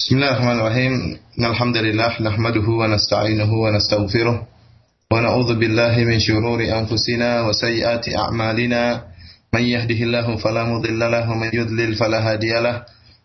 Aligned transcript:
بسم 0.00 0.14
الله 0.16 0.30
الرحمن 0.30 0.60
الرحيم 0.60 0.92
الحمد 1.50 1.76
لله 1.76 2.22
نحمده 2.22 2.66
ونستعينه 2.80 3.50
ونستغفره 3.52 4.46
ونعوذ 5.12 5.50
بالله 5.58 5.94
من 6.04 6.18
شرور 6.20 6.60
أنفسنا 6.62 7.42
وسيئات 7.42 8.04
أعمالنا 8.16 9.02
من 9.54 9.62
يهده 9.62 10.00
الله 10.06 10.36
فلا 10.36 10.64
مضل 10.64 10.98
له 11.10 11.30
ومن 11.30 11.50
يضلل 11.54 11.94
فلا 11.94 12.32
هادي 12.32 12.60
له 12.60 12.82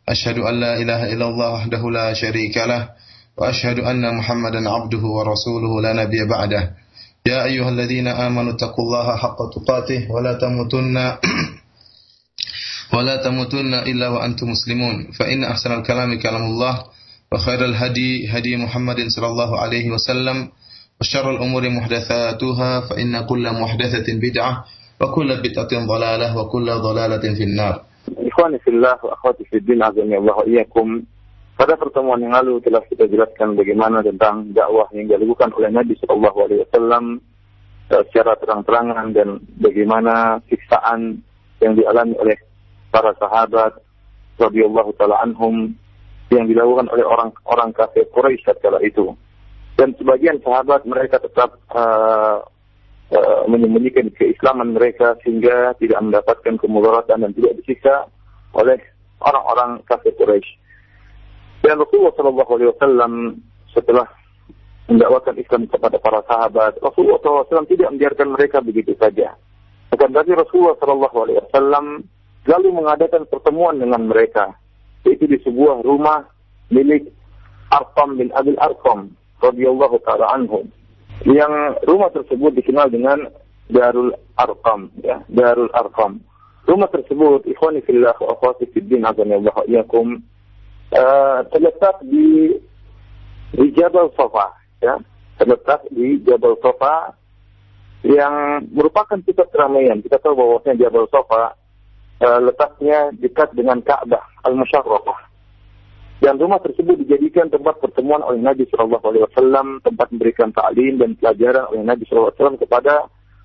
أشهد 0.09 0.37
أن 0.39 0.53
لا 0.59 0.77
إله 0.81 1.13
إلا 1.13 1.25
الله 1.27 1.49
وحده 1.53 1.91
لا 1.91 2.13
شريك 2.13 2.57
له 2.57 2.89
وأشهد 3.37 3.79
أن 3.79 4.15
محمدا 4.17 4.69
عبده 4.69 5.03
ورسوله 5.17 5.81
لا 5.81 5.93
نبي 6.03 6.25
بعده 6.25 6.71
يا 7.25 7.43
أيها 7.45 7.69
الذين 7.69 8.07
آمنوا 8.07 8.51
اتقوا 8.53 8.83
الله 8.85 9.15
حق 9.17 9.37
تقاته 9.55 10.11
ولا 10.11 10.33
تموتن 10.33 10.97
ولا 12.94 13.16
تموتن 13.16 13.74
إلا 13.74 14.08
وأنتم 14.08 14.46
مسلمون 14.50 15.12
فإن 15.18 15.44
أحسن 15.44 15.72
الكلام 15.72 16.18
كلام 16.18 16.44
الله 16.44 16.74
وخير 17.32 17.64
الهدي 17.64 18.28
هدي 18.28 18.56
محمد 18.56 19.00
صلى 19.08 19.26
الله 19.26 19.50
عليه 19.60 19.90
وسلم 19.90 20.48
وشر 21.00 21.30
الأمور 21.30 21.70
محدثاتها 21.70 22.80
فإن 22.80 23.26
كل 23.26 23.44
محدثة 23.62 24.08
بدعة 24.08 24.64
وكل 25.00 25.28
بدعة 25.36 25.72
ضلالة 25.86 26.28
وكل 26.38 26.66
ضلالة 26.70 27.24
في 27.34 27.44
النار 27.44 27.76
Ikhwani 28.08 28.56
fillah 28.64 28.96
wa 29.04 29.12
akhwati 29.12 29.44
fiddin 29.52 29.84
azami 29.84 30.16
Allah 30.16 30.32
wa 30.32 30.48
iyyakum. 30.48 31.04
Pada 31.60 31.76
pertemuan 31.76 32.16
yang 32.24 32.32
lalu 32.32 32.56
telah 32.64 32.80
kita 32.88 33.04
jelaskan 33.04 33.52
bagaimana 33.52 34.00
tentang 34.00 34.48
dakwah 34.56 34.88
yang 34.96 35.12
dilakukan 35.12 35.52
oleh 35.52 35.68
Nabi 35.68 35.92
Shallallahu 36.00 36.38
alaihi 36.48 36.64
wasallam 36.64 37.20
secara 37.90 38.32
terang-terangan 38.40 39.12
dan 39.12 39.44
bagaimana 39.60 40.40
siksaan 40.48 41.20
yang 41.60 41.72
dialami 41.74 42.14
oleh 42.16 42.36
para 42.93 43.17
sahabat 43.17 43.73
radhiyallahu 44.37 44.93
taala 45.01 45.17
anhum 45.25 45.73
yang 46.29 46.45
dilakukan 46.45 46.89
oleh 46.93 47.05
orang-orang 47.05 47.73
kafir 47.73 48.05
Quraisy 48.13 48.45
kala 48.61 48.77
itu. 48.85 49.13
Dan 49.73 49.97
sebagian 49.97 50.37
sahabat 50.45 50.85
mereka 50.85 51.17
tetap 51.17 51.57
uh, 51.73 52.45
uh, 53.09 53.41
menyembunyikan 53.49 54.13
keislaman 54.13 54.77
mereka 54.77 55.17
sehingga 55.25 55.73
tidak 55.81 55.97
mendapatkan 56.01 56.55
kemudaratan 56.61 57.25
dan 57.25 57.31
tidak 57.33 57.53
disiksa 57.61 58.05
oleh 58.53 58.77
orang-orang 59.21 59.81
kafir 59.89 60.13
Quraisy. 60.13 60.61
Dan 61.65 61.81
Rasulullah 61.81 62.13
Shallallahu 62.13 62.51
Alaihi 62.53 62.69
Wasallam 62.75 63.13
setelah 63.73 64.05
mendakwakan 64.91 65.39
Islam 65.39 65.65
kepada 65.65 65.97
para 65.97 66.19
sahabat, 66.27 66.75
Rasulullah 66.83 67.17
SAW 67.23 67.71
tidak 67.71 67.87
membiarkan 67.95 68.35
mereka 68.35 68.59
begitu 68.59 68.93
saja. 68.99 69.31
Akan 69.95 70.11
tetapi 70.11 70.35
Rasulullah 70.35 70.75
Shallallahu 70.77 71.17
Alaihi 71.23 71.39
Wasallam 71.39 71.85
lalu 72.47 72.69
mengadakan 72.75 73.23
pertemuan 73.27 73.79
dengan 73.79 74.07
mereka, 74.07 74.51
yaitu 75.07 75.27
di 75.27 75.39
sebuah 75.43 75.83
rumah 75.83 76.27
milik 76.71 77.07
Arqam 77.71 78.19
bin 78.19 78.29
Abil 78.35 78.59
Arqam 78.59 79.15
radhiyallahu 79.39 79.99
taala 80.03 80.31
anhum. 80.35 80.67
Yang 81.23 81.79
rumah 81.87 82.09
tersebut 82.11 82.51
dikenal 82.57 82.91
dengan 82.91 83.31
Darul 83.71 84.11
Arqam, 84.35 84.91
ya, 84.99 85.23
Darul 85.31 85.71
Arqam. 85.71 86.19
Rumah 86.63 86.87
tersebut, 86.91 87.47
ikhwani 87.47 87.83
fillah 87.83 88.15
wa 88.19 88.35
akhwati 88.35 88.67
fid 88.71 88.87
din 88.87 89.03
azanillahu 89.03 89.67
iyakum, 89.67 90.19
uh, 90.95 91.39
terletak 91.51 91.99
di 92.07 92.59
di 93.53 93.67
Jabal 93.75 94.11
Safa, 94.15 94.51
ya. 94.83 94.99
Terletak 95.39 95.87
di 95.91 96.19
Jabal 96.23 96.55
Safa 96.59 97.15
yang 98.03 98.67
merupakan 98.71 99.15
pusat 99.23 99.47
keramaian. 99.51 100.03
Kita 100.03 100.19
tahu 100.19 100.35
bahwasanya 100.35 100.87
Jabal 100.87 101.07
Safa 101.07 101.55
uh, 102.23 102.39
letaknya 102.39 103.11
dekat 103.19 103.51
dengan 103.51 103.83
Ka'bah 103.83 104.23
Al-Musharrafah. 104.47 105.35
Dan 106.23 106.39
rumah 106.39 106.55
tersebut 106.63 107.03
dijadikan 107.03 107.51
tempat 107.51 107.83
pertemuan 107.83 108.23
oleh 108.23 108.39
Nabi 108.39 108.63
Shallallahu 108.71 109.03
Alaihi 109.11 109.27
Wasallam, 109.27 109.83
tempat 109.83 110.07
memberikan 110.15 110.55
ta'lim 110.55 110.95
dan 110.95 111.19
pelajaran 111.19 111.67
oleh 111.75 111.83
Nabi 111.83 112.07
Shallallahu 112.07 112.31
Alaihi 112.31 112.39
Wasallam 112.39 112.59
kepada 112.63 112.93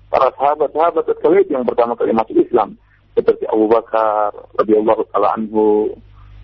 para 0.07 0.27
sahabat-sahabat 0.39 1.03
sekalian 1.19 1.59
yang 1.59 1.65
pertama 1.67 1.99
kali 1.99 2.15
masuk 2.15 2.39
Islam 2.39 2.79
seperti 3.19 3.43
Abu 3.51 3.67
Bakar 3.67 4.31
radhiyallahu 4.55 5.03
taala 5.11 5.35
anhu, 5.35 5.91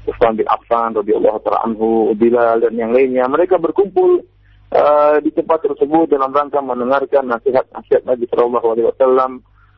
Utsman 0.04 0.36
bin 0.36 0.48
Affan 0.52 0.92
radhiyallahu 0.92 1.40
taala 1.48 1.64
anhu, 1.64 2.12
Bilal 2.20 2.68
dan 2.68 2.76
yang 2.76 2.92
lainnya. 2.92 3.26
Mereka 3.32 3.56
berkumpul 3.56 4.28
uh, 4.76 5.18
di 5.24 5.32
tempat 5.32 5.64
tersebut 5.64 6.12
dalam 6.12 6.36
rangka 6.36 6.60
mendengarkan 6.60 7.32
nasihat-nasihat 7.32 8.04
Nabi 8.04 8.28
Shallallahu 8.28 8.68
alaihi 8.76 8.88
wasallam 8.92 9.32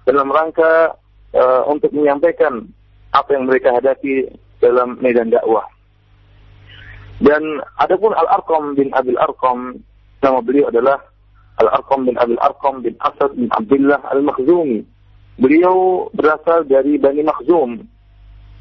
dalam 0.10 0.28
rangka 0.34 0.98
uh, 1.34 1.68
untuk 1.68 1.92
menyampaikan 1.92 2.68
apa 3.12 3.30
yang 3.34 3.50
mereka 3.50 3.74
hadapi 3.76 4.30
dalam 4.62 5.00
medan 5.02 5.34
dakwah. 5.34 5.66
Dan 7.18 7.42
adapun 7.82 8.14
Al-Arqam 8.14 8.78
bin 8.78 8.94
Abil 8.94 9.18
Arqam 9.18 9.82
nama 10.22 10.40
beliau 10.40 10.70
adalah 10.70 11.02
Al-Arqam 11.58 12.06
bin 12.06 12.14
Abil 12.22 12.38
Arqam 12.38 12.86
bin 12.86 12.94
Asad 13.02 13.34
bin 13.34 13.50
Abdullah 13.50 13.98
Al-Makhzumi 14.14 14.86
Beliau 15.38 16.10
berasal 16.18 16.66
dari 16.66 16.98
Bani 16.98 17.22
Makhzum. 17.22 17.86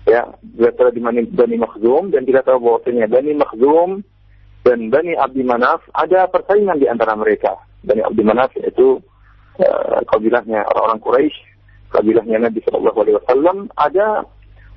Ya, 0.04 0.28
berasal 0.44 0.92
dari 0.92 1.00
Bani, 1.00 1.20
Bani 1.24 1.56
Makhzum 1.56 2.12
dan 2.12 2.28
kita 2.28 2.44
tahu 2.44 2.60
bahwasanya 2.60 3.08
Bani 3.08 3.32
Makhzum 3.32 4.04
dan 4.60 4.92
Bani 4.92 5.16
Abdi 5.16 5.40
Manaf 5.40 5.80
ada 5.96 6.28
persaingan 6.28 6.76
di 6.76 6.84
antara 6.84 7.16
mereka. 7.16 7.56
Bani 7.80 8.04
Abdi 8.04 8.22
Manaf 8.22 8.52
yaitu 8.60 9.00
uh, 9.56 9.98
kabilahnya 10.04 10.68
orang-orang 10.68 11.00
Quraisy, 11.00 11.36
kabilahnya 11.90 12.48
Nabi 12.48 12.60
Shallallahu 12.64 12.98
Alaihi 13.02 13.16
Wasallam 13.22 13.56
ada 13.78 14.24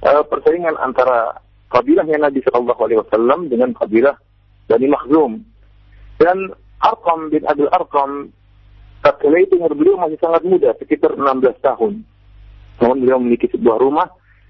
uh, 0.06 0.24
persaingan 0.28 0.75
antara 0.80 1.40
kabilahnya 1.70 2.18
Nabi 2.18 2.42
Shallallahu 2.46 2.81
Alaihi 2.81 3.02
Wasallam 3.06 3.50
dengan 3.50 3.74
kabilah 3.78 4.16
Bani 4.70 4.88
Makhzum. 4.90 5.42
Dan 6.19 6.52
Arqam 6.84 7.31
bin 7.31 7.44
Abdul 7.48 7.72
Arqam 7.72 8.30
tatkala 9.00 9.40
itu 9.40 9.56
umur 9.56 9.72
beliau 9.75 9.96
masih 9.96 10.19
sangat 10.19 10.44
muda, 10.44 10.75
sekitar 10.78 11.16
16 11.16 11.59
tahun. 11.64 12.03
Namun 12.80 12.98
beliau 13.03 13.19
memiliki 13.19 13.48
sebuah 13.52 13.80
rumah 13.80 14.08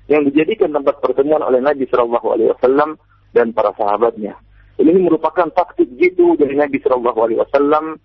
yang 0.09 0.25
dijadikan 0.25 0.73
tempat 0.73 0.97
pertemuan 1.01 1.45
oleh 1.45 1.61
Nabi 1.61 1.85
Shallallahu 1.85 2.27
Alaihi 2.33 2.49
Wasallam 2.57 2.97
dan 3.33 3.53
para 3.53 3.73
sahabatnya. 3.77 4.37
Ini 4.79 4.95
merupakan 4.95 5.51
taktik 5.53 5.91
jitu 5.99 6.33
dari 6.39 6.57
Nabi 6.57 6.81
Shallallahu 6.81 7.19
Alaihi 7.19 7.39
Wasallam 7.45 7.99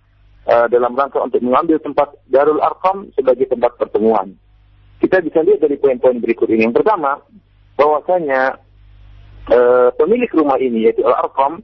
uh, 0.45 0.67
dalam 0.69 0.93
rangka 0.93 1.23
untuk 1.23 1.41
mengambil 1.41 1.81
tempat 1.81 2.13
Darul 2.29 2.61
Arqam 2.61 3.09
sebagai 3.17 3.49
tempat 3.49 3.73
pertemuan. 3.81 4.37
Kita 5.01 5.21
bisa 5.21 5.43
lihat 5.43 5.59
dari 5.61 5.75
poin-poin 5.77 6.17
berikut 6.17 6.47
ini. 6.49 6.65
Yang 6.65 6.81
pertama, 6.81 7.19
bahwasanya 7.75 8.57
uh, 9.51 9.89
pemilik 9.99 10.31
rumah 10.31 10.57
ini 10.57 10.87
yaitu 10.87 11.03
Al 11.03 11.27
Arqam 11.27 11.59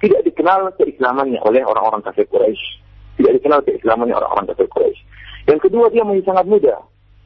tidak 0.00 0.24
dikenal 0.24 0.72
keislamannya 0.80 1.38
oleh 1.44 1.60
orang-orang 1.60 2.00
kafir 2.00 2.24
Quraisy 2.26 2.80
tidak 3.20 3.36
dikenal 3.36 3.60
keislamannya 3.68 4.16
orang-orang 4.16 4.48
kafir 4.48 4.68
Quraisy. 4.72 5.00
Yang 5.44 5.60
kedua 5.68 5.92
dia 5.92 6.02
masih 6.08 6.24
sangat 6.24 6.46
muda, 6.48 6.74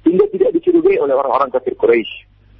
sehingga 0.02 0.26
tidak 0.34 0.50
dicurigai 0.58 0.98
oleh 0.98 1.14
orang-orang 1.14 1.54
kafir 1.54 1.78
Quraisy. 1.78 2.14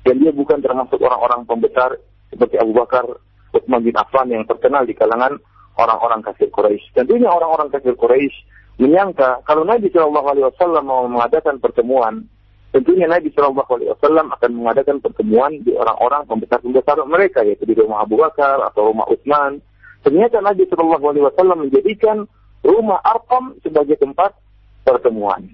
Dan 0.06 0.22
dia 0.22 0.30
bukan 0.30 0.62
termasuk 0.62 1.02
orang-orang 1.02 1.42
pembesar 1.48 1.98
seperti 2.30 2.60
Abu 2.62 2.76
Bakar, 2.76 3.02
Utsman 3.50 3.82
bin 3.82 3.96
Affan 3.98 4.30
yang 4.30 4.46
terkenal 4.46 4.86
di 4.86 4.94
kalangan 4.94 5.34
orang-orang 5.74 6.22
kafir 6.22 6.46
Quraisy. 6.54 6.94
Tentunya 6.94 7.26
orang-orang 7.26 7.74
kafir 7.74 7.98
Quraisy 7.98 8.36
menyangka 8.78 9.42
kalau 9.42 9.66
Nabi 9.66 9.90
Shallallahu 9.90 10.28
Alaihi 10.30 10.46
Wasallam 10.54 10.84
mau 10.86 11.02
mengadakan 11.10 11.58
pertemuan, 11.58 12.30
tentunya 12.74 13.06
Nabi 13.06 13.30
Shallallahu 13.30 13.70
Alaihi 13.70 13.94
Wasallam 13.94 14.34
akan 14.34 14.50
mengadakan 14.58 14.98
pertemuan 14.98 15.62
di 15.62 15.70
orang-orang 15.78 16.26
pembesar-pembesar 16.26 16.98
mereka, 17.06 17.46
yaitu 17.46 17.62
di 17.70 17.78
rumah 17.78 18.02
Abu 18.02 18.18
Bakar 18.18 18.58
atau 18.66 18.90
rumah 18.90 19.06
Utsman. 19.06 19.62
Ternyata 20.02 20.42
Nabi 20.42 20.66
Shallallahu 20.66 21.06
Alaihi 21.06 21.24
Wasallam 21.30 21.58
menjadikan 21.70 22.26
rumah 22.66 22.98
Arqam 23.06 23.54
sebagai 23.62 23.94
tempat 24.02 24.34
pertemuan. 24.82 25.46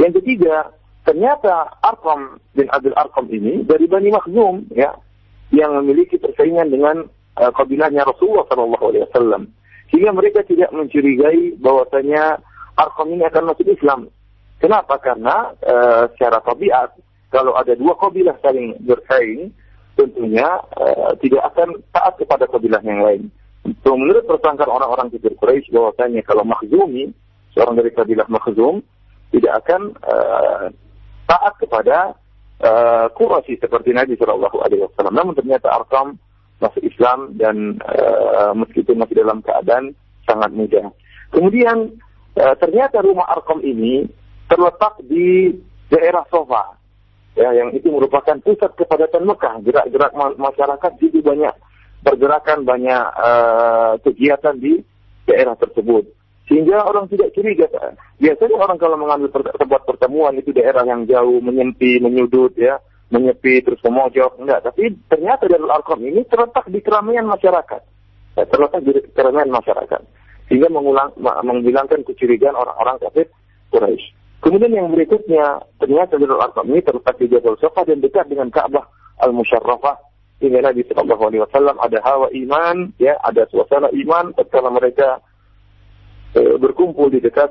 Yang 0.00 0.24
ketiga, 0.24 0.72
ternyata 1.04 1.76
Arqam 1.84 2.40
bin 2.56 2.72
Abdul 2.72 2.96
Arqam 2.96 3.28
ini 3.28 3.60
dari 3.68 3.84
Bani 3.84 4.08
Makhzum 4.08 4.64
ya 4.72 4.96
yang 5.52 5.76
memiliki 5.84 6.16
persaingan 6.16 6.72
dengan 6.72 7.04
uh, 7.36 7.52
kabilahnya 7.52 8.02
Rasulullah 8.08 8.48
Shallallahu 8.48 8.84
Alaihi 8.90 9.04
Wasallam 9.12 9.42
sehingga 9.92 10.10
mereka 10.10 10.42
tidak 10.42 10.72
mencurigai 10.72 11.54
bahwasanya 11.60 12.40
Arqam 12.80 13.12
ini 13.12 13.24
akan 13.28 13.52
masuk 13.52 13.68
Islam. 13.68 14.08
Kenapa? 14.56 14.96
Karena 14.98 15.52
uh, 15.62 16.08
secara 16.16 16.40
tabiat 16.40 16.96
kalau 17.28 17.52
ada 17.58 17.76
dua 17.76 17.92
kabilah 18.00 18.38
saling 18.40 18.72
bersaing 18.86 19.52
tentunya 19.96 20.46
uh, 20.76 21.12
tidak 21.20 21.42
akan 21.52 21.76
taat 21.92 22.14
kepada 22.20 22.44
kabilah 22.48 22.80
yang 22.84 23.00
lain. 23.04 23.22
So, 23.82 23.98
menurut 23.98 24.30
persangkaan 24.30 24.70
orang-orang 24.70 25.10
kafir 25.10 25.34
Quraisy 25.34 25.74
bahwasanya 25.74 26.22
kalau 26.22 26.46
Makhzumi, 26.46 27.10
seorang 27.50 27.74
dari 27.74 27.90
kabilah 27.90 28.28
Makhzum, 28.30 28.78
tidak 29.34 29.66
akan 29.66 29.90
uh, 30.06 30.70
taat 31.26 31.54
kepada 31.58 32.14
uh, 32.62 33.10
Quraisy 33.10 33.58
seperti 33.58 33.90
Nabi 33.90 34.14
Shallallahu 34.14 34.62
Alaihi 34.62 34.86
Wasallam. 34.86 35.18
Namun 35.18 35.34
ternyata 35.34 35.74
Arkam 35.74 36.14
masuk 36.62 36.80
Islam 36.86 37.34
dan 37.36 37.82
uh, 37.82 38.54
meskipun 38.54 39.02
masih 39.02 39.18
dalam 39.18 39.42
keadaan 39.42 39.92
sangat 40.24 40.54
muda. 40.54 40.86
Kemudian 41.34 41.90
uh, 42.38 42.54
ternyata 42.62 43.02
rumah 43.02 43.26
Arkam 43.34 43.58
ini 43.66 44.06
terletak 44.56 45.04
di 45.04 45.52
daerah 45.92 46.24
Sofa, 46.32 46.80
ya 47.36 47.52
yang 47.52 47.76
itu 47.76 47.92
merupakan 47.92 48.40
pusat 48.40 48.72
kepadatan 48.72 49.28
Mekah. 49.28 49.60
Gerak-gerak 49.60 50.16
masyarakat 50.40 50.92
juga 50.96 51.36
banyak 51.36 51.54
pergerakan, 52.00 52.64
banyak 52.64 53.04
uh, 53.20 53.92
kegiatan 54.00 54.56
di 54.56 54.80
daerah 55.28 55.52
tersebut. 55.60 56.08
Sehingga 56.48 56.88
orang 56.88 57.10
tidak 57.12 57.36
curiga. 57.36 57.68
Biasanya 58.16 58.56
orang 58.56 58.78
kalau 58.80 58.96
mengambil 58.96 59.28
tempat 59.34 59.82
pertemuan 59.84 60.38
itu 60.40 60.54
daerah 60.56 60.86
yang 60.86 61.04
jauh, 61.04 61.42
menyempi, 61.42 61.98
menyudut, 61.98 62.54
ya, 62.54 62.80
menyepi, 63.10 63.60
terus 63.66 63.82
memojok. 63.82 64.38
Enggak, 64.40 64.64
tapi 64.64 64.94
ternyata 65.10 65.50
Darul 65.50 65.74
Arqam 65.74 66.00
ini 66.06 66.22
terletak 66.24 66.70
di 66.70 66.78
keramaian 66.80 67.26
masyarakat. 67.26 67.82
Ya, 68.38 68.44
terletak 68.46 68.80
di 68.86 68.94
keramaian 69.12 69.50
masyarakat. 69.50 70.02
Sehingga 70.46 70.70
mengulang, 70.70 71.10
menghilangkan 71.18 72.06
kecurigaan 72.06 72.54
orang-orang 72.54 73.02
kafir 73.02 73.26
Quraisy. 73.74 74.14
Kemudian 74.44 74.72
yang 74.72 74.88
berikutnya, 74.92 75.64
ternyata 75.80 76.20
Darul 76.20 76.38
Arqam 76.38 76.68
ini 76.70 76.84
terletak 76.84 77.16
di 77.16 77.26
Jabal 77.32 77.56
Safa 77.56 77.82
dan 77.88 78.04
dekat 78.04 78.28
dengan 78.28 78.52
Ka'bah 78.52 78.84
Al-Musharrafah 79.24 80.06
sehingga 80.36 80.60
Nabi 80.60 80.84
Shallallahu 80.84 81.22
Alaihi 81.32 81.42
Wasallam 81.48 81.76
ada 81.80 81.98
hawa 82.04 82.28
iman, 82.28 82.92
ya, 83.00 83.16
ada 83.24 83.48
suasana 83.48 83.88
iman 83.88 84.36
ketika 84.36 84.68
mereka 84.68 85.08
e, 86.36 86.60
berkumpul 86.60 87.08
di 87.08 87.24
dekat 87.24 87.48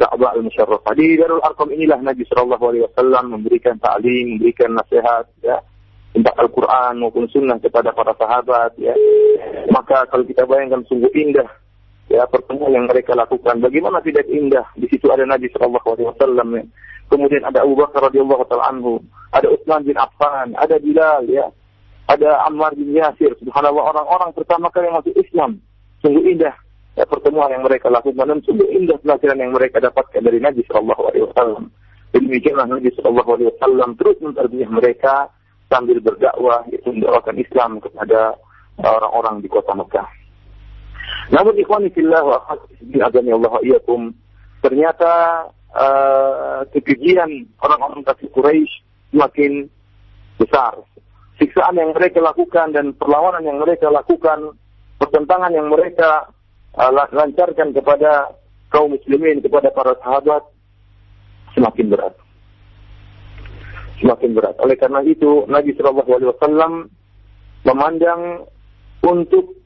Ka'bah 0.00 0.32
al-Musharrafah. 0.32 0.96
Di 0.96 1.20
Darul 1.20 1.44
Arqam 1.44 1.68
inilah 1.68 2.00
Nabi 2.00 2.24
Shallallahu 2.24 2.64
Alaihi 2.64 2.84
Wasallam 2.88 3.24
memberikan 3.36 3.76
ta'lim, 3.76 4.40
memberikan 4.40 4.72
nasihat, 4.72 5.28
ya, 5.44 5.60
tentang 6.16 6.36
Al-Quran 6.40 7.04
maupun 7.04 7.28
Sunnah 7.28 7.60
kepada 7.60 7.92
para 7.92 8.16
sahabat, 8.16 8.72
ya. 8.80 8.96
Maka 9.68 10.08
kalau 10.08 10.24
kita 10.24 10.48
bayangkan 10.48 10.88
sungguh 10.88 11.12
indah, 11.12 11.48
ya, 12.08 12.26
pertemuan 12.26 12.72
yang 12.72 12.86
mereka 12.88 13.12
lakukan. 13.12 13.60
Bagaimana 13.60 14.02
tidak 14.02 14.26
indah? 14.26 14.66
Di 14.78 14.86
situ 14.88 15.10
ada 15.10 15.22
Nabi 15.26 15.50
Shallallahu 15.52 15.88
Alaihi 15.94 16.08
Wasallam, 16.10 16.48
ya. 16.56 16.64
Kemudian 17.12 17.44
ada 17.44 17.60
Abu 17.60 17.76
Bakar 17.76 18.08
radhiyallahu 18.08 18.48
anhu, 18.56 18.96
ada 19.36 19.44
Utsman 19.52 19.84
bin 19.84 20.00
Affan, 20.00 20.56
ada 20.56 20.80
Bilal, 20.80 21.28
ya 21.28 21.52
ada 22.12 22.44
Ammar 22.44 22.74
bin 22.76 22.92
Yasir, 22.92 23.32
subhanallah 23.40 23.94
orang-orang 23.94 24.30
pertama 24.34 24.68
kali 24.68 24.90
yang 24.90 25.00
masuk 25.00 25.14
Islam. 25.16 25.50
Sungguh 26.02 26.24
indah 26.34 26.54
ya, 26.98 27.04
pertemuan 27.08 27.48
yang 27.54 27.64
mereka 27.64 27.88
lakukan 27.88 28.26
dan 28.26 28.38
sungguh 28.44 28.68
indah 28.68 28.98
pelajaran 29.00 29.38
yang 29.38 29.52
mereka 29.54 29.78
dapatkan 29.80 30.20
dari 30.20 30.38
Nabi 30.42 30.60
Shallallahu 30.66 31.02
Alaihi 31.08 31.24
Wasallam. 31.30 31.64
Demikianlah 32.12 32.66
Nabi 32.68 32.90
Shallallahu 32.92 33.30
Alaihi 33.38 33.48
Wasallam 33.56 33.88
terus 33.96 34.16
menterbiah 34.20 34.70
mereka 34.70 35.14
sambil 35.72 35.98
berdakwah 36.04 36.66
yaitu 36.68 36.92
mendakwakan 36.92 37.36
Islam 37.40 37.70
kepada 37.80 38.36
orang-orang 38.82 39.40
di 39.40 39.48
kota 39.48 39.72
Mekah. 39.72 40.08
Namun 41.32 41.54
ikhwani 41.58 41.88
fillah 41.94 42.22
wa 42.22 42.36
akhwati 42.44 43.30
Allah 43.32 43.54
iyakum 43.64 44.12
ternyata 44.62 45.12
uh, 45.74 46.60
kekejian 46.70 47.48
orang-orang 47.62 48.06
kafir 48.06 48.30
Quraisy 48.30 48.70
semakin 49.10 49.66
besar 50.38 50.78
siksaan 51.42 51.74
yang 51.74 51.90
mereka 51.90 52.22
lakukan 52.22 52.70
dan 52.70 52.94
perlawanan 52.94 53.42
yang 53.42 53.58
mereka 53.58 53.90
lakukan, 53.90 54.54
pertentangan 55.02 55.50
yang 55.50 55.66
mereka 55.66 56.30
uh, 56.78 56.90
lancarkan 56.94 57.74
kepada 57.74 58.30
kaum 58.70 58.94
muslimin, 58.94 59.42
kepada 59.42 59.74
para 59.74 59.98
sahabat, 59.98 60.46
semakin 61.58 61.90
berat. 61.90 62.14
Semakin 63.98 64.30
berat. 64.38 64.54
Oleh 64.62 64.78
karena 64.78 65.02
itu, 65.02 65.46
Nabi 65.50 65.74
Shallallahu 65.74 66.10
Alaihi 66.10 66.30
Wasallam 66.30 66.72
memandang 67.66 68.46
untuk 69.02 69.61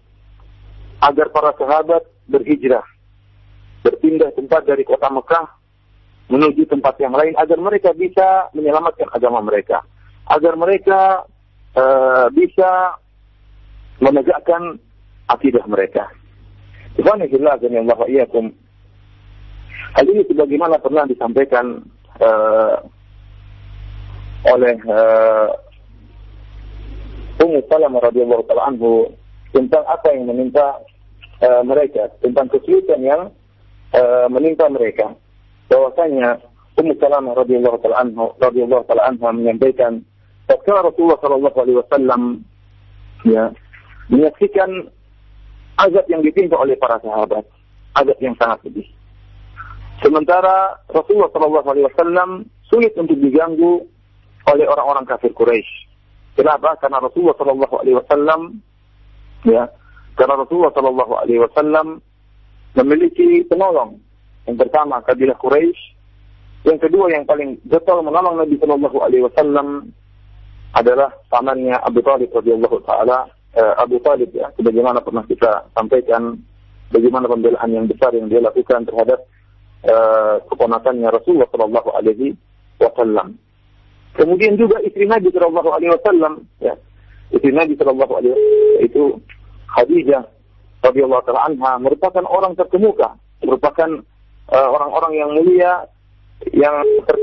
agar 1.03 1.27
para 1.33 1.53
sahabat 1.57 2.03
berhijrah, 2.29 2.85
berpindah 3.85 4.33
tempat 4.35 4.65
dari 4.65 4.83
kota 4.83 5.09
Mekah 5.13 5.47
menuju 6.27 6.67
tempat 6.67 6.99
yang 6.99 7.15
lain 7.15 7.39
agar 7.39 7.59
mereka 7.61 7.95
bisa 7.95 8.51
menyelamatkan 8.51 9.07
agama 9.15 9.39
mereka, 9.45 9.87
agar 10.27 10.59
mereka 10.59 11.23
uh, 11.79 12.27
bisa 12.35 12.99
menegakkan 14.03 14.81
akidah 15.31 15.63
mereka. 15.71 16.11
Hal 19.97 20.07
ini 20.13 20.23
sebagaimana 20.29 20.77
pernah 20.81 21.05
disampaikan 21.09 21.85
uh, 22.21 22.77
oleh 24.49 24.77
uh, 24.89 25.49
Ummu 27.37 27.61
Salamah 27.69 28.01
radhiyallahu 28.01 28.45
taala 28.49 28.73
anhu 28.73 29.13
tentang 29.57 29.89
apa 29.89 30.13
yang 30.13 30.29
menimpa 30.29 30.85
uh, 31.41 31.65
mereka, 31.65 32.13
tentang 32.21 32.53
kesulitan 32.53 33.01
yang 33.01 33.23
uh, 33.97 34.29
menimpa 34.29 34.69
mereka. 34.69 35.17
Bahwasanya 35.73 36.45
Ummu 36.77 36.93
Salamah 37.01 37.33
radhiyallahu 37.41 37.81
taala 37.81 38.05
anhu 38.05 38.37
radhiyallahu 38.37 38.85
taala 38.85 39.09
anha 39.09 39.33
menyampaikan 39.33 40.05
tatkala 40.45 40.85
Rasulullah 40.85 41.17
Shallallahu 41.25 41.57
Alaihi 41.57 41.79
Wasallam 41.81 42.23
ya 43.25 43.49
menyaksikan 44.13 44.93
azab 45.81 46.05
yang 46.13 46.21
ditimpa 46.21 46.61
oleh 46.61 46.77
para 46.77 47.01
sahabat, 47.01 47.49
azab 47.97 48.19
yang 48.21 48.37
sangat 48.37 48.61
pedih. 48.61 48.87
Sementara 50.05 50.77
Rasulullah 50.93 51.33
Shallallahu 51.33 51.69
Alaihi 51.73 51.89
Wasallam 51.89 52.45
sulit 52.69 52.93
untuk 53.01 53.17
diganggu 53.17 53.89
oleh 54.47 54.67
orang-orang 54.69 55.09
kafir 55.09 55.33
Quraisy. 55.33 55.89
Kenapa? 56.37 56.77
Karena 56.77 57.01
Rasulullah 57.01 57.35
Shallallahu 57.41 57.75
Alaihi 57.81 57.97
Wasallam 58.05 58.41
ya, 59.45 59.69
karena 60.17 60.35
Rasulullah 60.41 60.73
Shallallahu 60.73 61.13
Alaihi 61.21 61.43
Wasallam 61.45 62.01
memiliki 62.77 63.45
penolong. 63.45 64.01
Yang 64.47 64.57
pertama 64.63 65.03
kabilah 65.03 65.37
Quraisy, 65.43 65.97
yang 66.67 66.79
kedua 66.83 67.07
yang 67.15 67.23
paling 67.27 67.63
betul 67.67 68.03
menolong 68.03 68.43
Nabi 68.43 68.59
Shallallahu 68.59 68.99
Alaihi 69.03 69.27
Wasallam 69.27 69.91
adalah 70.75 71.09
pamannya 71.33 71.79
Abu 71.79 72.03
Talib 72.05 72.29
radhiyallahu 72.35 72.85
taala 72.85 73.31
eh, 73.57 73.75
Abu 73.81 73.97
Talib 74.05 74.29
ya 74.35 74.53
sebagaimana 74.59 75.01
pernah 75.01 75.25
kita 75.25 75.73
sampaikan 75.73 76.37
bagaimana 76.93 77.31
pembelaan 77.31 77.71
yang 77.73 77.87
besar 77.89 78.13
yang 78.13 78.29
dia 78.29 78.45
lakukan 78.45 78.85
terhadap 78.85 79.25
eh, 79.87 80.37
keponakannya 80.53 81.09
Rasulullah 81.09 81.49
Shallallahu 81.49 81.91
alaihi 81.97 82.37
wasallam. 82.77 83.41
Kemudian 84.17 84.61
juga 84.61 84.83
istri 84.85 85.09
Nabi 85.09 85.33
Shallallahu 85.33 85.71
alaihi 85.71 85.93
wasallam 85.97 86.45
ya. 86.61 86.77
Istri 87.35 87.51
Nabi 87.51 87.75
Shallallahu 87.75 88.13
alaihi 88.15 88.33
wasallam 88.33 88.85
itu 88.87 89.03
Khadijah 89.67 90.23
radhiyallahu 90.87 91.23
taala 91.27 91.43
anha 91.51 91.73
merupakan 91.83 92.25
orang 92.27 92.55
terkemuka, 92.55 93.19
merupakan 93.43 93.91
uh, 94.51 94.69
orang-orang 94.71 95.13
yang 95.19 95.31
mulia 95.35 95.73
yang 96.55 96.77
ter 97.09 97.17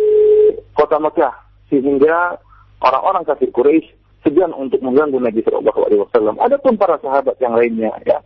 kota 0.74 0.98
Mekah 1.00 1.34
sehingga 1.70 2.38
orang-orang 2.84 3.24
kafir 3.24 3.50
Quraisy 3.54 3.88
segan 4.24 4.52
untuk 4.56 4.80
mengganggu 4.80 5.20
Nabi 5.20 5.44
Shallallahu 5.44 5.80
Alaihi 5.84 6.02
Wasallam. 6.08 6.36
Adapun 6.40 6.80
para 6.80 6.96
sahabat 7.00 7.36
yang 7.44 7.54
lainnya, 7.60 7.92
ya, 8.08 8.24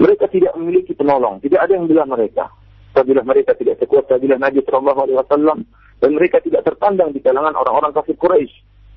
mereka 0.00 0.26
tidak 0.32 0.56
memiliki 0.56 0.96
penolong, 0.96 1.40
tidak 1.44 1.68
ada 1.68 1.72
yang 1.76 1.86
bilang 1.86 2.08
mereka. 2.08 2.48
Apabila 2.96 3.22
mereka 3.22 3.54
tidak 3.54 3.78
sekuat 3.78 4.10
apabila 4.10 4.40
Nabi 4.40 4.58
Shallallahu 4.64 5.00
Alaihi 5.06 5.18
Wasallam 5.22 5.58
dan 6.02 6.10
mereka 6.16 6.42
tidak 6.42 6.66
terpandang 6.66 7.14
di 7.14 7.20
kalangan 7.22 7.54
orang-orang 7.54 7.94
kafir 7.94 8.16
Quraisy, 8.18 8.50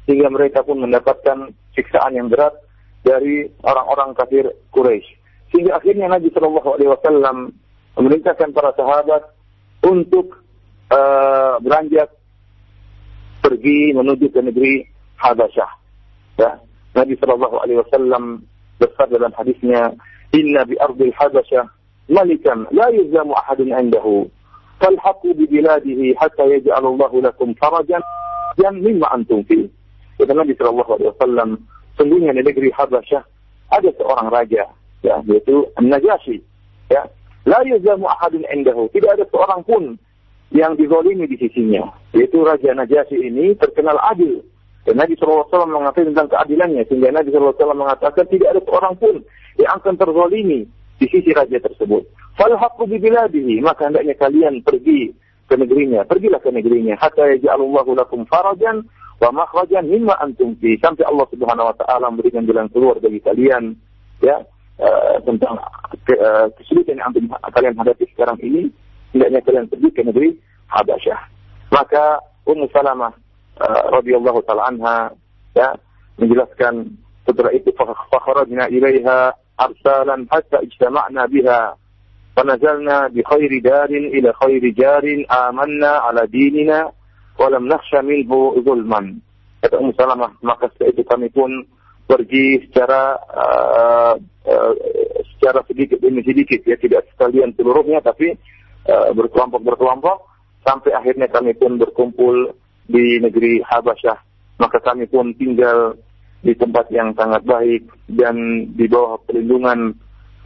sehingga 0.06 0.30
mereka 0.34 0.66
pun 0.66 0.82
mendapatkan 0.82 1.54
siksaan 1.78 2.18
yang 2.18 2.28
berat 2.28 2.54
dari 3.02 3.50
orang-orang 3.66 4.14
kafir 4.18 4.50
Quraisy. 4.74 5.08
Sehingga 5.52 5.78
akhirnya 5.78 6.08
Nabi 6.08 6.32
Shallallahu 6.32 6.70
Alaihi 6.80 6.92
Wasallam 6.96 7.38
memerintahkan 8.00 8.50
para 8.56 8.72
sahabat 8.78 9.36
untuk 9.84 10.40
uh, 10.94 11.60
beranjak 11.60 12.14
pergi 13.42 13.92
menuju 13.92 14.32
ke 14.32 14.40
negeri 14.40 14.74
Habasyah. 15.20 15.72
Ya. 16.40 16.52
Nabi 16.96 17.18
Shallallahu 17.18 17.56
Alaihi 17.62 17.82
Wasallam 17.84 18.46
bersabda 18.80 19.22
dalam 19.22 19.36
hadisnya, 19.36 19.92
Inna 20.32 20.64
bi 20.64 20.80
ardil 20.80 21.14
Habasyah 21.14 21.66
malikan 22.12 22.68
la 22.72 22.88
yuzlamu 22.94 23.36
ahadun 23.36 23.72
indahu. 23.76 24.30
Falhaqu 24.82 25.36
bi 25.38 25.46
biladihi 25.46 26.18
hatta 26.18 26.48
yaj'al 26.48 26.86
Allah 26.86 27.12
lakum 27.32 27.54
farajan 27.60 28.02
yang 28.58 28.80
mimma 28.82 29.08
antum 29.14 29.46
fi. 29.46 29.68
Kata 30.22 30.38
Nabi 30.38 30.54
Shallallahu 30.54 30.92
Alaihi 31.02 31.10
Wasallam, 31.18 31.50
sungguhnya 31.98 32.38
di 32.38 32.46
negeri 32.46 32.70
Habasyah 32.70 33.26
ada 33.74 33.90
seorang 33.98 34.30
raja, 34.30 34.70
ya, 35.02 35.16
yaitu 35.26 35.66
An-Najasyi. 35.82 36.38
Ya. 36.94 37.10
La 37.50 37.66
yuzlamu 37.66 38.06
ahadun 38.06 38.46
indahu. 38.54 38.86
Tidak 38.94 39.18
ada 39.18 39.26
seorang 39.34 39.66
pun 39.66 39.98
yang 40.54 40.78
dizolimi 40.78 41.26
di 41.26 41.42
sisinya. 41.42 41.90
Yaitu 42.14 42.44
Raja 42.46 42.76
Najasyi 42.76 43.34
ini 43.34 43.58
terkenal 43.58 43.98
adil. 44.14 44.46
Dan 44.86 45.02
Nabi 45.02 45.18
SAW 45.18 45.50
mengatakan 45.66 46.14
tentang 46.14 46.30
keadilannya. 46.30 46.86
Sehingga 46.86 47.10
Nabi 47.10 47.34
SAW 47.34 47.58
mengatakan 47.74 48.30
tidak 48.30 48.54
ada 48.54 48.62
seorang 48.62 48.94
pun 49.00 49.16
yang 49.58 49.74
akan 49.82 49.94
terzolimi 49.98 50.70
di 51.02 51.06
sisi 51.10 51.34
raja 51.34 51.58
tersebut. 51.58 52.06
Falhaqu 52.38 52.86
bibiladihi. 52.86 53.58
Maka 53.66 53.90
hendaknya 53.90 54.14
kalian 54.22 54.62
pergi 54.62 55.10
ke 55.50 55.58
negerinya. 55.58 56.06
Pergilah 56.06 56.42
ke 56.44 56.54
negerinya. 56.54 56.94
Hatta 57.02 57.26
yaja'alullahu 57.26 57.98
lakum 57.98 58.28
farajan 58.30 58.86
wa 59.21 59.31
makhrajan 59.33 59.89
mimma 59.89 60.17
antum 60.21 60.53
fi. 60.61 60.77
Sampai 60.81 61.09
Allah 61.09 61.27
Subhanahu 61.33 61.69
wa 61.73 61.77
taala 61.81 62.13
memberikan 62.13 62.45
jalan 62.45 62.69
keluar 62.69 63.01
bagi 63.01 63.21
kalian 63.25 63.77
ya 64.21 64.37
uh, 64.81 65.17
tentang 65.25 65.57
ke, 66.05 66.15
uh, 66.17 66.49
kesulitan 66.61 67.01
yang 67.01 67.13
antum 67.13 67.25
kalian 67.53 67.75
hadapi 67.81 68.05
sekarang 68.13 68.37
ini 68.45 68.69
hendaknya 69.17 69.41
kalian 69.45 69.67
pergi 69.73 69.89
ke 69.93 70.03
negeri 70.05 70.31
Habasyah. 70.69 71.21
Maka 71.73 72.21
Ummu 72.45 72.69
Salamah 72.71 73.13
uh, 73.61 73.83
radhiyallahu 73.97 74.45
taala 74.45 74.69
anha 74.69 74.97
ya 75.57 75.73
menjelaskan 76.21 76.93
setelah 77.25 77.51
itu 77.57 77.73
fakhrajna 78.13 78.69
ilaiha 78.69 79.33
arsalan 79.57 80.29
hatta 80.29 80.61
ijtama'na 80.61 81.25
biha 81.29 81.77
فنزلنا 82.37 83.09
بخير 83.17 83.51
دار 83.65 83.89
إلى 83.89 84.33
خير 84.33 84.63
جار 84.69 85.05
آمنا 85.25 85.89
على 85.89 86.27
ديننا 86.27 86.93
walam 87.42 87.66
nakhsha 87.66 88.06
minhu 88.06 88.62
zulman. 88.62 89.18
Kata 89.62 89.78
Ummu 89.78 89.94
Salamah, 89.98 90.38
maka 90.46 90.70
setelah 90.74 90.90
itu 90.94 91.04
kami 91.06 91.28
pun 91.34 91.50
pergi 92.06 92.66
secara 92.66 93.14
uh, 93.18 94.14
uh, 94.46 94.74
secara 95.38 95.62
sedikit 95.66 96.02
demi 96.02 96.22
sedikit. 96.22 96.62
Ya 96.66 96.78
tidak 96.78 97.10
sekalian 97.14 97.54
seluruhnya 97.58 98.02
tapi 98.02 98.38
uh, 98.90 99.10
berkelompok 99.14 99.62
berkelompok 99.62 100.18
sampai 100.66 100.94
akhirnya 100.94 101.30
kami 101.30 101.54
pun 101.58 101.78
berkumpul 101.78 102.54
di 102.86 103.22
negeri 103.22 103.62
Habasyah. 103.66 104.18
Maka 104.62 104.78
kami 104.82 105.10
pun 105.10 105.34
tinggal 105.38 105.98
di 106.42 106.58
tempat 106.58 106.90
yang 106.90 107.14
sangat 107.14 107.46
baik 107.46 107.86
dan 108.10 108.66
di 108.74 108.86
bawah 108.90 109.22
perlindungan 109.26 109.94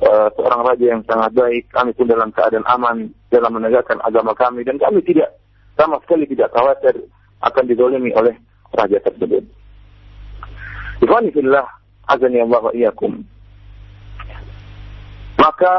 uh, 0.04 0.28
seorang 0.36 0.62
raja 0.64 0.86
yang 0.92 1.04
sangat 1.08 1.32
baik. 1.32 1.72
Kami 1.72 1.92
pun 1.96 2.08
dalam 2.08 2.36
keadaan 2.36 2.68
aman 2.68 3.12
dalam 3.32 3.52
menegakkan 3.56 4.00
agama 4.04 4.36
kami. 4.36 4.68
Dan 4.68 4.76
kami 4.76 5.04
tidak 5.08 5.36
sama 5.76 6.00
sekali 6.04 6.24
tidak 6.32 6.52
khawatir 6.56 6.96
akan 7.44 7.64
didolimi 7.68 8.12
oleh 8.16 8.36
raja 8.74 9.00
tersebut. 9.04 9.44
Ikhwani 11.04 11.30
fillah, 11.36 11.68
azani 12.08 12.40
Allah 12.40 12.62
wa 12.64 12.74
iyakum. 12.74 13.22
Maka 15.36 15.74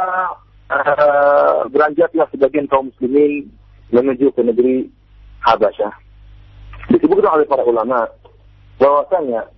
uh, 0.71 1.65
beranjaklah 1.73 2.29
sebagian 2.31 2.69
kaum 2.69 2.93
muslimin 2.93 3.49
menuju 3.91 4.31
ke 4.37 4.43
negeri 4.45 4.87
Habasyah. 5.43 5.93
Disebutkan 6.93 7.41
oleh 7.41 7.47
para 7.49 7.65
ulama 7.65 8.07
bahwasanya 8.76 9.49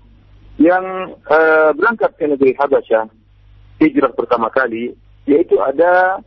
yang 0.62 1.14
uh, 1.26 1.70
berangkat 1.74 2.14
ke 2.16 2.24
negeri 2.30 2.54
Habasyah 2.56 3.10
hijrah 3.78 4.12
pertama 4.14 4.50
kali 4.50 4.94
yaitu 5.26 5.58
ada 5.60 6.22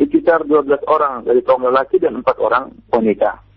sekitar 0.00 0.44
12 0.48 0.80
orang 0.88 1.28
dari 1.28 1.44
kaum 1.44 1.64
lelaki 1.64 2.00
dan 2.00 2.20
4 2.24 2.40
orang 2.40 2.72
wanita. 2.88 3.49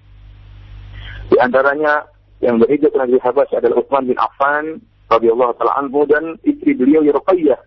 Antaranya 1.43 2.07
yang 2.39 2.55
berhijrah 2.55 2.87
ke 2.87 2.97
negeri 3.03 3.19
Habasyah 3.19 3.59
adalah 3.59 3.83
Utsman 3.83 4.07
bin 4.07 4.15
Affan 4.15 4.79
radhiyallahu 5.11 5.59
taala 5.59 5.75
anhu 5.83 6.07
dan 6.07 6.39
istri 6.47 6.71
beliau 6.71 7.03
Ruqayyah 7.03 7.59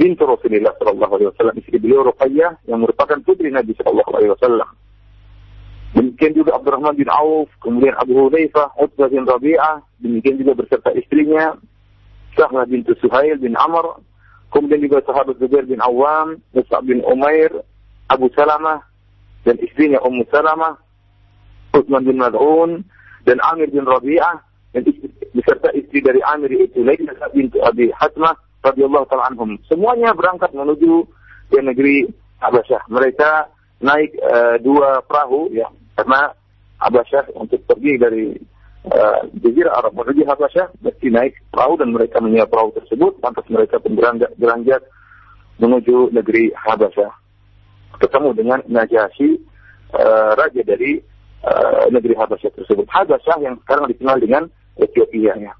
bintu 0.00 0.24
Rasulullah 0.24 0.72
sallallahu 0.80 1.12
alaihi 1.20 1.28
wasallam 1.36 1.56
istri 1.60 1.76
beliau 1.76 2.08
Ruqayyah 2.08 2.64
yang 2.72 2.80
merupakan 2.80 3.20
putri 3.20 3.52
Nabi 3.52 3.76
sallallahu 3.76 4.12
alaihi 4.16 4.32
wasallam. 4.32 4.68
Demikian 5.92 6.32
juga 6.32 6.56
Abdurrahman 6.56 6.96
bin 6.96 7.12
Auf, 7.12 7.52
kemudian 7.60 7.92
Abu 8.00 8.16
Hudzaifah, 8.16 8.80
Utbah 8.80 9.12
bin 9.12 9.28
Rabi'ah, 9.28 9.84
demikian 10.00 10.40
juga 10.40 10.56
berserta 10.56 10.88
istrinya 10.96 11.52
Sahlah 12.32 12.64
bintu 12.64 12.96
Suhail 12.96 13.36
bin 13.36 13.52
Amr, 13.60 14.00
kemudian 14.56 14.80
juga 14.80 15.04
sahabat 15.04 15.36
Zubair 15.36 15.68
bin 15.68 15.84
Awam, 15.84 16.40
Mus'ab 16.56 16.88
bin 16.88 17.04
Umair, 17.04 17.52
Abu 18.08 18.32
Salamah, 18.32 18.80
dan 19.44 19.60
istrinya 19.60 20.00
Ummu 20.00 20.24
Salamah, 20.32 20.80
Utsman 21.76 22.08
bin 22.08 22.16
Mad'un, 22.16 22.80
dan 23.22 23.38
Amir 23.52 23.70
bin 23.70 23.86
Rabi'ah, 23.86 24.42
dan 24.74 24.82
beserta 25.32 25.68
istri 25.76 26.02
dari 26.02 26.18
Amir 26.26 26.50
itu 26.52 26.82
Lailah 26.82 27.30
bintu 27.30 27.62
Abi 27.62 27.92
Hatmah, 27.94 28.34
radhiyallahu 28.62 29.06
taala 29.10 29.28
anhum. 29.30 29.58
Semuanya 29.66 30.14
berangkat 30.14 30.54
menuju 30.54 31.06
ke 31.50 31.58
negeri 31.60 32.06
Habasyah. 32.40 32.88
Mereka 32.90 33.30
naik 33.82 34.14
uh, 34.22 34.56
dua 34.62 35.02
perahu 35.02 35.50
ya 35.50 35.66
karena 35.98 36.30
Habasyah 36.82 37.34
untuk 37.38 37.62
pergi 37.66 37.94
dari 37.98 38.34
uh, 38.90 39.20
Jazirah 39.38 39.82
Arab 39.82 39.98
menuju 39.98 40.22
Habasyah 40.26 40.82
mesti 40.82 41.08
naik 41.10 41.34
perahu 41.50 41.78
dan 41.78 41.94
mereka 41.94 42.22
menyewa 42.22 42.46
perahu 42.46 42.74
tersebut 42.78 43.18
lantas 43.22 43.46
mereka 43.50 43.82
pun 43.82 43.98
beranjak, 43.98 44.30
beranjak 44.38 44.82
menuju 45.58 46.14
negeri 46.14 46.54
Habasyah 46.54 47.12
ketemu 47.98 48.30
dengan 48.34 48.58
Najasyi 48.66 49.30
uh, 49.94 50.34
raja 50.34 50.62
dari 50.66 50.98
uh, 51.46 51.84
negeri 51.90 52.14
Habasyah 52.18 52.50
tersebut 52.54 52.86
Habasyah 52.88 53.36
yang 53.42 53.54
sekarang 53.66 53.90
dikenal 53.90 54.16
dengan 54.18 54.42
Ethiopia 54.78 55.36
ya 55.38 55.52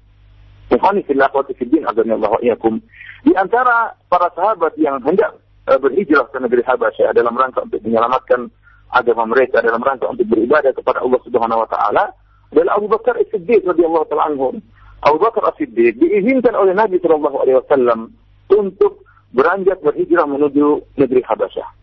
di 3.23 3.31
antara 3.37 3.93
para 4.09 4.27
sahabat 4.33 4.73
yang 4.81 4.97
hendak 5.05 5.37
uh, 5.69 5.77
berhijrah 5.77 6.27
ke 6.33 6.37
negeri 6.41 6.63
Habasyah 6.65 7.13
dalam 7.13 7.37
rangka 7.37 7.61
untuk 7.63 7.79
menyelamatkan 7.85 8.49
agama 8.93 9.25
mereka 9.29 9.61
dalam 9.61 9.81
rangka 9.81 10.09
untuk 10.09 10.29
beribadah 10.29 10.73
kepada 10.73 11.01
Allah 11.01 11.19
Subhanahu 11.25 11.63
wa 11.65 11.69
taala 11.69 12.13
adalah 12.53 12.77
Abu 12.77 12.87
Bakar 12.89 13.17
As-Siddiq 13.17 13.65
radhiyallahu 13.65 14.05
taala 14.07 14.29
anhu. 14.29 14.61
Abu 15.03 15.17
Bakar 15.17 15.49
As-Siddiq 15.49 15.97
diizinkan 15.97 16.53
oleh 16.53 16.77
Nabi 16.77 17.01
sallallahu 17.01 17.37
alaihi 17.41 17.57
wasallam 17.59 18.13
untuk 18.53 19.01
beranjak 19.33 19.81
berhijrah 19.81 20.29
menuju 20.29 20.85
negeri 21.01 21.25
Habasyah. 21.25 21.82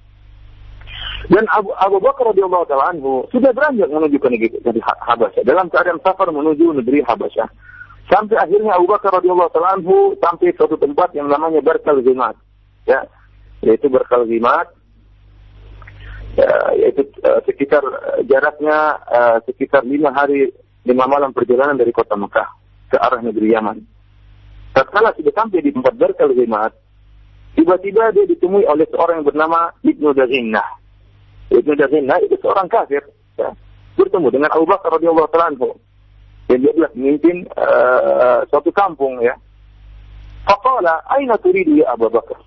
Dan 1.28 1.44
Abu, 1.52 1.76
Abu 1.76 2.00
Bakar 2.00 2.32
radhiyallahu 2.32 2.64
taala 2.64 2.96
anhu 2.96 3.28
sudah 3.28 3.52
beranjak 3.52 3.92
menuju 3.92 4.16
ke 4.16 4.28
negeri, 4.32 4.48
negeri 4.64 4.80
Habasyah 4.80 5.44
dalam 5.44 5.68
keadaan 5.68 6.00
safar 6.00 6.32
menuju 6.32 6.72
negeri 6.80 7.04
Habasyah. 7.04 7.48
Sampai 8.08 8.40
akhirnya 8.40 8.80
Abu 8.80 8.88
Bakar 8.88 9.20
radhiyallahu 9.20 9.52
taala 9.52 9.76
anhu 9.76 10.16
sampai 10.16 10.56
suatu 10.56 10.80
tempat 10.80 11.12
yang 11.12 11.28
namanya 11.28 11.60
Barkal 11.60 12.00
Zimat. 12.00 12.40
Ya, 12.88 13.04
yaitu 13.60 13.92
Barkal 13.92 14.24
Zimat 14.24 14.72
ya, 16.40 16.50
yaitu 16.80 17.04
uh, 17.20 17.44
sekitar 17.44 17.84
uh, 17.84 18.24
jaraknya 18.24 18.96
uh, 19.04 19.38
sekitar 19.44 19.84
lima 19.84 20.14
hari 20.16 20.48
lima 20.88 21.04
malam 21.04 21.36
perjalanan 21.36 21.76
dari 21.76 21.92
kota 21.92 22.16
Mekah 22.16 22.48
ke 22.88 22.96
arah 22.96 23.20
negeri 23.20 23.52
Yaman. 23.52 23.78
Tatkala 24.72 25.12
sudah 25.18 25.34
sampai 25.34 25.60
di 25.60 25.74
tempat 25.74 25.98
berkal 25.98 26.32
Zimat, 26.32 26.72
tiba-tiba 27.58 28.14
dia 28.14 28.24
ditemui 28.24 28.64
oleh 28.64 28.86
seorang 28.88 29.20
yang 29.20 29.28
bernama 29.28 29.74
Ibnu 29.82 30.14
Dazinnah. 30.14 30.79
Ibnu 31.50 31.74
Dazinnah 31.74 32.22
itu 32.22 32.38
seorang 32.38 32.70
kafir. 32.70 33.02
Ya. 33.34 33.50
Bertemu 33.98 34.30
dengan 34.30 34.50
Abu 34.54 34.64
Bakar 34.70 34.94
radhiyallahu 34.94 35.30
taala. 35.34 35.74
Dan 36.46 36.66
dia 36.66 36.70
adalah 36.74 36.90
pemimpin 36.94 37.46
uh, 37.58 38.42
suatu 38.50 38.70
kampung 38.74 39.18
ya. 39.22 39.34
Faqala, 40.46 41.02
"Aina 41.10 41.38
turidu 41.38 41.78
ya 41.78 41.94
Abu 41.94 42.10
Bakar?" 42.10 42.38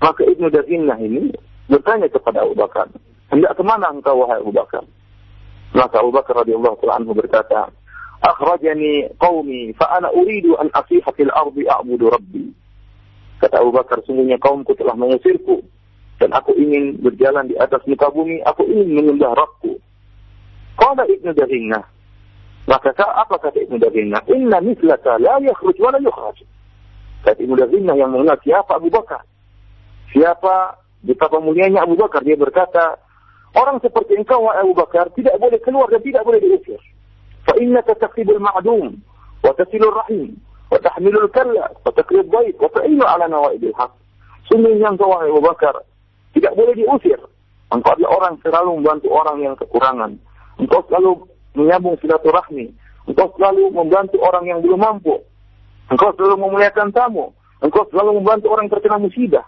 Maka 0.00 0.24
Ibnu 0.24 0.48
Dazinnah 0.52 0.96
ini 1.00 1.32
bertanya 1.68 2.08
kepada 2.08 2.44
Abu 2.44 2.56
Bakar, 2.56 2.88
hendak 3.32 3.56
ke 3.56 3.62
mana 3.64 3.92
engkau 3.92 4.24
wahai 4.24 4.40
Abu 4.40 4.52
Bakar? 4.52 4.84
Maka 5.72 6.00
Abu 6.00 6.12
Bakar 6.12 6.44
radhiyallahu 6.44 6.76
taala 6.80 7.00
anhu 7.00 7.12
berkata, 7.16 7.72
"Akhrajani 8.20 9.08
qaumi 9.16 9.72
fa 9.76 9.96
ana 9.96 10.12
uridu 10.12 10.56
an 10.60 10.68
asiha 10.76 11.08
fil 11.16 11.32
ardi 11.32 11.64
a'budu 11.64 12.12
rabbi." 12.12 12.44
Kata 13.40 13.64
Abu 13.64 13.72
Bakar, 13.74 14.00
sungguhnya 14.04 14.36
kaumku 14.38 14.76
telah 14.76 14.94
mengusirku 14.94 15.64
dan 16.22 16.30
aku 16.38 16.54
ingin 16.54 17.02
berjalan 17.02 17.50
di 17.50 17.58
atas 17.58 17.82
muka 17.90 18.06
bumi, 18.14 18.38
aku 18.46 18.62
ingin 18.70 18.94
menyembah 18.94 19.34
Rabbku. 19.34 19.74
Qala 20.78 21.02
Ibnu 21.10 21.34
Dahinnah. 21.34 21.82
Maka 22.70 22.94
apa 22.94 23.42
kata 23.42 23.58
Ibnu 23.58 23.82
Dahinnah? 23.82 24.22
Inna 24.30 24.62
mislaka 24.62 25.18
la 25.18 25.42
yakhruj 25.42 25.82
wa 25.82 25.90
la 25.90 25.98
yukhraj. 25.98 26.46
Kata 27.26 27.42
Ibnu 27.42 27.58
Dahinnah 27.58 27.98
yang 27.98 28.14
mengenal 28.14 28.38
siapa 28.38 28.78
Abu 28.78 28.86
Bakar. 28.86 29.26
Siapa 30.14 30.78
betapa 31.02 31.42
mulianya 31.42 31.82
Abu 31.82 31.98
Bakar. 31.98 32.22
Dia 32.22 32.38
berkata, 32.38 33.02
orang 33.58 33.82
seperti 33.82 34.14
engkau 34.14 34.46
wahai 34.46 34.62
Abu 34.62 34.78
Bakar 34.78 35.10
tidak 35.18 35.42
boleh 35.42 35.58
keluar 35.58 35.90
dan 35.90 36.06
tidak 36.06 36.22
boleh 36.22 36.38
diusir. 36.38 36.78
Fa 37.42 37.58
innaka 37.58 37.98
taqibul 37.98 38.38
ma'dum 38.38 38.94
wa 39.42 39.50
tasilur 39.58 39.90
rahim 40.06 40.38
wa 40.70 40.78
tahmilul 40.78 41.26
kalla 41.34 41.66
wa 41.66 41.90
taqrib 41.90 42.30
bayt, 42.30 42.54
wa 42.62 42.70
ta'inu 42.70 43.02
ala 43.02 43.26
nawaidil 43.26 43.74
haqq. 43.74 43.90
Sungguhnya 44.46 44.86
yang 44.86 44.94
wahai 45.02 45.26
Abu 45.34 45.42
Bakar 45.42 45.82
tidak 46.32 46.52
boleh 46.56 46.74
diusir. 46.76 47.20
Engkau 47.72 47.96
adalah 47.96 48.12
orang 48.20 48.34
selalu 48.44 48.70
membantu 48.80 49.08
orang 49.12 49.36
yang 49.40 49.54
kekurangan. 49.56 50.12
Engkau 50.60 50.84
selalu 50.88 51.24
menyambung 51.56 51.96
silaturahmi. 52.04 52.68
Engkau 53.08 53.32
selalu 53.36 53.72
membantu 53.72 54.20
orang 54.20 54.44
yang 54.44 54.60
belum 54.60 54.80
mampu. 54.80 55.16
Engkau 55.88 56.12
selalu 56.16 56.36
memuliakan 56.36 56.92
tamu. 56.92 57.32
Engkau 57.64 57.88
selalu 57.88 58.20
membantu 58.20 58.52
orang 58.52 58.68
yang 58.68 58.74
terkena 58.76 58.98
musibah. 59.00 59.46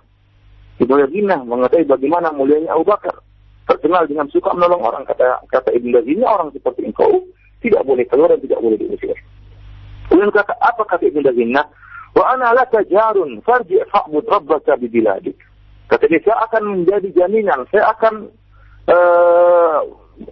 Ibnu 0.81 0.97
Yadinah 1.07 1.47
mengetahui 1.47 1.87
bagaimana 1.87 2.35
mulianya 2.35 2.75
Abu 2.75 2.89
Bakar 2.89 3.15
terkenal 3.65 4.05
dengan 4.05 4.29
suka 4.29 4.53
menolong 4.53 4.85
orang 4.85 5.05
kata 5.09 5.41
kata 5.49 5.73
Ibn 5.73 5.89
Lazimnya 5.97 6.29
orang 6.29 6.53
seperti 6.53 6.85
engkau 6.85 7.25
tidak 7.65 7.81
boleh 7.89 8.05
keluar 8.05 8.29
dan 8.37 8.41
tidak 8.45 8.61
boleh 8.61 8.77
diusir. 8.77 9.17
Kemudian 10.11 10.35
kata 10.35 10.53
apa 10.61 10.83
kata 10.85 11.09
Ibn 11.09 11.25
Lazimnya? 11.25 11.65
Wa 12.15 12.25
ana 12.37 12.53
laka 12.53 12.85
jarun 12.87 13.41
farji 13.43 13.81
fa'bud 13.89 14.29
rabbaka 14.29 14.77
bi 14.77 14.91
biladik. 15.85 15.91
Kata 15.91 16.05
dia 16.09 16.21
saya 16.25 16.39
akan 16.49 16.63
menjadi 16.81 17.09
jaminan, 17.13 17.61
saya 17.71 17.85
akan 17.93 18.15
uh, 18.89 19.81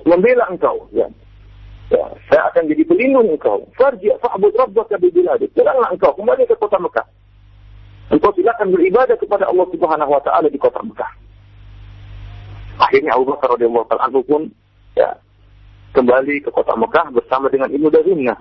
membela 0.07 0.49
engkau 0.49 0.89
ya. 0.93 1.07
ya. 1.91 2.05
saya 2.31 2.49
akan 2.53 2.69
jadi 2.69 2.83
pelindung 2.89 3.29
engkau. 3.29 3.69
Farji 3.77 4.09
fa'bud 4.21 4.55
rabbaka 4.57 4.97
bi 4.99 5.13
biladik. 5.13 5.53
Engkau 5.93 6.13
kembali 6.17 6.49
ke 6.49 6.57
kota 6.57 6.81
Mekah. 6.81 7.07
Engkau 8.13 8.33
silakan 8.37 8.73
beribadah 8.73 9.17
kepada 9.17 9.49
Allah 9.49 9.67
Subhanahu 9.73 10.11
wa 10.13 10.23
taala 10.25 10.49
di 10.49 10.59
kota 10.61 10.81
Mekah. 10.85 11.13
Akhirnya 12.81 13.15
Abu 13.15 13.29
Bakar 13.29 13.53
radhiyallahu 13.57 13.89
taala 13.89 14.21
pun 14.25 14.49
ya 14.97 15.13
kembali 15.93 16.41
ke 16.41 16.51
kota 16.53 16.73
Mekah 16.77 17.13
bersama 17.13 17.53
dengan 17.53 17.69
Ibnu 17.69 17.89
Dazinnah. 17.93 18.39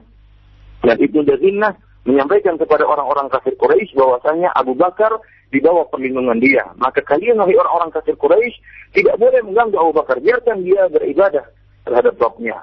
Dan 0.82 0.98
Ibnu 0.98 1.22
Dazinnah 1.28 1.78
menyampaikan 2.08 2.58
kepada 2.58 2.88
orang-orang 2.90 3.30
kafir 3.30 3.54
Quraisy 3.60 3.94
bahwasanya 3.94 4.50
Abu 4.58 4.74
Bakar 4.74 5.14
di 5.52 5.60
bawah 5.60 5.86
perlindungan 5.92 6.40
dia. 6.40 6.64
Maka 6.80 7.04
kalian 7.04 7.38
wahai 7.38 7.60
orang-orang 7.60 7.92
kafir 7.92 8.16
Quraisy 8.16 8.56
tidak 8.96 9.20
boleh 9.20 9.44
mengganggu 9.44 9.78
Abu 9.78 9.92
Bakar, 10.00 10.18
biarkan 10.24 10.64
dia 10.64 10.88
beribadah 10.88 11.46
terhadap 11.84 12.16
Rabbnya. 12.16 12.58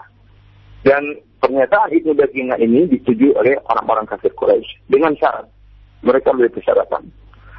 Dan 0.83 1.21
pernyataan 1.45 1.93
Ibnu 1.93 2.17
Dagina 2.17 2.57
ini 2.57 2.89
disetujui 2.89 3.37
oleh 3.37 3.61
orang-orang 3.69 4.09
kafir 4.09 4.33
Quraisy 4.33 4.89
dengan 4.89 5.13
syarat. 5.21 5.45
Mereka 6.01 6.33
memiliki 6.33 6.63
persyaratan 6.63 7.11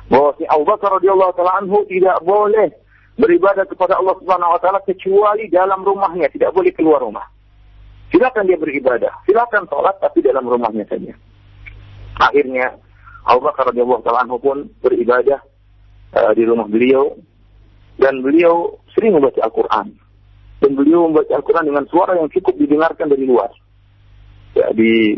bahwa 0.09 0.33
si 0.41 0.43
Abu 0.49 0.65
Bakar 0.65 0.97
radhiyallahu 0.97 1.37
taala 1.37 1.61
anhu 1.61 1.85
tidak 1.85 2.17
boleh 2.25 2.73
beribadah 3.19 3.67
kepada 3.69 4.01
Allah 4.01 4.17
Subhanahu 4.17 4.57
wa 4.57 4.59
taala 4.59 4.81
kecuali 4.81 5.45
dalam 5.53 5.85
rumahnya, 5.85 6.33
tidak 6.33 6.49
boleh 6.51 6.73
keluar 6.73 7.05
rumah. 7.05 7.29
Silakan 8.09 8.49
dia 8.49 8.57
beribadah, 8.57 9.13
silakan 9.29 9.69
sholat 9.69 9.93
tapi 10.01 10.25
dalam 10.25 10.49
rumahnya 10.49 10.81
saja. 10.89 11.13
Akhirnya 12.17 12.73
Abu 13.29 13.45
Bakar 13.45 13.69
radhiyallahu 13.69 14.01
taala 14.01 14.25
anhu 14.25 14.41
pun 14.41 14.65
beribadah 14.81 15.37
uh, 16.17 16.31
di 16.33 16.43
rumah 16.49 16.65
beliau 16.65 17.13
dan 18.01 18.25
beliau 18.25 18.81
sering 18.97 19.13
membaca 19.13 19.37
Al-Qur'an. 19.45 19.93
Dan 20.59 20.71
beliau 20.73 21.07
membaca 21.07 21.29
Al-Qur'an 21.37 21.69
dengan 21.69 21.85
suara 21.87 22.17
yang 22.17 22.31
cukup 22.33 22.57
didengarkan 22.57 23.05
dari 23.05 23.23
luar. 23.29 23.53
Ya, 24.57 24.73
di 24.73 25.13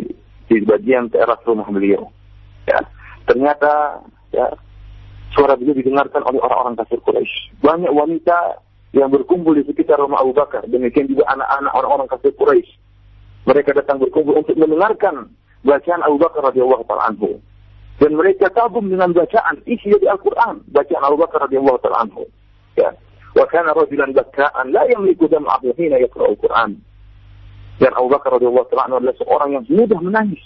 di 0.51 0.59
bagian 0.67 1.07
teras 1.07 1.39
rumah 1.47 1.65
beliau. 1.71 2.11
Ya, 2.67 2.83
ternyata 3.23 4.03
ya 4.35 4.51
suara 5.31 5.55
beliau 5.55 5.77
didengarkan 5.79 6.19
oleh 6.27 6.43
orang-orang 6.43 6.75
kafir 6.83 6.99
Quraisy. 6.99 7.63
Banyak 7.63 7.95
wanita 7.95 8.59
yang 8.91 9.07
berkumpul 9.07 9.55
di 9.55 9.63
sekitar 9.63 10.03
rumah 10.03 10.19
Abu 10.19 10.35
Bakar. 10.35 10.67
Demikian 10.67 11.07
juga 11.07 11.31
anak-anak 11.31 11.71
orang-orang 11.71 12.07
kafir 12.11 12.35
Quraisy. 12.35 12.71
Mereka 13.47 13.71
datang 13.71 14.03
berkumpul 14.03 14.35
untuk 14.35 14.59
mendengarkan 14.59 15.31
bacaan 15.63 16.01
Abu 16.03 16.19
Bakar 16.19 16.51
radhiyallahu 16.51 16.83
taala. 16.85 17.15
Dan 18.01 18.17
mereka 18.17 18.49
kagum 18.49 18.89
dengan 18.89 19.13
bacaan 19.13 19.61
isi 19.69 19.93
dari 19.93 20.09
Al-Quran. 20.09 20.65
Bacaan 20.73 21.05
Abu 21.05 21.21
Bakar 21.21 21.45
radhiyallahu 21.45 21.77
taala 21.85 22.09
anhu. 22.09 22.25
Ya. 22.73 22.89
Wa 23.37 23.45
kana 23.45 23.77
rajulan 23.77 24.09
bakka'an 24.17 24.73
la 24.73 24.89
yamliku 24.89 25.29
dam'ahu 25.29 25.69
hina 25.77 26.01
yaqra'u 26.01 26.33
Al-Quran. 26.33 26.81
Dan 27.77 27.91
Abu 27.93 28.09
Bakar 28.09 28.41
radhiyallahu 28.41 28.65
taala 28.73 28.89
anhu 28.89 28.97
adalah 29.05 29.15
seorang 29.21 29.49
yang 29.53 29.65
mudah 29.69 30.01
menangis. 30.01 30.41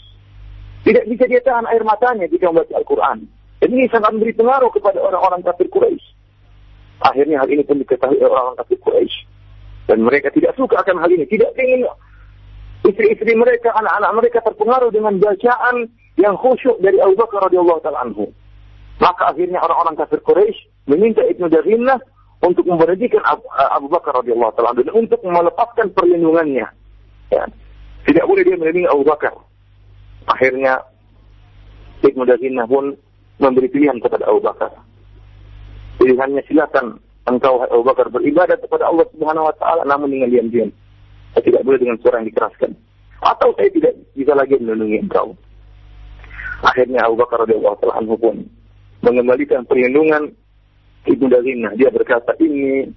Tidak 0.84 1.08
bisa 1.08 1.32
dia 1.32 1.40
tahan 1.48 1.64
air 1.72 1.82
matanya 1.88 2.28
jika 2.28 2.52
membaca 2.52 2.76
Al-Quran. 2.76 3.24
Dan 3.64 3.70
ini 3.72 3.88
sangat 3.88 4.12
memberi 4.12 4.36
pengaruh 4.36 4.70
kepada 4.76 5.00
orang-orang 5.00 5.42
kafir 5.42 5.72
Quraisy. 5.72 6.06
Akhirnya 7.08 7.40
hal 7.40 7.50
ini 7.50 7.64
pun 7.64 7.80
diketahui 7.80 8.20
oleh 8.20 8.36
orang-orang 8.36 8.60
kafir 8.62 8.78
Quraisy. 8.84 9.16
Dan 9.88 10.04
mereka 10.04 10.28
tidak 10.36 10.54
suka 10.60 10.84
akan 10.84 11.00
hal 11.02 11.10
ini. 11.10 11.24
Tidak 11.24 11.56
ingin 11.56 11.88
istri-istri 12.84 13.34
mereka, 13.34 13.74
anak-anak 13.74 14.12
mereka 14.14 14.44
terpengaruh 14.44 14.92
dengan 14.92 15.18
bacaan 15.18 15.90
yang 16.16 16.36
khusyuk 16.40 16.80
dari 16.80 17.00
Abu 17.04 17.16
Bakar 17.20 17.52
radhiyallahu 17.52 17.82
taala 17.84 18.08
anhu. 18.08 18.32
Maka 19.04 19.36
akhirnya 19.36 19.60
orang-orang 19.60 20.00
kafir 20.00 20.24
Quraisy 20.24 20.88
meminta 20.88 21.20
Ibnu 21.28 21.52
Darinah 21.52 22.00
untuk 22.40 22.64
memberhentikan 22.64 23.20
Abu 23.76 23.92
Bakar 23.92 24.24
radhiyallahu 24.24 24.56
taala 24.56 24.76
dan 24.80 24.96
untuk 24.96 25.20
melepaskan 25.24 25.92
perlindungannya. 25.92 26.68
Ya. 27.32 27.44
Tidak 28.06 28.24
boleh 28.24 28.46
dia 28.46 28.56
melindungi 28.56 28.88
Abu 28.88 29.04
Bakar. 29.04 29.34
Akhirnya 30.30 30.80
Ibnu 32.06 32.24
Darinah 32.24 32.66
pun 32.70 32.96
memberi 33.42 33.68
pilihan 33.68 34.00
kepada 34.00 34.30
Abu 34.32 34.40
Bakar. 34.40 34.72
Pilihannya 36.00 36.44
silakan 36.48 37.02
engkau 37.28 37.60
Abu 37.66 37.84
Bakar 37.84 38.08
beribadah 38.14 38.56
kepada 38.56 38.88
Allah 38.88 39.04
Subhanahu 39.12 39.50
wa 39.52 39.56
taala 39.60 39.84
namun 39.84 40.14
dengan 40.14 40.32
diam-diam. 40.32 40.70
Tidak 41.36 41.68
boleh 41.68 41.82
dengan 41.82 42.00
suara 42.00 42.24
yang 42.24 42.32
dikeraskan. 42.32 42.72
Atau 43.20 43.52
saya 43.60 43.68
tidak 43.74 43.94
bisa 44.16 44.32
lagi 44.32 44.56
melindungi 44.56 45.04
engkau. 45.04 45.36
Akhirnya 46.66 47.06
Abu 47.06 47.22
Bakar 47.22 47.46
radhiyallahu 47.46 47.94
anhu 47.94 48.18
pun 48.18 48.36
mengembalikan 49.06 49.62
perlindungan 49.70 50.34
Ibnu 51.06 51.26
Dazinah. 51.30 51.78
Dia 51.78 51.94
berkata, 51.94 52.34
ini 52.42 52.90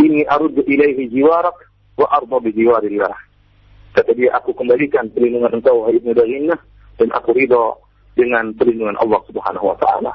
ini 0.00 0.20
arud 0.24 0.56
ilaihi 0.64 1.12
jiwarak 1.12 1.56
wa 2.00 2.08
arda 2.08 2.40
bi 2.40 2.50
jiwarillah. 2.56 3.16
Kata 3.94 4.10
dia, 4.16 4.32
aku 4.34 4.56
kembalikan 4.56 5.06
perlindungan 5.12 5.60
engkau, 5.60 5.84
wahai 5.84 6.00
Ibnu 6.00 6.16
Dazinah, 6.16 6.58
dan 6.96 7.08
aku 7.12 7.36
ridho 7.36 7.84
dengan 8.16 8.56
perlindungan 8.56 8.96
Allah 8.96 9.20
Subhanahu 9.28 9.70
wa 9.70 9.76
taala. 9.76 10.12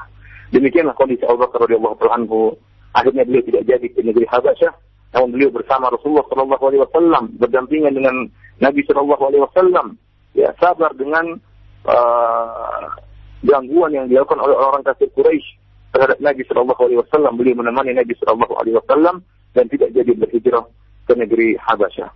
Demikianlah 0.50 0.98
kondisi 0.98 1.22
Abu 1.24 1.46
Bakar 1.46 1.70
radhiyallahu 1.70 2.02
anhu. 2.10 2.58
Akhirnya 2.90 3.22
beliau 3.22 3.46
tidak 3.46 3.62
jadi 3.70 3.86
ke 3.86 4.02
negeri 4.02 4.26
Habasyah 4.26 4.74
namun 5.10 5.28
beliau 5.34 5.50
bersama 5.50 5.90
Rasulullah 5.90 6.26
Shallallahu 6.30 6.64
Alaihi 6.70 6.82
Wasallam 6.86 7.24
berdampingan 7.42 7.92
dengan 7.98 8.14
Nabi 8.62 8.80
Shallallahu 8.86 9.22
Alaihi 9.26 9.42
Wasallam 9.42 9.86
ya 10.36 10.50
sabar 10.58 10.94
dengan 10.94 11.38
uh, 11.86 12.84
gangguan 13.44 13.92
yang 13.96 14.06
dilakukan 14.06 14.40
oleh 14.40 14.56
orang 14.56 14.84
kafir 14.84 15.08
Quraisy 15.16 15.46
terhadap 15.90 16.18
Nabi 16.22 16.42
Shallallahu 16.46 16.82
Alaihi 16.86 17.00
Wasallam 17.02 17.32
beliau 17.34 17.58
menemani 17.58 17.96
Nabi 17.96 18.14
Shallallahu 18.20 18.54
Alaihi 18.60 18.76
Wasallam 18.78 19.24
dan 19.56 19.64
tidak 19.66 19.90
jadi 19.90 20.12
berhijrah 20.14 20.64
ke 21.08 21.12
negeri 21.18 21.58
Habasyah. 21.58 22.10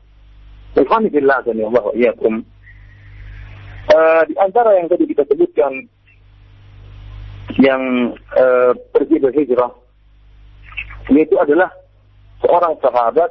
Alhamdulillah 0.78 1.38
dan 1.46 1.54
ya 1.58 1.66
Allah 1.70 1.86
iyakum. 1.94 2.34
Uh, 3.84 4.22
di 4.26 4.34
antara 4.40 4.80
yang 4.80 4.88
tadi 4.88 5.04
kita 5.04 5.28
sebutkan 5.28 5.86
yang 7.60 7.82
uh, 8.32 8.72
pergi 8.94 9.20
berhijrah 9.20 9.70
ini 11.12 11.20
itu 11.28 11.36
adalah 11.36 11.68
seorang 12.40 12.80
sahabat 12.80 13.28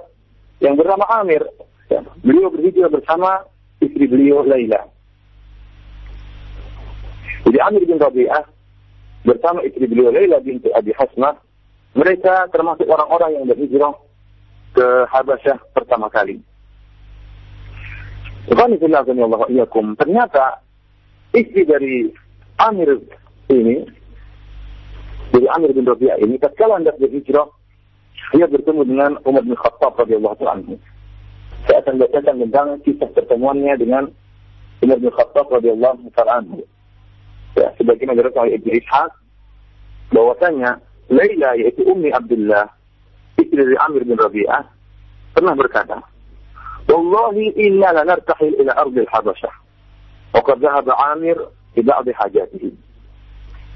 yang 0.61 0.77
bernama 0.77 1.05
Amir. 1.21 1.41
Ya, 1.89 2.05
beliau 2.21 2.53
berhijrah 2.53 2.89
bersama 2.93 3.43
istri 3.81 4.05
beliau 4.05 4.43
Laila. 4.45 4.85
Jadi 7.43 7.57
Amir 7.59 7.83
bin 7.87 7.99
Rabi'ah 7.99 8.45
bersama 9.23 9.63
istri 9.63 9.87
beliau 9.87 10.11
Laila 10.11 10.39
binti 10.43 10.69
Abi 10.75 10.91
Hasnah, 10.93 11.39
mereka 11.93 12.49
termasuk 12.49 12.89
orang-orang 12.89 13.37
yang 13.37 13.45
berhijrah 13.47 13.93
ke 14.73 15.05
Habasyah 15.09 15.57
pertama 15.77 16.09
kali. 16.09 16.41
Ternyata 19.97 20.45
istri 21.31 21.61
dari 21.63 22.11
Amir 22.59 22.89
ini, 23.53 23.85
dari 25.31 25.47
Amir 25.53 25.71
bin 25.71 25.85
Rabi'ah 25.87 26.17
ini, 26.19 26.35
tatkala 26.41 26.81
hendak 26.81 26.97
berhijrah 26.99 27.47
dia 28.33 28.49
bertemu 28.49 28.81
dengan 28.87 29.11
Umar 29.29 29.45
bin 29.45 29.53
Khattab 29.53 29.93
radhiyallahu 29.93 30.43
anhu. 30.49 30.73
Saya 31.73 31.89
akan 31.89 32.05
bacakan 32.05 32.37
tentang 32.37 32.67
kisah 32.85 33.09
pertemuannya 33.17 33.73
dengan 33.81 34.05
Umar 34.85 35.01
bin 35.01 35.09
Khattab 35.09 35.49
radhiyallahu 35.49 36.05
anhu. 36.21 36.61
Ya, 37.57 37.73
sebagaimana 37.81 38.21
diriwayatkan 38.21 38.45
oleh 38.45 38.61
Ibnu 38.61 38.71
Ishaq 38.77 39.11
bahwasanya 40.13 40.77
Laila 41.09 41.57
yaitu 41.57 41.81
Ummi 41.89 42.13
Abdullah 42.13 42.69
istri 43.41 43.57
dari 43.57 43.73
Amir 43.89 44.05
bin 44.05 44.21
Rabi'ah 44.21 44.69
pernah 45.33 45.57
berkata, 45.57 45.97
"Wallahi 46.85 47.57
inna 47.57 47.89
lanartahil 47.89 48.53
ila 48.53 48.77
ardil 48.77 49.09
Habasyah." 49.09 49.53
Wa 50.37 50.45
qad 50.45 50.61
dhahaba 50.61 50.93
Amir 51.17 51.41
bi 51.73 51.81
ba'd 51.81 52.05
hajatihi. 52.05 52.69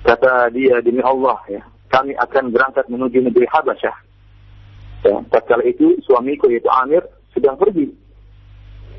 Kata 0.06 0.54
dia 0.54 0.86
demi 0.86 1.02
Allah 1.02 1.42
ya, 1.50 1.66
kami 1.90 2.14
akan 2.14 2.54
berangkat 2.54 2.86
menuju 2.94 3.26
negeri 3.26 3.50
Habasyah 3.50 4.06
Ya, 5.06 5.18
tatkala 5.30 5.66
itu 5.66 5.98
suamiku 6.06 6.50
yaitu 6.50 6.70
Amir 6.74 7.06
sedang 7.38 7.54
pergi 7.62 7.86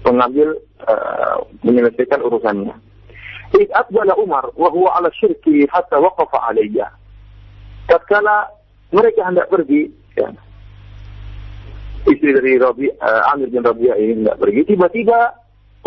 mengambil 0.07 0.55
uh, 0.87 1.43
menyelesaikan 1.67 2.23
urusannya. 2.23 2.75
Id 3.59 3.71
aqbala 3.75 4.15
Umar 4.15 4.47
wa 4.55 4.69
huwa 4.71 4.95
ala 4.95 5.11
syirki 5.11 5.67
hatta 5.67 5.99
waqafa 5.99 6.39
alayya. 6.53 6.87
Tatkala 7.91 8.47
mereka 8.95 9.27
hendak 9.27 9.51
pergi, 9.51 9.91
ya, 10.15 10.31
istri 12.07 12.31
dari 12.31 12.61
Rabi, 12.61 12.87
uh, 13.01 13.33
Amir 13.35 13.51
bin 13.51 13.65
Rabi'ah 13.65 13.97
ini 13.99 14.23
hendak 14.23 14.39
pergi, 14.39 14.61
tiba-tiba 14.69 15.35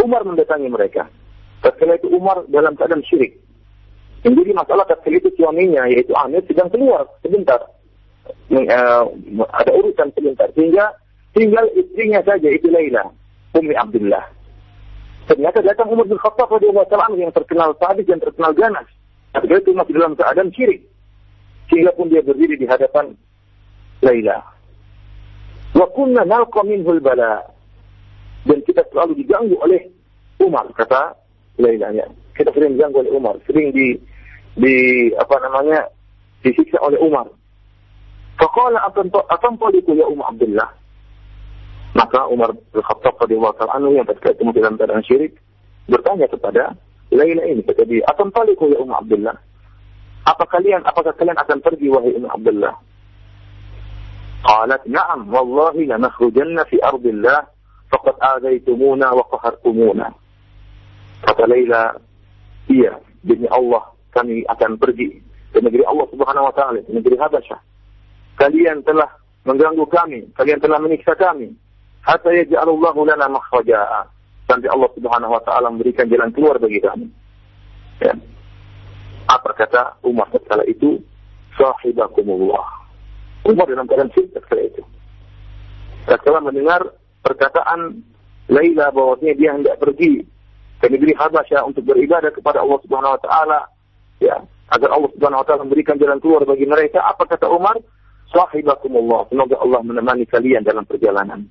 Umar 0.02 0.26
mendatangi 0.26 0.68
mereka. 0.68 1.08
Tatkala 1.62 1.96
itu 1.96 2.10
Umar 2.12 2.44
dalam 2.50 2.74
keadaan 2.74 3.06
syirik. 3.06 3.38
Jadi 4.22 4.54
masalah 4.54 4.86
tatkala 4.86 5.18
itu 5.18 5.34
suaminya 5.38 5.86
yaitu 5.90 6.14
Amir 6.18 6.46
sedang 6.46 6.70
keluar 6.70 7.10
sebentar 7.26 7.62
uh, 8.54 9.04
ada 9.50 9.72
urusan 9.74 10.10
sebentar 10.14 10.50
sehingga 10.54 10.94
tinggal 11.34 11.66
istrinya 11.76 12.20
saja 12.24 12.50
itu 12.52 12.68
Laila 12.68 13.08
Ummi 13.56 13.76
Abdullah 13.76 14.26
ternyata 15.28 15.64
datang 15.64 15.92
Umar 15.92 16.08
bin 16.08 16.20
Khattab 16.20 16.52
radhiyallahu 16.52 16.90
taala 16.92 17.16
yang 17.16 17.32
terkenal 17.32 17.76
sadis 17.80 18.08
dan 18.08 18.20
terkenal 18.20 18.52
ganas 18.56 18.88
tapi 19.32 19.48
itu 19.48 19.72
masih 19.72 19.96
dalam 19.96 20.14
keadaan 20.16 20.52
syirik 20.52 20.82
sehingga 21.72 21.96
pun 21.96 22.12
dia 22.12 22.20
berdiri 22.20 22.60
di 22.60 22.68
hadapan 22.68 23.16
Laila 24.04 24.44
wa 25.72 25.88
kunna 25.96 26.28
nalqa 26.28 26.62
minhul 26.68 27.00
bala 27.00 27.40
dan 28.44 28.60
kita 28.68 28.84
selalu 28.92 29.24
diganggu 29.24 29.56
oleh 29.62 29.88
Umar 30.44 30.68
kata 30.76 31.16
Laila 31.62 31.96
ya 31.96 32.08
kita 32.36 32.52
sering 32.52 32.76
diganggu 32.76 33.08
oleh 33.08 33.12
Umar 33.16 33.40
sering 33.48 33.72
di 33.72 33.96
di 34.60 34.76
apa 35.16 35.40
namanya 35.48 35.88
disiksa 36.44 36.76
oleh 36.84 37.00
Umar 37.00 37.32
Faqala 38.42 38.82
atantaliku 39.30 39.94
ya 39.94 40.10
Umar 40.10 40.34
Abdullah. 40.34 40.66
Maka 41.92 42.24
Umar 42.32 42.56
bin 42.56 42.82
Khattab 42.82 43.20
radhiyallahu 43.20 43.68
anhu 43.68 44.00
yang 44.00 44.08
ketika 44.08 44.32
itu 44.32 44.48
dalam 44.56 44.80
keadaan 44.80 45.04
syirik, 45.04 45.36
bertanya 45.92 46.28
kepada 46.32 46.76
Laila 47.12 47.44
ini 47.44 47.60
kata 47.68 47.84
dia, 47.84 48.08
"Akan 48.08 48.32
taliku 48.32 48.72
ya 48.72 48.80
Ummu 48.80 48.96
Abdullah?" 48.96 49.36
Apa 50.24 50.48
kalian 50.48 50.88
apakah 50.88 51.12
kalian 51.20 51.36
akan 51.36 51.60
pergi 51.60 51.92
wahai 51.92 52.16
Ummu 52.16 52.30
Abdullah? 52.32 52.74
Qalat, 54.42 54.82
"Na'am, 54.88 55.28
wallahi 55.28 55.92
lanakhrujanna 55.92 56.64
fi 56.72 56.80
ardillah 56.80 57.52
faqad 57.92 58.16
adaitumuna 58.40 59.12
wa 59.12 59.28
qahartumuna." 59.28 60.08
Kata 61.28 61.44
Laila, 61.52 62.00
"Iya, 62.72 62.96
demi 63.28 63.52
Allah 63.52 63.92
kami 64.16 64.48
akan 64.48 64.80
pergi 64.80 65.20
ke 65.52 65.60
negeri 65.60 65.84
Allah 65.84 66.08
Subhanahu 66.12 66.48
wa 66.48 66.54
taala, 66.56 66.80
negeri 66.88 67.16
Habasyah. 67.20 67.60
Kalian 68.40 68.84
telah 68.88 69.08
mengganggu 69.44 69.84
kami, 69.92 70.32
kalian 70.40 70.60
telah 70.64 70.80
menyiksa 70.80 71.14
kami. 71.20 71.52
Hatta 72.02 72.30
yaj'alullahu 72.34 73.06
lana 73.06 73.30
makhraja 73.30 74.10
sampai 74.50 74.70
Allah 74.74 74.90
Subhanahu 74.98 75.32
wa 75.38 75.42
taala 75.46 75.70
memberikan 75.70 76.10
jalan 76.10 76.34
keluar 76.34 76.58
bagi 76.58 76.82
kami. 76.82 77.08
Ya. 78.02 78.18
Apa 79.30 79.54
kata 79.54 80.02
Umar 80.02 80.28
kala 80.34 80.66
itu? 80.66 80.98
Sahibakumullah. 81.56 82.66
Umar 83.46 83.70
dalam 83.70 83.86
keadaan 83.86 84.10
cinta 84.18 84.42
kala 84.50 84.66
itu. 84.66 84.84
Tatkala 86.10 86.42
mendengar 86.42 86.82
perkataan 87.22 88.02
Laila 88.50 88.90
bahwasanya 88.90 89.34
dia 89.38 89.50
hendak 89.54 89.78
pergi 89.78 90.26
ke 90.82 90.90
negeri 90.90 91.14
Habasyah 91.14 91.62
untuk 91.64 91.86
beribadah 91.86 92.34
kepada 92.34 92.66
Allah 92.66 92.82
Subhanahu 92.82 93.14
wa 93.14 93.22
taala, 93.22 93.60
ya, 94.18 94.42
agar 94.74 94.90
Allah 94.90 95.10
Subhanahu 95.14 95.42
wa 95.46 95.48
taala 95.48 95.64
memberikan 95.70 96.02
jalan 96.02 96.18
keluar 96.18 96.42
bagi 96.44 96.66
mereka. 96.66 97.06
Apa 97.06 97.30
kata 97.30 97.46
Umar? 97.48 97.78
Sahibakumullah. 98.34 99.30
Semoga 99.30 99.62
Allah 99.62 99.80
menemani 99.86 100.26
kalian 100.26 100.66
dalam 100.66 100.84
perjalanan. 100.90 101.46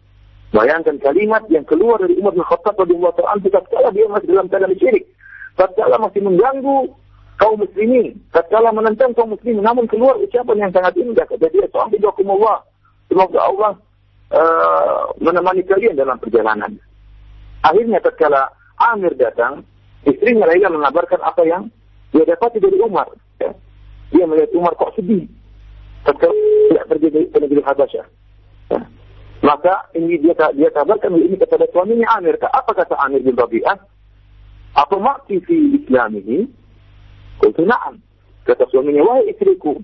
Bayangkan 0.50 0.98
kalimat 0.98 1.46
yang 1.46 1.62
keluar 1.62 2.02
dari 2.02 2.18
Umar 2.18 2.34
bin 2.34 2.42
Khattab 2.42 2.74
radhiyallahu 2.74 3.14
taala 3.14 3.38
tatkala 3.38 3.94
dia 3.94 4.10
masih 4.10 4.34
dalam 4.34 4.50
keadaan 4.50 4.74
syirik, 4.82 5.06
tatkala 5.54 5.94
masih 6.02 6.26
mengganggu 6.26 6.90
kaum 7.38 7.62
muslimin, 7.62 8.18
tatkala 8.34 8.74
menentang 8.74 9.14
kaum 9.14 9.30
muslimin, 9.30 9.62
namun 9.62 9.86
keluar 9.86 10.18
ucapan 10.18 10.66
yang 10.66 10.72
sangat 10.74 10.98
indah 10.98 11.22
kata 11.22 11.46
dia, 11.54 11.70
"Sahibakumullah." 11.70 12.66
Semoga 13.06 13.38
Allah 13.42 13.72
uh, 14.34 15.02
menemani 15.22 15.62
kalian 15.66 15.94
dalam 15.94 16.18
perjalanan. 16.18 16.78
Akhirnya 17.62 18.02
tatkala 18.02 18.50
Amir 18.80 19.14
datang, 19.14 19.62
istrinya 20.02 20.50
Laila 20.50 20.74
mengabarkan 20.74 21.22
apa 21.22 21.46
yang 21.46 21.70
dia 22.10 22.26
dapat 22.26 22.58
dari 22.58 22.78
Umar. 22.82 23.06
Ya. 23.38 23.54
Dia 24.10 24.26
melihat 24.26 24.50
Umar 24.58 24.74
kok 24.74 24.98
sedih. 24.98 25.30
Tatkala 26.02 26.34
tidak 26.34 26.84
pergi 26.90 27.08
ke 27.30 27.38
negeri 27.38 27.62
Habasyah. 27.62 28.06
Ya. 28.74 28.80
Maka 29.40 29.88
ini 29.96 30.20
dia 30.20 30.36
dia 30.52 30.68
kabarkan 30.68 31.16
ini 31.16 31.36
kepada 31.40 31.64
suaminya 31.72 32.12
Amir. 32.20 32.36
Apa 32.36 32.76
kata 32.76 32.92
Amir 33.00 33.24
bin 33.24 33.32
Rabi'ah? 33.32 33.76
Apa 34.76 34.96
makti 35.00 35.40
fi 35.48 35.80
Islam 35.80 36.20
ini? 36.20 36.44
Kultu 37.40 37.64
na'am. 37.64 37.96
Kata 38.44 38.68
suaminya, 38.68 39.00
wahai 39.00 39.32
istriku, 39.32 39.80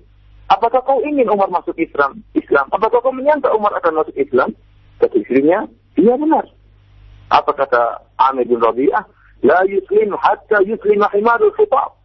apakah 0.52 0.84
kau 0.84 1.00
ingin 1.00 1.28
Umar 1.32 1.48
masuk 1.48 1.76
Islam? 1.80 2.20
Islam? 2.36 2.68
Apakah 2.68 3.00
kau 3.00 3.12
menyangka 3.12 3.48
Umar 3.56 3.72
akan 3.80 4.04
masuk 4.04 4.16
Islam? 4.16 4.52
Kata 5.00 5.16
istrinya, 5.16 5.64
iya 5.96 6.14
benar. 6.20 6.44
Apa 7.32 7.52
kata 7.56 8.04
Amir 8.28 8.44
bin 8.44 8.60
Rabi'ah? 8.60 9.08
La 9.44 9.64
yuslim 9.64 10.12
hatta 10.20 10.60
yuslim 10.68 11.00
himarul 11.16 11.52
khitab. 11.56 11.96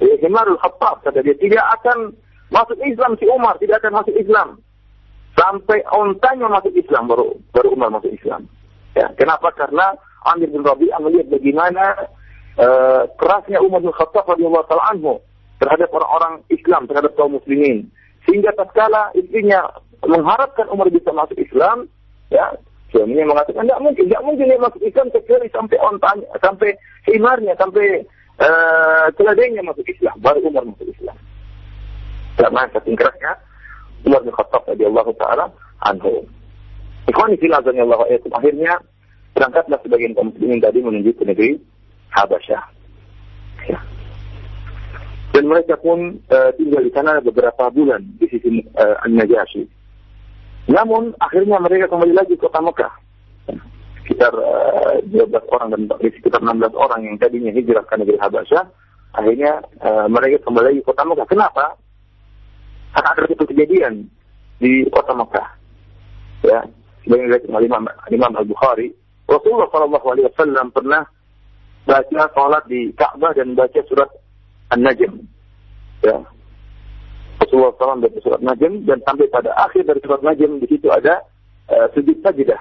Eh, 0.00 0.16
himarul 0.20 0.60
khattab. 0.64 1.04
Kata 1.04 1.20
dia, 1.20 1.36
tidak 1.36 1.64
akan 1.80 2.16
masuk 2.48 2.76
Islam 2.84 3.20
si 3.20 3.28
Umar, 3.28 3.60
tidak 3.60 3.84
akan 3.84 4.00
masuk 4.00 4.16
Islam 4.16 4.64
sampai 5.36 5.84
ontanya 5.92 6.48
masuk 6.48 6.72
Islam 6.72 7.12
baru 7.12 7.36
baru 7.52 7.76
Umar 7.76 7.92
masuk 7.92 8.10
Islam. 8.10 8.48
Ya, 8.96 9.12
kenapa? 9.20 9.52
Karena 9.52 9.92
Amir 10.24 10.48
bin 10.48 10.64
Rabi'ah 10.64 10.98
melihat 11.04 11.28
bagaimana 11.28 12.08
uh, 12.56 13.04
kerasnya 13.20 13.60
Umar 13.60 13.84
bin 13.84 13.92
Khattab 13.92 14.24
radhiyallahu 14.24 14.66
taala 14.66 14.88
anhu 14.96 15.20
terhadap 15.60 15.92
orang-orang 15.92 16.40
Islam, 16.48 16.88
terhadap 16.88 17.12
kaum 17.14 17.36
muslimin. 17.36 17.92
Sehingga 18.24 18.56
tatkala 18.56 19.12
istrinya 19.12 19.68
mengharapkan 20.02 20.66
Umar 20.72 20.88
bisa 20.88 21.12
masuk 21.12 21.36
Islam, 21.36 21.86
ya, 22.32 22.56
suaminya 22.90 23.36
mengatakan 23.36 23.68
tidak 23.68 23.80
mungkin, 23.84 24.04
tidak 24.08 24.24
mungkin 24.24 24.50
dia 24.50 24.60
masuk 24.60 24.82
Islam 24.82 25.06
kecuali 25.12 25.46
sampai 25.52 25.76
ontanya, 25.78 26.28
sampai 26.40 26.70
himarnya, 27.06 27.54
sampai 27.60 27.86
uh, 28.40 29.06
keledainya 29.14 29.62
masuk 29.62 29.86
Islam, 29.86 30.16
baru 30.24 30.40
Umar 30.48 30.64
masuk 30.64 30.88
Islam. 30.88 31.16
Karena 32.36 32.68
saking 32.72 32.96
kerasnya 32.96 33.32
Umar 34.06 34.22
bin 34.22 34.32
Khattab 34.32 34.62
radhiyallahu 34.70 35.10
taala 35.18 35.50
anhu. 35.82 36.22
Ikhwani 37.10 37.34
fillah 37.42 37.58
Allah 37.62 38.00
akhirnya 38.38 38.78
berangkatlah 39.34 39.78
sebagian 39.82 40.14
kaum 40.14 40.30
muslimin 40.30 40.62
tadi 40.62 40.78
menuju 40.80 41.10
ke 41.18 41.24
negeri 41.26 41.58
Habasyah. 42.14 42.64
Ya. 43.66 43.78
Dan 45.34 45.52
mereka 45.52 45.76
pun 45.76 46.22
uh, 46.32 46.50
tinggal 46.56 46.80
di 46.80 46.92
sana 46.94 47.20
beberapa 47.20 47.68
bulan 47.68 48.00
di 48.16 48.24
sisi 48.30 48.62
uh, 48.78 49.04
An-Najasyi. 49.04 49.68
Namun 50.72 51.12
akhirnya 51.20 51.60
mereka 51.60 51.92
kembali 51.92 52.14
lagi 52.16 52.34
ke 52.38 52.46
kota 52.46 52.62
Mekah. 52.62 52.94
Sekitar 54.00 54.32
uh, 54.32 55.02
12 55.04 55.34
orang 55.52 55.68
dan 55.74 55.80
sekitar 56.00 56.40
16 56.40 56.72
orang 56.78 57.00
yang 57.04 57.14
tadinya 57.20 57.52
hijrah 57.52 57.84
ke 57.84 57.94
negeri 58.00 58.16
Habasyah, 58.22 58.64
akhirnya 59.18 59.60
uh, 59.82 60.06
mereka 60.08 60.46
kembali 60.46 60.64
lagi 60.72 60.80
ke 60.80 60.88
kota 60.94 61.04
Mekah. 61.04 61.28
Kenapa? 61.28 61.64
Karena 62.96 63.12
ada 63.12 63.28
satu 63.28 63.44
kejadian 63.44 64.08
di 64.56 64.88
kota 64.88 65.12
Mekah. 65.12 65.48
Ya, 66.48 66.64
sebagai 67.04 67.44
Imam, 67.44 67.84
Imam 68.08 68.32
Al 68.32 68.48
Bukhari, 68.48 68.88
Rasulullah 69.28 69.68
Shallallahu 69.68 70.06
Alaihi 70.08 70.32
Wasallam 70.32 70.72
pernah 70.72 71.04
baca 71.84 72.20
salat 72.32 72.64
di 72.72 72.88
Ka'bah 72.96 73.36
dan 73.36 73.52
baca 73.52 73.80
surat 73.84 74.08
An-Najm. 74.72 75.12
Ya. 76.02 76.24
Rasulullah 77.36 77.76
SAW 77.76 78.00
baca 78.00 78.18
surat 78.24 78.40
Najm 78.40 78.88
dan 78.88 78.98
sampai 79.04 79.28
pada 79.28 79.52
akhir 79.60 79.84
dari 79.84 80.00
surat 80.00 80.24
Najm 80.24 80.58
di 80.64 80.66
situ 80.72 80.88
ada 80.88 81.20
uh, 81.68 81.86
sujud 81.92 82.18
sajidah. 82.24 82.58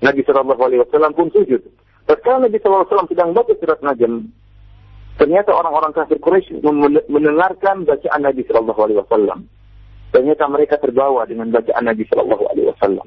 Nabi 0.00 0.22
Shallallahu 0.22 0.62
Alaihi 0.62 0.80
Wasallam 0.86 1.12
pun 1.18 1.28
sujud. 1.34 1.60
Tatkala 2.06 2.46
Nabi 2.46 2.56
Shallallahu 2.62 3.10
sedang 3.10 3.34
baca 3.34 3.52
surat 3.58 3.80
Najm, 3.82 4.30
ternyata 5.18 5.50
orang-orang 5.50 5.92
kafir 5.96 6.20
Quraisy 6.22 6.62
mendengarkan 7.10 7.84
bacaan 7.84 8.20
Nabi 8.22 8.42
Shallallahu 8.46 8.80
Alaihi 8.80 9.00
Wasallam. 9.02 9.38
Ternyata 10.14 10.46
mereka 10.46 10.78
terbawa 10.78 11.26
dengan 11.26 11.50
bacaan 11.50 11.90
Nabi 11.90 12.06
Shallallahu 12.06 12.46
Alaihi 12.54 12.70
Wasallam. 12.70 13.06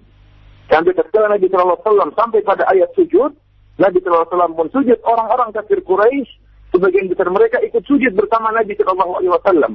Sampai 0.68 0.92
ketika 0.92 1.24
Nabi 1.24 1.48
Shallallahu 1.48 1.80
Alaihi 1.80 1.88
Wasallam 1.88 2.10
sampai 2.20 2.40
pada 2.44 2.64
ayat 2.68 2.92
sujud, 3.00 3.32
Nabi 3.80 3.98
Shallallahu 4.04 4.28
Alaihi 4.28 4.36
Wasallam 4.36 4.54
pun 4.60 4.68
sujud. 4.76 5.00
Orang-orang 5.08 5.56
kafir 5.56 5.80
Quraisy, 5.88 6.28
sebagian 6.76 7.08
besar 7.08 7.32
mereka 7.32 7.64
ikut 7.64 7.80
sujud 7.88 8.12
bersama 8.12 8.52
Nabi 8.52 8.76
Shallallahu 8.76 9.24
Alaihi 9.24 9.32
Wasallam. 9.32 9.72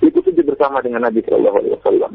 Ikut 0.00 0.22
sujud 0.24 0.44
bersama 0.48 0.80
dengan 0.80 1.04
Nabi 1.04 1.20
Shallallahu 1.20 1.56
Alaihi 1.60 1.74
Wasallam. 1.76 2.12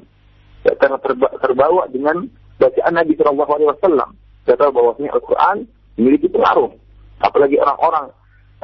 Ya, 0.66 0.74
karena 0.82 0.98
terba 0.98 1.28
terbawa 1.46 1.84
dengan 1.94 2.18
bacaan 2.58 2.94
Nabi 2.98 3.14
Shallallahu 3.22 3.52
Alaihi 3.54 3.70
Wasallam. 3.70 4.10
Kita 4.50 4.66
tahu 4.66 4.72
bahwasanya 4.74 5.14
Al-Quran 5.14 5.58
memiliki 6.02 6.26
pengaruh. 6.26 6.74
Apalagi 7.22 7.62
orang-orang 7.62 8.10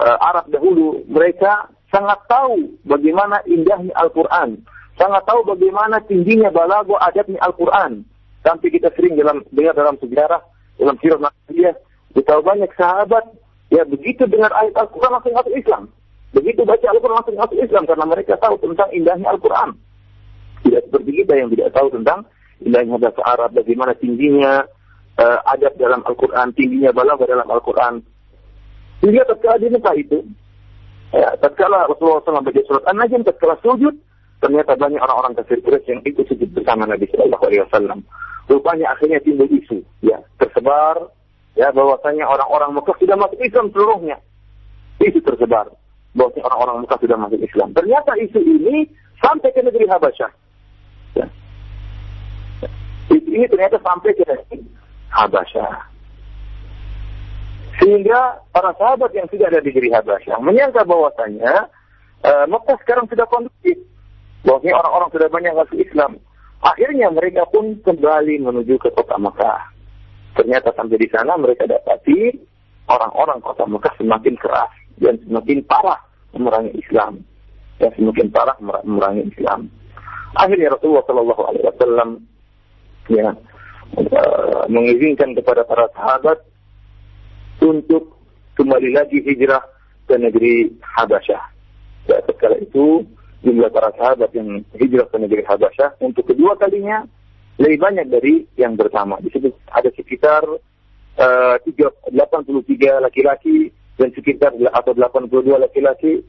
uh, 0.02 0.17
Arab 0.17 0.50
dahulu, 0.50 1.06
mereka 1.06 1.69
sangat 1.93 2.26
tahu 2.26 2.74
bagaimana 2.89 3.45
indahnya 3.45 3.93
Al-Quran 4.02 4.65
sangat 4.95 5.23
tahu 5.27 5.43
bagaimana 5.43 5.99
tingginya 6.08 6.51
balago 6.51 6.95
adabnya 6.99 7.39
Al-Quran. 7.43 8.03
Sampai 8.45 8.69
kita 8.69 8.93
sering 8.93 9.17
dalam 9.17 9.41
dengar 9.49 9.73
dalam 9.73 9.97
sejarah, 9.97 10.41
dalam 10.77 10.95
sirah 11.01 11.17
Nabi 11.17 11.73
kita 12.15 12.39
banyak 12.39 12.71
sahabat 12.79 13.25
ya 13.73 13.84
begitu 13.84 14.23
dengar 14.29 14.53
ayat 14.55 14.75
Al-Quran 14.77 15.12
langsung 15.12 15.36
masuk 15.36 15.53
Islam. 15.55 15.84
Begitu 16.31 16.62
baca 16.63 16.86
Al-Quran 16.88 17.17
langsung 17.19 17.36
masuk 17.36 17.58
Islam 17.60 17.84
karena 17.84 18.05
mereka 18.08 18.34
tahu 18.39 18.55
tentang 18.63 18.89
indahnya 18.95 19.27
Al-Quran. 19.36 19.75
Tidak 20.63 20.81
seperti 20.89 21.12
kita 21.23 21.34
yang 21.38 21.49
tidak 21.51 21.69
tahu 21.75 21.88
tentang 21.91 22.25
indahnya 22.63 22.95
bahasa 22.97 23.21
Arab, 23.27 23.51
bagaimana 23.53 23.93
tingginya 23.99 24.63
uh, 25.19 25.39
adab 25.51 25.75
dalam 25.75 26.01
Al-Quran, 26.08 26.47
tingginya 26.55 26.95
balago 26.95 27.27
dalam 27.27 27.47
Al-Quran. 27.51 27.99
Sehingga 29.03 29.27
tatkala 29.27 29.60
di 29.60 29.67
Mekah 29.69 29.95
itu, 29.99 30.19
ya, 31.12 31.36
tatkala 31.43 31.86
Rasulullah 31.91 32.23
SAW 32.23 32.47
baca 32.47 32.62
surat 32.63 32.84
An-Najm, 32.88 33.27
tatkala 33.27 33.60
sujud, 33.60 33.95
ternyata 34.45 34.77
banyak 34.77 35.01
orang-orang 35.01 35.34
kafir 35.41 35.58
Quraisy 35.65 35.89
yang 35.89 36.01
ikut 36.05 36.29
sujud 36.29 36.53
bersama 36.53 36.86
Nabi 36.86 37.10
Shallallahu 37.10 37.45
Alaihi 37.49 37.65
Wasallam. 37.65 37.99
Rupanya 38.45 38.93
akhirnya 38.93 39.17
timbul 39.25 39.49
isu, 39.49 39.81
ya 40.05 40.21
tersebar, 40.38 41.10
ya 41.58 41.73
bahwasanya 41.73 42.29
orang-orang 42.29 42.77
Mekah 42.77 42.93
sudah 43.01 43.17
masuk 43.17 43.41
Islam 43.41 43.73
seluruhnya. 43.73 44.21
Isu 45.01 45.17
tersebar 45.25 45.73
bahwasanya 46.13 46.45
orang-orang 46.45 46.86
Mekah 46.86 46.99
sudah 47.01 47.17
masuk 47.17 47.41
Islam. 47.41 47.73
Ternyata 47.73 48.12
isu 48.21 48.38
ini 48.38 48.86
sampai 49.17 49.49
ke 49.49 49.65
negeri 49.65 49.89
Habasyah. 49.89 50.31
Ya. 51.17 51.25
Isu 53.10 53.29
ini 53.34 53.49
ternyata 53.49 53.81
sampai 53.81 54.13
ke 54.13 54.29
negeri 54.29 54.62
Habasyah. 55.10 55.73
Sehingga 57.81 58.45
para 58.53 58.77
sahabat 58.77 59.10
yang 59.17 59.25
sudah 59.34 59.49
ada 59.49 59.58
di 59.58 59.73
negeri 59.73 59.89
Habasyah 59.89 60.38
menyangka 60.38 60.86
bahwasanya 60.86 61.65
uh, 62.21 62.45
Mekah 62.45 62.77
sekarang 62.86 63.10
sudah 63.10 63.25
kondusif 63.25 63.94
bahwasanya 64.45 64.77
orang-orang 64.77 65.10
sudah 65.12 65.27
banyak 65.34 65.53
masuk 65.58 65.77
Islam. 65.81 66.12
Akhirnya 66.62 67.10
mereka 67.12 67.43
pun 67.49 67.77
kembali 67.81 68.41
menuju 68.41 68.77
ke 68.79 68.89
kota 68.93 69.17
Mekah. 69.17 69.73
Ternyata 70.38 70.71
sampai 70.77 70.97
di 71.01 71.10
sana 71.10 71.36
mereka 71.36 71.65
dapati 71.65 72.31
orang-orang 72.86 73.41
kota 73.41 73.65
Mekah 73.65 73.93
semakin 73.97 74.36
keras 74.38 74.71
dan 75.01 75.17
semakin 75.25 75.65
parah 75.65 75.99
memerangi 76.38 76.77
Islam. 76.77 77.25
Dan 77.81 77.91
semakin 77.97 78.31
parah 78.31 78.55
memerangi 78.62 79.27
Islam. 79.36 79.67
Akhirnya 80.38 80.71
Rasulullah 80.71 81.05
Shallallahu 81.08 81.43
Alaihi 81.47 81.65
Wasallam 81.67 82.10
ya 83.12 83.29
uh, 83.95 84.63
mengizinkan 84.67 85.38
kepada 85.38 85.63
para 85.63 85.88
sahabat 85.93 86.41
untuk 87.62 88.15
kembali 88.60 88.89
lagi 88.95 89.21
hijrah 89.23 89.63
ke 90.05 90.15
negeri 90.19 90.69
Habasyah. 90.81 91.43
Ya, 92.05 92.17
setelah 92.29 92.60
itu 92.62 93.05
jumlah 93.45 93.69
para 93.69 93.93
sahabat 93.93 94.34
yang 94.34 94.65
hijrah 94.73 95.05
ke 95.05 95.17
negeri 95.21 95.45
Habasyah 95.45 96.01
untuk 96.01 96.25
kedua 96.25 96.58
kalinya 96.58 97.05
lebih 97.62 97.77
banyak 97.79 98.10
dari 98.10 98.43
yang 98.58 98.73
pertama. 98.75 99.21
Di 99.21 99.29
situ 99.29 99.53
ada 99.69 99.88
sekitar 99.93 100.43
uh, 101.21 101.55
83 101.62 103.05
laki-laki 103.05 103.69
dan 103.95 104.10
sekitar 104.12 104.51
atau 104.73 104.91
82 104.91 105.55
laki-laki 105.55 106.25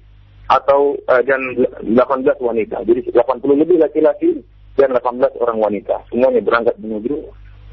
atau 0.47 0.95
uh, 1.11 1.23
dan 1.27 1.41
18 1.83 1.97
wanita. 2.39 2.85
Jadi 2.87 3.11
80 3.11 3.63
lebih 3.65 3.83
laki-laki 3.83 4.39
dan 4.79 4.95
18 4.95 5.43
orang 5.43 5.59
wanita. 5.59 6.07
Semuanya 6.13 6.45
berangkat 6.45 6.77
menuju 6.79 7.17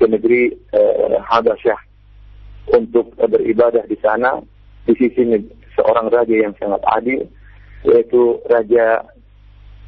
ke 0.01 0.05
negeri 0.09 0.55
uh, 0.73 1.21
Habasyah 1.29 1.77
untuk 2.73 3.13
uh, 3.21 3.29
beribadah 3.29 3.85
di 3.85 3.99
sana. 4.01 4.41
Di 4.83 4.91
sisi 4.99 5.23
seorang 5.79 6.11
raja 6.11 6.35
yang 6.35 6.51
sangat 6.59 6.83
adil, 6.91 7.23
yaitu 7.87 8.35
Raja 8.51 8.99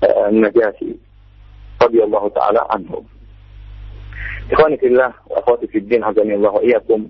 uh, 0.06 0.30
Najasyi 0.30 0.94
radhiyallahu 1.82 2.30
taala 2.34 2.62
anhu. 2.72 3.04
Ikhwani 4.50 4.78
fillah 4.78 5.12
wa 5.26 5.42
akhwati 5.42 5.66
fid 5.74 5.90
din 5.90 6.06
hazani 6.06 6.38
Allah 6.38 6.56
iyyakum. 6.62 7.10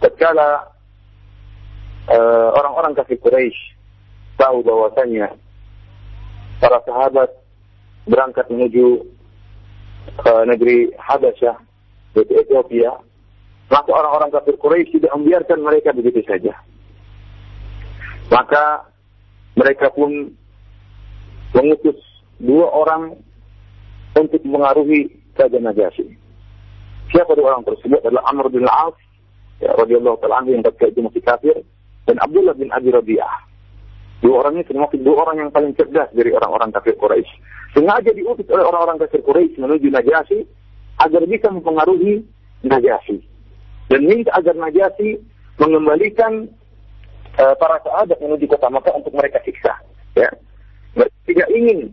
Tatkala 0.00 0.64
uh, 2.08 2.48
orang-orang 2.56 2.96
kafir 2.96 3.20
Quraisy 3.20 3.76
tahu 4.40 4.64
bahwasanya 4.64 5.36
para 6.58 6.80
sahabat 6.88 7.30
berangkat 8.08 8.48
menuju 8.48 9.04
ke 10.20 10.32
negeri 10.48 10.92
Habasyah 11.00 11.56
yaitu 12.14 12.32
Ethiopia, 12.38 12.94
maka 13.68 13.90
orang-orang 13.90 14.30
kafir 14.32 14.56
Quraisy 14.56 15.00
tidak 15.00 15.12
membiarkan 15.18 15.58
mereka 15.60 15.90
begitu 15.92 16.20
saja. 16.24 16.54
Maka 18.32 18.88
mereka 19.58 19.92
pun 19.92 20.32
mengutus 21.54 21.98
dua 22.40 22.66
orang 22.70 23.18
untuk 24.14 24.42
mengaruhi 24.46 25.10
Raja 25.34 25.58
Najasyi. 25.58 26.14
Siapa 27.10 27.34
dua 27.34 27.54
orang 27.54 27.66
tersebut 27.66 28.00
adalah 28.02 28.26
Amr 28.30 28.50
bin 28.50 28.66
Al-As, 28.66 28.96
ya, 29.62 29.70
radhiyallahu 29.74 30.18
taala 30.22 30.46
yang 30.46 30.62
ketika 30.66 30.90
itu 30.90 31.00
masih 31.04 31.22
kafir, 31.22 31.56
dan 32.06 32.16
Abdullah 32.22 32.54
bin 32.56 32.70
Abi 32.74 32.90
Rabi'ah. 32.90 33.54
Dua 34.24 34.40
orang 34.40 34.56
ini 34.56 34.64
termasuk 34.64 35.04
dua 35.04 35.28
orang 35.28 35.36
yang 35.46 35.50
paling 35.52 35.76
cerdas 35.76 36.08
dari 36.16 36.32
orang-orang 36.32 36.72
kafir 36.72 36.96
Quraisy. 36.96 37.28
Sengaja 37.76 38.08
diutus 38.14 38.48
oleh 38.48 38.64
orang-orang 38.64 38.96
kafir 39.04 39.20
Quraisy 39.20 39.60
menuju 39.60 39.92
Najasyi 39.92 40.40
agar 41.02 41.22
bisa 41.28 41.52
mempengaruhi 41.52 42.24
Najasyi. 42.64 43.20
Dan 43.92 44.08
minta 44.08 44.32
agar 44.32 44.56
Najasyi 44.56 45.20
mengembalikan 45.60 46.48
uh, 47.36 47.54
para 47.60 47.76
sahabat 47.84 48.16
menuju 48.16 48.48
kota 48.48 48.72
Makkah 48.72 48.96
untuk 48.96 49.12
mereka 49.12 49.44
siksa. 49.44 49.76
Ya. 50.16 50.30
Mereka 50.96 51.16
tidak 51.28 51.48
ingin 51.52 51.92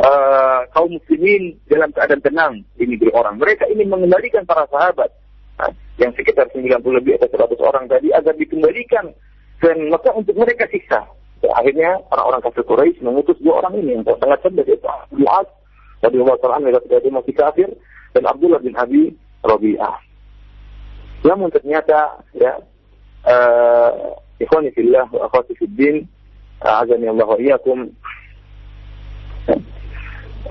uh, 0.00 0.60
kaum 0.72 0.92
muslimin 0.92 1.56
dalam 1.68 1.92
keadaan 1.92 2.22
tenang 2.22 2.52
di 2.76 2.84
negeri 2.88 3.10
orang. 3.12 3.40
Mereka 3.40 3.68
ingin 3.72 3.88
mengembalikan 3.88 4.44
para 4.44 4.68
sahabat 4.68 5.10
nah, 5.60 5.72
yang 6.00 6.12
sekitar 6.16 6.48
90 6.52 6.80
lebih 6.82 7.16
atau 7.20 7.28
100 7.32 7.56
orang 7.60 7.84
tadi 7.88 8.12
agar 8.12 8.36
dikembalikan 8.36 9.12
ke 9.60 9.68
Mekah 9.72 10.14
untuk 10.16 10.36
mereka 10.36 10.68
siksa. 10.68 11.04
Ya, 11.44 11.52
akhirnya 11.52 12.00
orang-orang 12.12 12.40
kafir 12.48 12.64
Quraisy 12.64 13.04
mengutus 13.04 13.36
dua 13.44 13.60
orang 13.60 13.76
ini 13.80 14.00
yang 14.00 14.04
sangat 14.08 14.40
cerdas 14.40 14.64
yaitu 14.64 14.88
Abdul 14.88 15.28
As 15.28 15.48
radhiyallahu 16.00 16.40
taala 16.40 16.80
ketika 16.80 17.08
masih 17.12 17.34
kafir 17.36 17.68
dan 18.16 18.24
Abdullah 18.24 18.60
bin 18.60 18.72
Abi 18.72 19.12
Rabi'ah. 19.44 20.00
Namun 21.28 21.52
ternyata 21.52 22.24
ya 22.32 22.56
uh, 23.28 24.16
ikhwani 24.40 24.72
fillah 24.72 25.04
wa 25.12 25.28
akhwati 25.28 25.56
Allah 26.64 27.28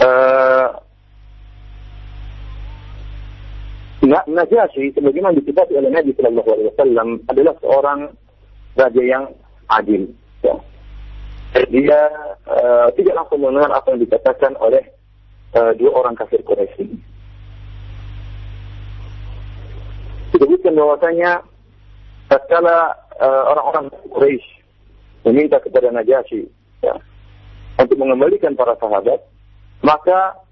uh, 0.02 0.68
Najasyi 4.06 4.94
sebagaimana 4.94 5.34
disebut 5.34 5.66
oleh 5.74 5.90
Nabi 5.90 6.14
Shallallahu 6.14 6.50
Alaihi 6.54 6.70
Wasallam 6.78 7.10
adalah 7.26 7.54
seorang 7.58 8.00
raja 8.78 9.02
yang 9.02 9.26
adil. 9.74 10.06
Ya. 10.46 10.56
Dia 11.74 12.02
uh, 12.46 12.88
tidak 12.94 13.18
langsung 13.18 13.42
mendengar 13.42 13.74
apa 13.74 13.96
yang 13.96 14.06
dikatakan 14.06 14.54
oleh 14.62 14.84
uh, 15.58 15.74
dua 15.74 15.92
orang 16.06 16.14
kafir 16.14 16.44
Quraisy. 16.46 16.86
Disebutkan 20.36 20.76
bahwasanya 20.76 21.42
tatkala 22.30 22.94
uh, 23.18 23.44
orang-orang 23.56 23.90
Quraisy 24.12 24.46
meminta 25.26 25.58
kepada 25.58 25.90
Najasyi 25.90 26.46
ya, 26.86 26.94
untuk 27.82 27.98
mengembalikan 27.98 28.54
para 28.54 28.78
sahabat, 28.78 29.18
maka 29.84 30.46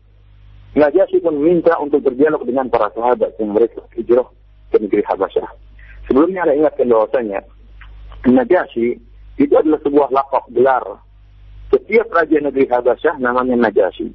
Najasyi 0.73 1.21
pun 1.21 1.37
minta 1.37 1.77
untuk 1.77 2.01
berdialog 2.01 2.41
dengan 2.49 2.65
para 2.65 2.89
sahabat 2.97 3.37
yang 3.37 3.53
mereka 3.53 3.85
hijrah 3.93 4.25
ke 4.73 4.81
negeri 4.81 5.05
Habasyah. 5.05 5.45
Sebelumnya 6.09 6.49
ada 6.49 6.57
ingatkan 6.57 6.89
bahwasanya 6.89 7.45
Najasyi 8.25 8.97
itu 9.37 9.53
adalah 9.53 9.77
sebuah 9.85 10.09
lakop 10.09 10.49
gelar. 10.49 10.81
Setiap 11.69 12.09
raja 12.09 12.41
negeri 12.41 12.65
Habasyah 12.65 13.21
namanya 13.21 13.69
Najasyi. 13.69 14.09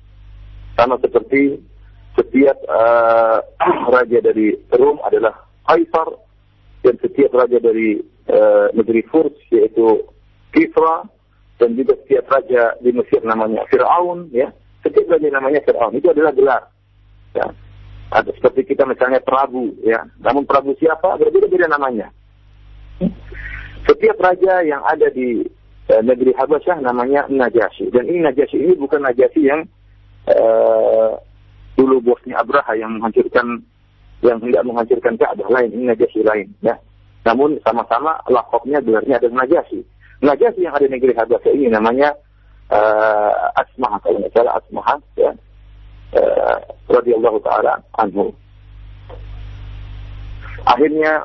Sama 0.74 0.98
seperti 0.98 1.62
setiap 2.18 2.58
uh, 2.66 3.38
raja 3.94 4.18
dari 4.18 4.58
Rom 4.74 4.98
adalah 5.06 5.46
Kaisar 5.62 6.10
dan 6.82 6.98
setiap 6.98 7.38
raja 7.38 7.62
dari 7.62 8.02
uh, 8.34 8.66
negeri 8.74 9.06
Furs 9.06 9.34
yaitu 9.54 10.02
Kisra 10.50 11.06
dan 11.62 11.78
juga 11.78 11.94
setiap 12.02 12.26
raja 12.34 12.74
di 12.82 12.90
Mesir 12.90 13.22
namanya 13.22 13.62
Fir'aun 13.70 14.30
ya 14.34 14.50
setiap 14.88 15.16
raja 15.16 15.29
namanya 15.29 15.61
Fir'aun. 15.62 15.94
Itu 15.96 16.11
adalah 16.11 16.33
gelar. 16.33 16.62
Ya. 17.37 17.46
Ada 18.09 18.33
seperti 18.33 18.72
kita 18.72 18.88
misalnya 18.88 19.20
Prabu, 19.20 19.77
ya. 19.85 20.01
Namun 20.24 20.48
Prabu 20.48 20.72
siapa? 20.81 21.20
Berbeda-beda 21.20 21.68
namanya. 21.68 22.09
Setiap 23.85 24.16
raja 24.16 24.64
yang 24.64 24.81
ada 24.85 25.12
di 25.12 25.44
eh, 25.92 26.03
negeri 26.03 26.33
Habasyah 26.33 26.81
namanya 26.81 27.29
Najasyi. 27.29 27.92
Dan 27.92 28.09
ini 28.09 28.24
Najasyi 28.24 28.59
ini 28.64 28.74
bukan 28.81 29.05
Najasyi 29.05 29.44
yang 29.44 29.61
eh, 30.29 31.11
dulu 31.77 32.01
bosnya 32.01 32.40
Abraha 32.40 32.74
yang 32.81 32.96
menghancurkan 32.96 33.61
yang 34.24 34.42
hendak 34.42 34.64
menghancurkan 34.64 35.14
Ka'bah 35.20 35.48
lain. 35.53 35.72
Ini 35.77 35.92
Najasyi 35.92 36.24
lain, 36.24 36.48
ya. 36.64 36.81
Namun 37.29 37.61
sama-sama 37.61 38.16
lakopnya 38.33 38.81
gelarnya 38.81 39.20
adalah 39.20 39.44
Najasyi. 39.44 39.85
Najasyi 40.24 40.64
yang 40.64 40.74
ada 40.74 40.88
di 40.88 40.96
negeri 40.96 41.12
Habasyah 41.12 41.53
ini 41.53 41.68
namanya 41.68 42.16
uh, 42.72 43.33
Asmah 43.57 44.00
kalau 44.04 44.20
tidak 44.22 44.33
salah 44.37 44.54
Asmah 44.61 44.88
ya 45.16 45.33
uh, 46.16 46.57
radhiyallahu 46.88 47.38
taala 47.44 47.81
anhu. 48.00 48.33
Akhirnya 50.68 51.24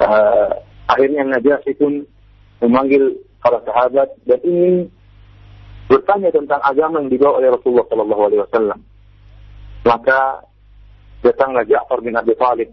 uh, 0.00 0.50
akhirnya 0.92 1.22
Najasyi 1.24 1.74
pun 1.80 2.04
memanggil 2.60 3.18
para 3.40 3.60
sahabat 3.64 4.08
dan 4.24 4.40
ingin 4.44 4.88
bertanya 5.88 6.32
tentang 6.32 6.60
agama 6.64 7.04
yang 7.04 7.12
dibawa 7.12 7.44
oleh 7.44 7.52
Rasulullah 7.52 7.86
Shallallahu 7.92 8.22
Alaihi 8.24 8.42
Wasallam. 8.48 8.80
Maka 9.84 10.48
datanglah 11.20 11.64
Ja'far 11.68 12.00
bin 12.00 12.16
Abi 12.16 12.32
Thalib 12.40 12.72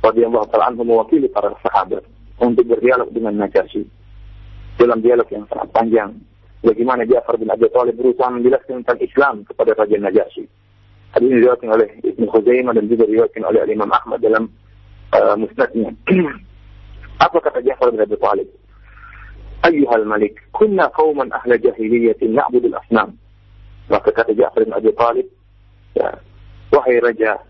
radhiyallahu 0.00 0.48
taala 0.48 0.72
anhu 0.72 0.84
mewakili 0.84 1.28
para 1.28 1.52
sahabat 1.60 2.04
untuk 2.40 2.64
berdialog 2.68 3.12
dengan 3.12 3.36
Najasyi 3.44 3.84
dalam 4.76 5.00
dialog 5.00 5.28
yang 5.32 5.44
sangat 5.48 5.68
panjang. 5.72 6.10
Bagaimana 6.64 7.04
Ja'far 7.04 7.36
bin 7.40 7.52
Abi 7.52 7.68
Thalib 7.72 7.96
berusaha 8.00 8.32
menjelaskan 8.32 8.82
tentang 8.82 9.00
Islam 9.00 9.34
kepada 9.44 9.76
Raja 9.76 9.96
Najasyi. 10.00 10.44
Hadis 11.16 11.26
ini 11.32 11.40
diriwayatkan 11.40 11.70
oleh 11.72 11.88
Ibnu 12.04 12.24
Khuzaimah 12.28 12.72
dan 12.76 12.84
juga 12.90 13.04
diriwayatkan 13.08 13.44
oleh 13.46 13.60
Imam 13.70 13.88
Ahmad 13.88 14.18
dalam 14.20 14.44
uh, 15.16 15.36
musnadnya. 15.38 15.94
Apa 17.24 17.38
kata 17.40 17.64
Ja'far 17.64 17.92
bin 17.94 18.04
Abi 18.04 18.16
Thalib? 18.20 18.48
Ayyuhal 19.64 20.04
Malik, 20.04 20.36
kunna 20.52 20.92
qauman 20.92 21.32
ahla 21.32 21.56
jahiliyatin 21.56 22.36
na'budul 22.36 22.76
asnam. 22.76 23.16
Maka 23.88 24.12
kata 24.12 24.36
Ja'far 24.36 24.66
bin 24.66 24.76
Abi 24.76 24.92
Thalib, 24.92 25.26
ya, 25.96 26.20
wahai 26.74 27.00
Raja, 27.00 27.40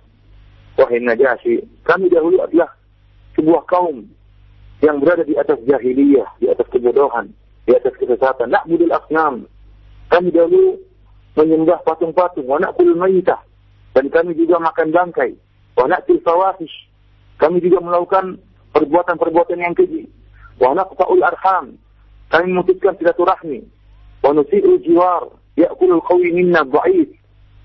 wahai 0.79 1.03
Najasyi, 1.03 1.65
kami 1.83 2.07
dahulu 2.13 2.45
adalah 2.45 2.71
sebuah 3.35 3.65
kaum 3.67 4.07
yang 4.87 5.03
berada 5.03 5.27
di 5.27 5.35
atas 5.35 5.59
jahiliyah, 5.67 6.39
di 6.39 6.47
atas 6.47 6.71
kebodohan, 6.71 7.35
di 7.67 7.75
atas 7.75 7.99
kesesatan. 7.99 8.55
Nak 8.55 8.71
mudil 8.71 8.95
asnam. 8.95 9.51
Kami 10.07 10.31
dahulu 10.31 10.79
menyembah 11.35 11.83
patung-patung. 11.83 12.47
Wa 12.47 12.63
na'kul 12.63 12.95
mayitah. 12.95 13.43
Dan 13.99 14.07
kami 14.15 14.39
juga 14.39 14.63
makan 14.63 14.95
bangkai. 14.95 15.35
Wa 15.75 15.91
na'kul 15.91 16.23
fawahish. 16.23 16.87
Kami 17.43 17.59
juga 17.59 17.83
melakukan 17.83 18.39
perbuatan-perbuatan 18.71 19.59
yang 19.59 19.75
keji. 19.75 20.07
Wa 20.63 20.73
naqta'ul 20.79 21.27
arham. 21.27 21.75
Kami 22.31 22.45
memutuskan 22.55 22.95
silaturahmi. 23.03 23.67
Wa 24.23 24.31
nusi'ul 24.31 24.79
jiwar. 24.87 25.35
Ya'kulul 25.59 26.05
qawi 26.07 26.31
minna 26.31 26.63
ba'id. 26.63 27.11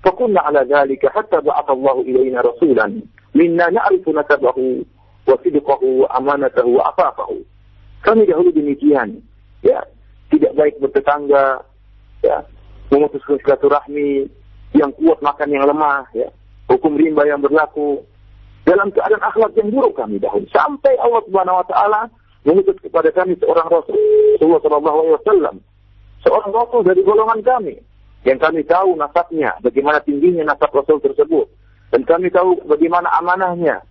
Fakunna 0.02 0.42
ala 0.42 0.66
dhalika 0.66 1.14
hatta 1.14 1.38
ba'atallahu 1.38 2.02
ilayna 2.10 2.42
rasulan. 2.42 3.06
Minna 3.38 3.70
na'rifu 3.70 4.10
nasabahu 4.10 4.82
wasidqahu 5.26 6.08
amanatahu 6.10 6.80
afafahu. 6.92 7.42
Kami 8.02 8.26
dahulu 8.26 8.50
demikian, 8.50 9.22
ya, 9.62 9.78
tidak 10.30 10.52
baik 10.58 10.74
bertetangga, 10.82 11.62
ya, 12.26 12.42
memutuskan 12.90 13.38
silaturahmi 13.42 14.26
yang 14.74 14.90
kuat 14.98 15.22
makan 15.22 15.54
yang 15.54 15.64
lemah, 15.68 16.02
ya, 16.16 16.28
hukum 16.66 16.98
rimba 16.98 17.22
yang 17.28 17.38
berlaku. 17.38 18.02
Dalam 18.62 18.94
keadaan 18.94 19.22
akhlak 19.26 19.58
yang 19.58 19.74
buruk 19.74 19.98
kami 19.98 20.22
dahulu. 20.22 20.46
Sampai 20.54 20.94
Allah 21.02 21.18
Subhanahu 21.26 21.60
wa 21.62 21.66
taala 21.66 22.00
mengutus 22.46 22.78
kepada 22.78 23.10
kami 23.10 23.34
seorang 23.42 23.66
rasul 23.66 23.98
Rasulullah 24.38 25.18
SAW 25.22 25.58
seorang 26.22 26.50
rasul 26.54 26.80
dari 26.86 27.02
golongan 27.02 27.42
kami. 27.42 27.76
Yang 28.22 28.38
kami 28.38 28.62
tahu 28.62 28.94
nasabnya 28.94 29.58
bagaimana 29.66 29.98
tingginya 30.06 30.54
nasab 30.54 30.70
rasul 30.70 31.02
tersebut. 31.02 31.50
Dan 31.90 32.06
kami 32.06 32.30
tahu 32.30 32.56
bagaimana 32.70 33.10
amanahnya 33.18 33.82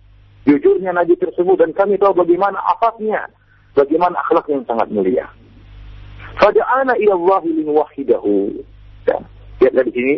jujurnya 0.48 0.92
Nabi 0.94 1.14
tersebut. 1.18 1.56
Dan 1.60 1.70
kami 1.76 1.98
tahu 1.98 2.16
bagaimana 2.16 2.58
afafnya, 2.76 3.28
bagaimana 3.76 4.18
akhlak 4.26 4.46
yang 4.48 4.64
sangat 4.66 4.88
mulia. 4.90 5.26
Fada'ana 6.40 6.96
ila 6.96 7.14
Allah 7.18 7.42
lin 7.46 7.68
wahidahu. 7.70 8.62
Ya, 9.04 9.18
lihat 9.60 9.74
dari 9.76 9.90
sini, 9.92 10.14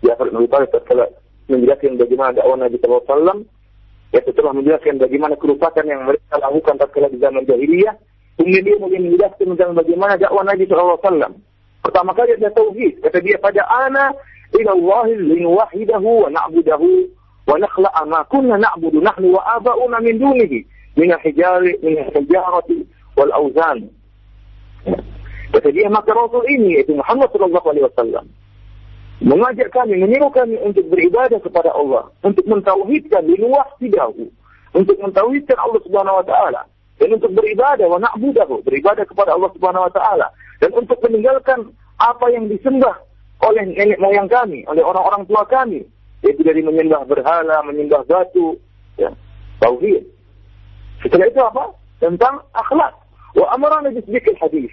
Jafar 0.00 0.30
bin 0.30 0.38
Abi 0.38 0.48
tatkala 0.70 1.06
menjelaskan 1.48 1.98
bagaimana 1.98 2.36
dakwah 2.36 2.56
Nabi 2.60 2.76
sallallahu 2.78 3.02
alaihi 3.02 3.12
wasallam, 3.12 3.38
ya 4.14 4.20
setelah 4.22 4.52
menjelaskan 4.52 4.94
bagaimana 5.00 5.34
kerusakan 5.40 5.84
yang 5.88 6.00
mereka 6.04 6.34
lakukan 6.38 6.74
tatkala 6.76 7.08
di 7.08 7.18
zaman 7.18 7.42
jahiliyah, 7.48 7.94
kemudian 8.36 8.62
dia 8.64 8.76
mulai 8.78 9.00
menjelaskan 9.00 9.46
tentang 9.56 9.72
bagaimana 9.74 10.14
dakwah 10.20 10.44
Nabi 10.44 10.64
sallallahu 10.68 11.00
alaihi 11.00 11.08
wasallam 11.08 11.32
Pertama 11.88 12.10
kali 12.12 12.36
ada 12.36 12.50
tauhid. 12.52 13.00
Kata 13.00 13.18
dia 13.22 13.40
pada 13.40 13.62
ana 13.64 14.12
ila 14.60 14.70
Allah 14.76 15.06
linuwahidahu 15.14 16.10
wa 16.26 16.28
na'budahu 16.28 17.06
na'budu 17.56 19.00
nahnu 19.00 19.32
wa 19.32 19.42
aba'una 19.56 20.04
min 20.04 20.20
dunihi 20.20 20.66
min 20.96 21.08
al-hijari 21.12 21.78
min 21.80 21.96
al-hijarati 22.04 22.84
wal 23.16 23.32
awzan. 23.32 23.88
Kata 25.48 25.68
dia 25.72 25.88
maka 25.88 26.12
Rasul 26.12 26.44
ini 26.52 26.76
yaitu 26.76 26.92
Muhammad 26.92 27.32
sallallahu 27.32 27.68
alaihi 27.72 27.88
wasallam 27.88 28.26
mengajak 29.18 29.74
kami, 29.74 29.98
menyuruh 29.98 30.30
kami 30.30 30.54
untuk 30.62 30.86
beribadah 30.94 31.42
kepada 31.42 31.74
Allah, 31.74 32.06
untuk 32.22 32.46
mentauhidkan 32.46 33.26
linuwahidahu, 33.26 34.30
untuk 34.78 34.96
mentauhidkan 35.02 35.58
Allah 35.58 35.80
Subhanahu 35.82 36.22
wa 36.22 36.26
taala 36.26 36.62
dan 36.98 37.14
untuk 37.14 37.34
beribadah 37.34 37.86
wa 37.86 37.98
na'budahu, 37.98 38.62
beribadah 38.62 39.02
kepada 39.02 39.34
Allah 39.34 39.50
Subhanahu 39.58 39.86
wa 39.90 39.92
taala 39.94 40.26
dan 40.62 40.70
untuk 40.74 40.98
meninggalkan 41.02 41.74
apa 41.98 42.26
yang 42.30 42.46
disembah 42.46 42.94
oleh 43.42 43.66
nenek 43.74 43.98
moyang 43.98 44.30
kami, 44.30 44.62
oleh 44.70 44.82
orang-orang 44.82 45.26
tua 45.26 45.42
kami, 45.46 45.82
yaitu 46.22 46.42
dari 46.42 46.60
menyembah 46.62 47.06
berhala, 47.06 47.62
menyembah 47.62 48.02
batu, 48.06 48.58
ya, 48.98 49.10
tauhid. 49.62 50.02
Setelah 51.02 51.26
itu 51.30 51.40
apa? 51.42 51.64
Tentang 52.02 52.42
akhlak. 52.54 52.94
Wa 53.38 53.46
amarana 53.54 53.94
bisbikil 53.94 54.34
hadis. 54.42 54.70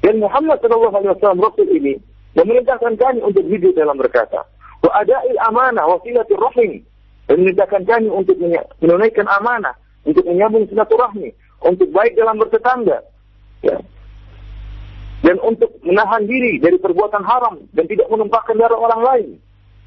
Dan 0.00 0.22
Muhammad 0.22 0.62
sallallahu 0.64 0.94
alaihi 0.94 1.12
wasallam 1.12 1.42
Rasul 1.44 1.68
ini 1.74 1.94
memerintahkan 2.38 2.96
kami 2.96 3.20
untuk 3.20 3.44
hidup 3.44 3.76
dalam 3.76 3.98
berkata, 3.98 4.46
wa 4.80 4.90
ada'il 4.96 5.40
amanah 5.44 5.84
wa 5.84 5.98
silatul 6.00 6.40
rahim. 6.40 6.80
Dan 7.28 7.44
memerintahkan 7.44 7.84
kami 7.84 8.08
untuk 8.08 8.40
menunaikan 8.80 9.28
amanah, 9.28 9.76
untuk 10.08 10.24
menyambung 10.24 10.64
silaturahmi, 10.72 11.28
untuk 11.60 11.92
baik 11.92 12.16
dalam 12.16 12.40
bertetangga. 12.40 13.04
Ya 13.60 13.76
dan 15.22 15.36
untuk 15.42 15.74
menahan 15.82 16.24
diri 16.30 16.62
dari 16.62 16.78
perbuatan 16.78 17.26
haram 17.26 17.58
dan 17.74 17.84
tidak 17.90 18.06
menumpahkan 18.06 18.54
darah 18.54 18.78
orang 18.78 19.02
lain 19.02 19.28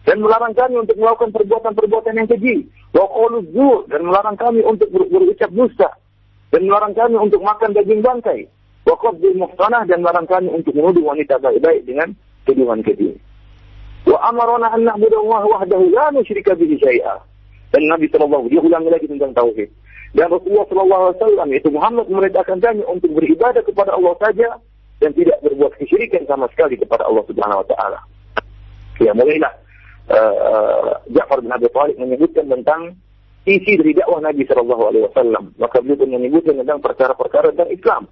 dan 0.02 0.18
melarang 0.18 0.58
kami 0.58 0.82
untuk 0.82 0.98
melakukan 0.98 1.30
perbuatan-perbuatan 1.30 2.18
yang 2.18 2.30
keji. 2.30 2.66
Wa 2.94 3.06
zur. 3.54 3.86
Dan 3.86 4.10
melarang 4.10 4.34
kami 4.34 4.66
untuk 4.66 4.90
ber 4.90 5.06
berucap 5.06 5.54
dusta. 5.54 5.90
Dan 6.50 6.66
melarang 6.66 6.98
kami 6.98 7.22
untuk 7.22 7.46
makan 7.46 7.78
daging 7.78 8.02
bangkai. 8.02 8.50
Wa 8.90 8.98
qabdil 8.98 9.38
muhsanah. 9.38 9.86
Dan 9.86 10.02
melarang 10.02 10.26
kami 10.26 10.50
untuk 10.50 10.74
menuduh 10.74 11.06
wanita 11.06 11.38
baik-baik 11.38 11.86
dengan 11.86 12.18
tuduhan 12.50 12.82
keji. 12.82 13.14
Wa 14.10 14.18
amarona 14.34 14.74
an 14.74 14.90
na'budu 14.90 15.22
Allah 15.30 15.46
wahdahu 15.46 15.94
la 15.94 16.10
nusyrika 16.18 16.58
bihi 16.58 16.82
syai'a. 16.82 17.22
Dan 17.70 17.86
Nabi 17.86 18.10
sallallahu 18.10 18.50
dia 18.50 18.60
ulangi 18.60 18.90
lagi 18.90 19.06
tentang 19.06 19.38
tauhid. 19.38 19.70
Dan 20.18 20.28
Rasulullah 20.28 20.68
sallallahu 20.68 21.02
alaihi 21.08 21.18
wasallam 21.22 21.50
itu 21.56 21.68
Muhammad 21.72 22.06
memerintahkan 22.10 22.58
kami 22.60 22.84
untuk 22.90 23.16
beribadah 23.16 23.64
kepada 23.64 23.96
Allah 23.96 24.12
saja 24.20 24.50
dan 25.00 25.16
tidak 25.16 25.40
berbuat 25.40 25.72
kesyirikan 25.80 26.28
sama 26.28 26.52
sekali 26.52 26.76
kepada 26.76 27.08
Allah 27.08 27.24
Subhanahu 27.32 27.64
wa 27.64 27.68
taala. 27.70 28.00
Ya, 29.00 29.16
mulailah 29.16 29.62
uh, 30.11 31.01
Ja'far 31.11 31.43
bin 31.43 31.53
Abi 31.53 31.69
Thalib 31.71 31.97
menyebutkan 31.99 32.47
tentang 32.51 32.95
isi 33.47 33.79
dari 33.79 33.95
dakwah 33.95 34.23
Nabi 34.23 34.43
Shallallahu 34.47 34.83
alaihi 34.91 35.05
wasallam. 35.11 35.55
Maka 35.59 35.83
beliau 35.83 36.03
pun 36.03 36.11
menyebutkan 36.15 36.59
tentang 36.59 36.83
perkara-perkara 36.83 37.55
tentang 37.55 37.71
Islam. 37.71 38.03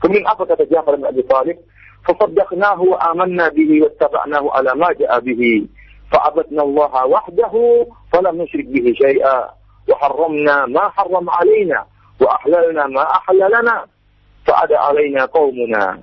Kemudian 0.00 0.26
apa 0.28 0.42
kata 0.44 0.64
Ja'far 0.68 0.96
bin 0.96 1.08
Abi 1.08 1.24
Thalib? 1.24 1.58
فصدقناه 2.04 2.80
وآمنا 2.82 3.48
به 3.48 3.82
واتبعناه 3.82 4.44
على 4.52 4.74
ما 4.74 4.92
جاء 4.92 5.20
به 5.20 5.66
فعبدنا 6.12 6.62
الله 6.62 7.06
وحده 7.06 7.86
فلم 8.12 8.42
نشرك 8.42 8.66
به 8.66 8.92
شيئا 8.92 9.48
وحرمنا 9.88 10.66
ما 10.66 10.88
حرم 10.88 11.30
علينا 11.30 11.84
وأحللنا 12.20 12.86
ما 12.86 13.02
أحل 13.10 13.38
لنا 13.38 13.86
فعد 14.46 14.72
علينا 14.72 15.24
قومنا 15.24 15.98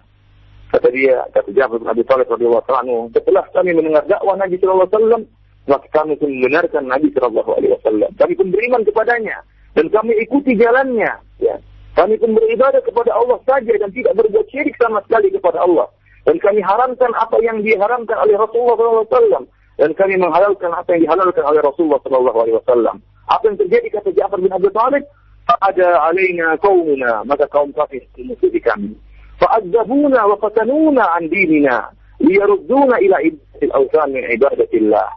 Kata 0.77 0.93
dia, 0.93 1.25
kata 1.33 1.49
Jabir 1.57 1.81
bin 1.81 1.89
Abi 1.89 2.05
Thalib 2.05 2.29
radhiyallahu 2.29 2.69
anhu, 2.69 3.09
setelah 3.17 3.49
kami 3.57 3.73
mendengar 3.73 4.05
dakwah 4.13 4.37
Nabi 4.37 4.61
sallallahu 4.61 4.85
alaihi 4.85 4.93
wasallam, 4.93 5.23
maka 5.65 5.87
kami 5.89 6.13
pun 6.21 6.29
membenarkan 6.29 6.85
Nabi 6.85 7.09
sallallahu 7.17 7.51
alaihi 7.57 7.73
wasallam. 7.81 8.11
Kami 8.21 8.33
pun 8.37 8.47
beriman 8.53 8.85
kepadanya 8.85 9.41
dan 9.73 9.89
kami 9.89 10.13
ikuti 10.21 10.53
jalannya, 10.53 11.17
ya. 11.41 11.57
Kami 11.97 12.21
pun 12.21 12.37
beribadah 12.37 12.85
kepada 12.85 13.09
Allah 13.17 13.41
saja 13.49 13.73
dan 13.73 13.89
tidak 13.89 14.21
berbuat 14.21 14.45
syirik 14.53 14.77
sama 14.77 15.01
sekali 15.09 15.33
kepada 15.33 15.65
Allah. 15.65 15.89
Dan 16.29 16.37
kami 16.45 16.61
haramkan 16.61 17.09
apa 17.17 17.41
yang 17.41 17.65
diharamkan 17.65 18.21
oleh 18.21 18.37
Rasulullah 18.37 18.77
SAW. 18.77 19.49
Dan 19.81 19.97
kami 19.97 20.21
menghalalkan 20.21 20.77
apa 20.77 20.93
yang 20.93 21.09
dihalalkan 21.09 21.41
oleh 21.41 21.65
Rasulullah 21.65 21.97
SAW. 22.05 23.01
Apa 23.33 23.45
yang 23.49 23.57
terjadi 23.57 23.89
kata 23.97 24.13
Ja'far 24.13 24.45
bin 24.45 24.53
Abi 24.53 24.69
Thalib? 24.77 25.09
Ada 25.49 26.05
alaina 26.13 26.61
kaumuna. 26.61 27.25
Maka 27.25 27.49
kaum 27.49 27.73
kafir 27.73 28.05
memusuhi 28.21 28.61
kami. 28.61 28.93
فأدبونا 29.42 30.24
وفتنونا 30.24 31.04
عن 31.04 31.30
ديننا 31.30 31.90
ليردونا 32.20 32.98
إلى 32.98 33.16
عبادة 33.16 33.62
الأوثان 33.64 34.14
من 34.14 34.24
عبادة 34.24 34.70
الله 34.74 35.08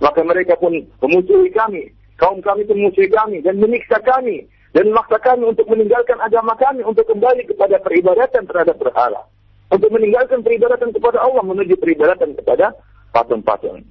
maka 0.00 0.24
mereka 0.24 0.56
pun 0.56 0.72
memusuhi 1.04 1.52
kami 1.52 1.92
kaum 2.16 2.40
kami 2.40 2.64
pun 2.64 2.76
memusuhi 2.76 3.08
kami 3.12 3.44
dan 3.44 3.60
menyiksa 3.60 4.00
kami 4.00 4.48
dan 4.72 4.88
memaksa 4.88 5.20
kami 5.20 5.44
untuk 5.44 5.68
meninggalkan 5.68 6.16
agama 6.24 6.56
kami 6.56 6.80
untuk 6.80 7.04
kembali 7.04 7.44
kepada 7.44 7.76
peribadatan 7.84 8.48
terhadap 8.48 8.80
berhala 8.80 9.28
untuk 9.68 9.92
meninggalkan 9.92 10.40
peribadatan 10.40 10.88
kepada 10.96 11.20
Allah 11.20 11.44
menuju 11.44 11.76
peribadatan 11.76 12.32
kepada 12.32 12.72
patung-patung 13.12 13.84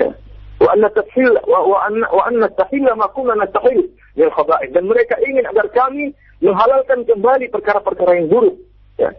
ya 0.00 0.08
wa 0.64 0.68
anna 0.72 0.88
tafhil 0.96 1.36
wa 1.44 1.60
wa 1.60 1.78
anna 1.84 2.08
wa 2.08 2.24
anna 2.24 2.48
tahilla 2.56 2.96
ma 2.96 3.12
kunna 3.12 3.36
nastahil 3.36 3.84
min 4.16 4.28
khaba'ith 4.32 4.72
dan 4.72 4.88
mereka 4.88 5.20
ingin 5.20 5.44
agar 5.44 5.68
kami 5.76 6.16
menghalalkan 6.40 7.04
kembali 7.04 7.52
perkara-perkara 7.52 8.16
yang 8.16 8.32
buruk 8.32 8.56
ya 8.98 9.10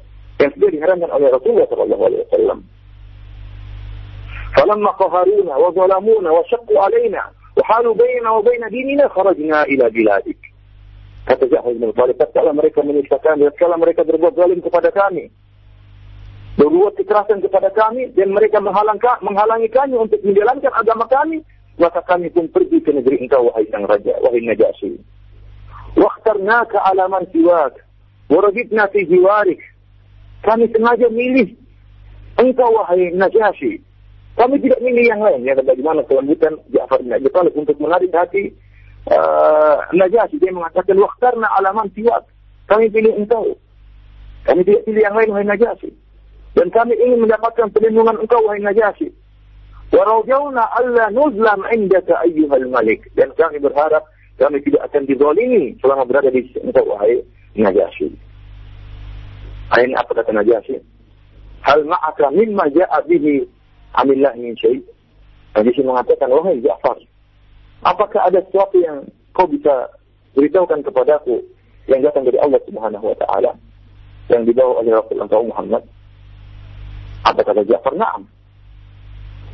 yang 0.41 0.51
sudah 0.57 0.69
diharamkan 0.73 1.09
oleh 1.13 1.27
Rasulullah 1.29 1.67
sallallahu 1.69 2.03
alaihi 2.07 2.23
wasallam. 2.29 2.59
فلما 4.51 4.91
قهرونا 4.99 5.55
وظلمونا 5.55 6.29
وشقوا 6.31 6.79
علينا 6.79 7.23
وحالوا 7.57 7.93
بيننا 7.93 8.29
وبين 8.29 8.63
ديننا 8.67 9.07
خرجنا 9.07 9.63
إلى 9.63 9.89
بلادك. 9.89 10.41
Kata 11.21 11.45
Ja'far 11.47 11.71
bin 11.71 11.93
Talib, 11.93 12.17
tatkala 12.17 12.51
mereka 12.51 12.83
menyiksa 12.83 13.21
kami, 13.23 13.45
tatkala 13.47 13.77
mereka 13.77 14.01
berbuat 14.03 14.33
zalim 14.35 14.59
kepada 14.59 14.89
kami, 14.91 15.29
berbuat 16.57 16.97
kekerasan 16.97 17.45
kepada 17.45 17.69
kami, 17.71 18.09
dan 18.17 18.33
mereka 18.33 18.57
menghalang, 18.57 18.99
menghalangi 19.21 19.69
kami 19.69 19.95
untuk 20.01 20.17
menjalankan 20.25 20.73
agama 20.73 21.05
kami, 21.05 21.45
maka 21.77 22.01
kami 22.03 22.33
pun 22.33 22.49
pergi 22.49 22.81
ke 22.81 22.91
negeri 22.91 23.21
engkau, 23.21 23.53
wahai 23.53 23.69
sang 23.69 23.85
raja, 23.85 24.17
wahai 24.19 24.41
Najasyi. 24.43 24.97
وَاخْتَرْنَاكَ 25.91 26.71
عَلَى 26.75 27.03
مَنْ 27.07 27.23
سِوَاكَ 27.35 27.75
وَرَجِبْنَا 28.31 28.83
فِي 28.91 28.99
جِوَارِكَ 29.11 29.61
kami 30.46 30.70
sengaja 30.70 31.10
milih 31.10 31.58
engkau 32.38 32.70
wahai 32.70 33.10
Najasyi. 33.10 33.82
Kami 34.36 34.60
tidak 34.62 34.78
milih 34.84 35.04
yang 35.08 35.20
lain. 35.24 35.42
Ya, 35.42 35.56
bagaimana 35.56 36.04
kelembutan 36.04 36.60
Ja'far 36.70 37.00
bin 37.00 37.10
Abi 37.10 37.26
Talib 37.32 37.56
untuk 37.56 37.74
menarik 37.80 38.12
hati 38.12 38.52
uh, 39.08 39.80
Najasyi. 39.96 40.38
Dia 40.38 40.52
mengatakan, 40.52 40.94
Waktarna 41.00 41.48
alaman 41.56 41.88
siwak. 41.96 42.28
Kami 42.68 42.92
pilih 42.92 43.16
engkau. 43.16 43.56
Kami 44.44 44.62
tidak 44.62 44.84
pilih 44.86 45.02
yang 45.02 45.16
lain, 45.16 45.32
wahai 45.32 45.48
Najasyi. 45.48 45.90
Dan 46.52 46.68
kami 46.70 46.94
ingin 47.00 47.24
mendapatkan 47.24 47.72
perlindungan 47.72 48.20
engkau, 48.20 48.44
wahai 48.44 48.60
Najasyi. 48.60 49.08
Warajawna 49.90 50.62
alla 50.78 51.08
nuzlam 51.10 51.64
indaka 51.72 52.20
ayyuhal 52.22 52.68
malik. 52.68 53.08
Dan 53.16 53.32
kami 53.34 53.56
berharap 53.56 54.04
kami 54.36 54.60
tidak 54.60 54.92
akan 54.92 55.08
dizalimi 55.08 55.72
selama 55.80 56.04
berada 56.04 56.28
di 56.28 56.44
engkau 56.60 56.84
wahai 56.84 57.24
Najasyi. 57.56 58.25
Ayat 59.74 59.98
apa 59.98 60.22
kata 60.22 60.30
Najasyi? 60.30 60.78
Hal 61.66 61.82
ma'aka 61.82 62.30
mimma 62.30 62.70
ja'a 62.70 63.02
bihi 63.10 63.42
amillah 63.98 64.34
min 64.38 64.54
syai' 64.54 64.78
Najasyi 65.58 65.82
mengatakan, 65.82 66.30
wahai 66.30 66.62
Ja'far, 66.62 67.00
apakah 67.82 68.28
ada 68.28 68.38
sesuatu 68.46 68.76
yang 68.78 69.02
kau 69.34 69.48
bisa 69.50 69.90
beritahukan 70.38 70.84
kepadaku 70.86 71.42
yang 71.90 72.04
datang 72.04 72.28
dari 72.28 72.38
Allah 72.38 72.60
Subhanahu 72.68 73.10
wa 73.10 73.16
taala 73.18 73.50
yang 74.30 74.44
dibawa 74.46 74.84
oleh 74.84 74.94
Rasulullah 74.94 75.42
Muhammad? 75.42 75.82
Apa 77.26 77.40
kata 77.42 77.66
Ja'far? 77.66 77.96
Na'am. 77.98 78.28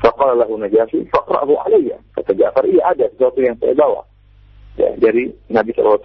Faqala 0.02 0.44
lahu 0.44 0.58
Najasyi, 0.58 1.08
faqra'hu 1.08 1.56
alayya. 1.64 1.96
Kata 2.18 2.36
Ja'far, 2.36 2.66
iya 2.68 2.92
ada 2.92 3.08
sesuatu 3.14 3.40
yang 3.40 3.56
saya 3.62 3.72
bawa. 3.72 4.04
Ya, 4.76 4.92
dari 4.98 5.32
Nabi 5.48 5.72
SAW 5.72 6.00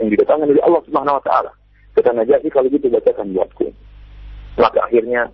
yang 0.00 0.08
didatangkan 0.10 0.50
dari 0.50 0.62
Allah 0.64 0.82
Subhanahu 0.88 1.20
wa 1.20 1.24
taala. 1.26 1.52
Kata 1.94 2.10
Najasyi, 2.10 2.50
kalau 2.50 2.68
gitu 2.70 2.90
bacakan 2.90 3.30
buatku. 3.30 3.70
Maka 4.58 4.86
akhirnya 4.86 5.30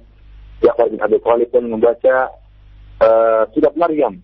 Ja'far 0.61 0.93
bin 0.93 1.01
Abi 1.01 1.17
Thalib 1.25 1.49
pun 1.49 1.65
membaca 1.73 2.29
uh, 3.01 3.43
surat 3.57 3.73
Maryam. 3.77 4.21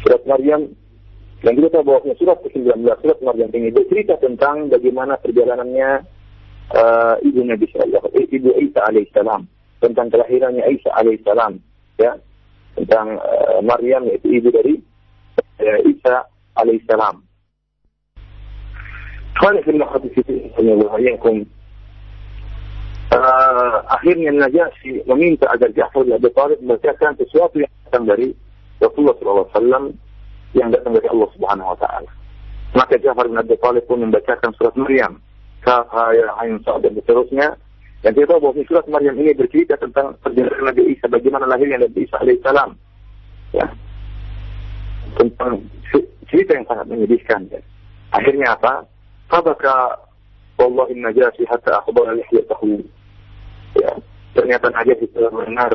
Surat 0.00 0.24
Maryam 0.24 0.72
yang 1.40 1.56
kita 1.56 1.68
tahu 1.72 1.84
bahwa 1.88 2.12
surat 2.20 2.36
ke-19 2.44 2.84
surat 3.00 3.18
Maryam 3.24 3.48
ini 3.56 3.72
bercerita 3.72 4.20
tentang 4.20 4.68
bagaimana 4.68 5.16
perjalanannya 5.24 6.04
uh, 6.76 7.16
ibu 7.24 7.40
Nabi 7.48 7.64
Sallallahu 7.72 8.12
ibu 8.12 8.52
Isa 8.60 8.80
alaihissalam 8.84 9.48
tentang 9.80 10.12
kelahirannya 10.12 10.64
Isa 10.68 10.92
alaihissalam 10.92 11.56
ya 11.96 12.12
tentang 12.76 13.16
uh, 13.16 13.60
Maryam 13.64 14.04
yaitu 14.12 14.28
ibu 14.28 14.52
dari 14.52 14.76
uh, 15.64 15.80
Isa 15.88 16.28
alaihissalam. 16.60 17.24
Uh, 23.10 23.82
akhirnya 23.90 24.30
Najasyi 24.30 25.02
meminta 25.10 25.50
agar 25.50 25.66
Ja'far 25.74 26.06
bin 26.06 26.14
Abi 26.14 26.30
Thalib 26.30 26.62
membacakan 26.62 27.18
sesuatu 27.18 27.58
yang 27.58 27.72
datang 27.90 28.06
dari 28.06 28.30
Rasulullah 28.78 29.18
SAW 29.18 29.90
yang 30.54 30.70
datang 30.70 30.94
dari 30.94 31.10
Allah 31.10 31.28
Subhanahu 31.34 31.74
Wa 31.74 31.78
Taala. 31.82 32.10
Maka 32.78 32.94
Ja'far 33.02 33.26
bin 33.26 33.40
Abi 33.40 33.58
Thalib 33.58 33.82
pun 33.90 34.06
membacakan 34.06 34.54
surat 34.54 34.78
Maryam, 34.78 35.18
Kafa, 35.66 36.14
Ya, 36.14 36.30
Ain, 36.38 36.62
dan 36.62 36.92
seterusnya 36.94 37.58
dan 38.00 38.16
kita 38.16 38.32
tahu 38.32 38.48
bahwa 38.48 38.64
surat 38.64 38.86
Maryam 38.88 39.16
ini 39.20 39.36
bercerita 39.36 39.76
tentang 39.76 40.16
perjalanan 40.24 40.72
Nabi 40.72 40.96
Isa, 40.96 41.04
bagaimana 41.04 41.44
lahirnya 41.44 41.84
Nabi 41.84 42.08
Isa 42.08 42.16
alaihissalam. 42.16 42.70
Ya. 43.52 43.66
Tentang 45.20 45.60
cerita 46.32 46.56
yang 46.56 46.64
sangat 46.64 46.86
menyedihkan. 46.88 47.44
Ya. 47.52 47.60
Akhirnya 48.16 48.56
apa? 48.56 48.88
Fabaka 49.30 49.96
Wallahi 50.60 50.92
najasi 51.00 51.48
hatta 51.48 51.80
akhbar 51.80 52.12
lihyatahu. 52.12 52.84
Ya. 53.80 53.96
Ternyata 54.36 54.68
Najasi 54.68 55.08
telah 55.16 55.32
mendengar 55.32 55.72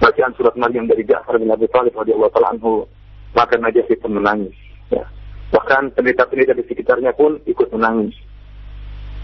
bacaan 0.00 0.32
surat 0.32 0.56
Maryam 0.56 0.88
dari 0.88 1.04
Ja'far 1.04 1.36
bin 1.36 1.52
Abi 1.52 1.68
Thalib 1.68 1.92
radhiyallahu 1.92 2.32
taala 2.32 2.56
anhu, 2.56 2.88
maka 3.36 3.60
Najasi 3.60 4.00
pun 4.00 4.16
menangis. 4.16 4.56
Ya. 4.88 5.04
Bahkan 5.52 5.92
pendeta-pendeta 5.92 6.56
di 6.56 6.64
sekitarnya 6.64 7.12
pun 7.12 7.36
ikut 7.44 7.68
menangis 7.68 8.16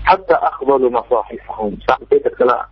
hatta 0.05 0.37
akhbalu 0.37 0.93
masahifahum 0.93 1.81
sampai 1.89 2.21
tatkala 2.21 2.69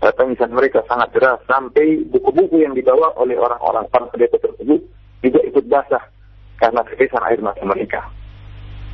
uh, 0.00 0.12
tangisan 0.14 0.54
mereka 0.54 0.86
sangat 0.86 1.10
deras 1.12 1.42
sampai 1.50 2.06
buku-buku 2.08 2.62
yang 2.62 2.72
dibawa 2.72 3.10
oleh 3.18 3.34
orang-orang 3.34 3.84
para 3.90 4.06
pendeta 4.14 4.38
tersebut 4.38 4.80
juga 5.20 5.40
ikut 5.42 5.64
basah 5.66 6.04
karena 6.62 6.80
ketetesan 6.86 7.26
air 7.26 7.40
mata 7.42 7.62
mereka. 7.66 8.06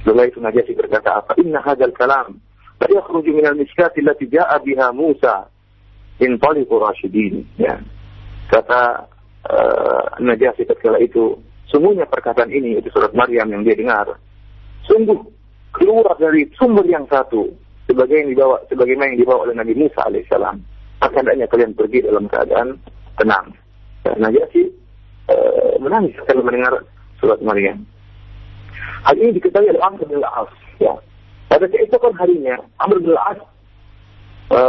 Lalu 0.03 0.35
itu 0.35 0.39
Najasyi 0.43 0.75
berkata 0.75 1.23
apa? 1.23 1.39
Inna 1.39 1.63
hadzal 1.63 1.95
kalam 1.95 2.43
la 2.83 2.87
yakhruju 2.91 3.31
min 3.31 3.47
al-mishkat 3.47 3.95
allati 3.95 4.27
ja'a 4.27 4.59
biha 4.59 4.91
Musa 4.91 5.47
in 6.19 6.39
taliqu 6.43 6.75
rasyidin. 6.75 7.47
Ya. 7.59 7.79
Kata 8.51 9.07
uh, 9.47 10.19
Najasyi 10.19 10.67
ketika 10.67 10.99
itu, 10.99 11.39
sungguhnya 11.71 12.11
perkataan 12.11 12.51
ini 12.51 12.83
itu 12.83 12.91
surat 12.91 13.15
Maryam 13.15 13.49
yang 13.55 13.63
dia 13.63 13.79
dengar, 13.79 14.19
sungguh 14.91 15.19
keluar 15.73 16.19
dari 16.19 16.51
sumber 16.59 16.85
yang 16.85 17.07
satu 17.09 17.49
sebagai 17.89 18.19
yang 18.19 18.31
dibawa 18.35 18.61
sebagaimana 18.69 19.15
yang 19.15 19.21
dibawa 19.25 19.49
oleh 19.49 19.55
Nabi 19.57 19.75
Musa 19.79 20.03
alaihissalam. 20.07 20.57
Maka 21.03 21.19
hendaknya 21.19 21.47
kalian 21.51 21.75
pergi 21.75 21.99
dalam 22.07 22.31
keadaan 22.31 22.79
tenang. 23.19 23.47
Dan 24.07 24.23
Najasyi 24.23 24.71
e, 25.27 25.35
menangis 25.83 26.15
setelah 26.23 26.47
mendengar 26.47 26.75
surat 27.19 27.43
Maryam. 27.43 27.83
Hal 29.03 29.15
ini 29.19 29.35
diketahui 29.37 29.71
oleh 29.75 29.83
Amr 29.83 30.07
bin 30.07 30.23
Al-As. 30.23 30.53
Ya. 30.79 30.95
Pada 31.51 31.67
keesokan 31.69 32.15
harinya, 32.17 32.57
Amr 32.81 33.03
bin 33.03 33.13
Al-As 33.13 33.41
e, 34.49 34.61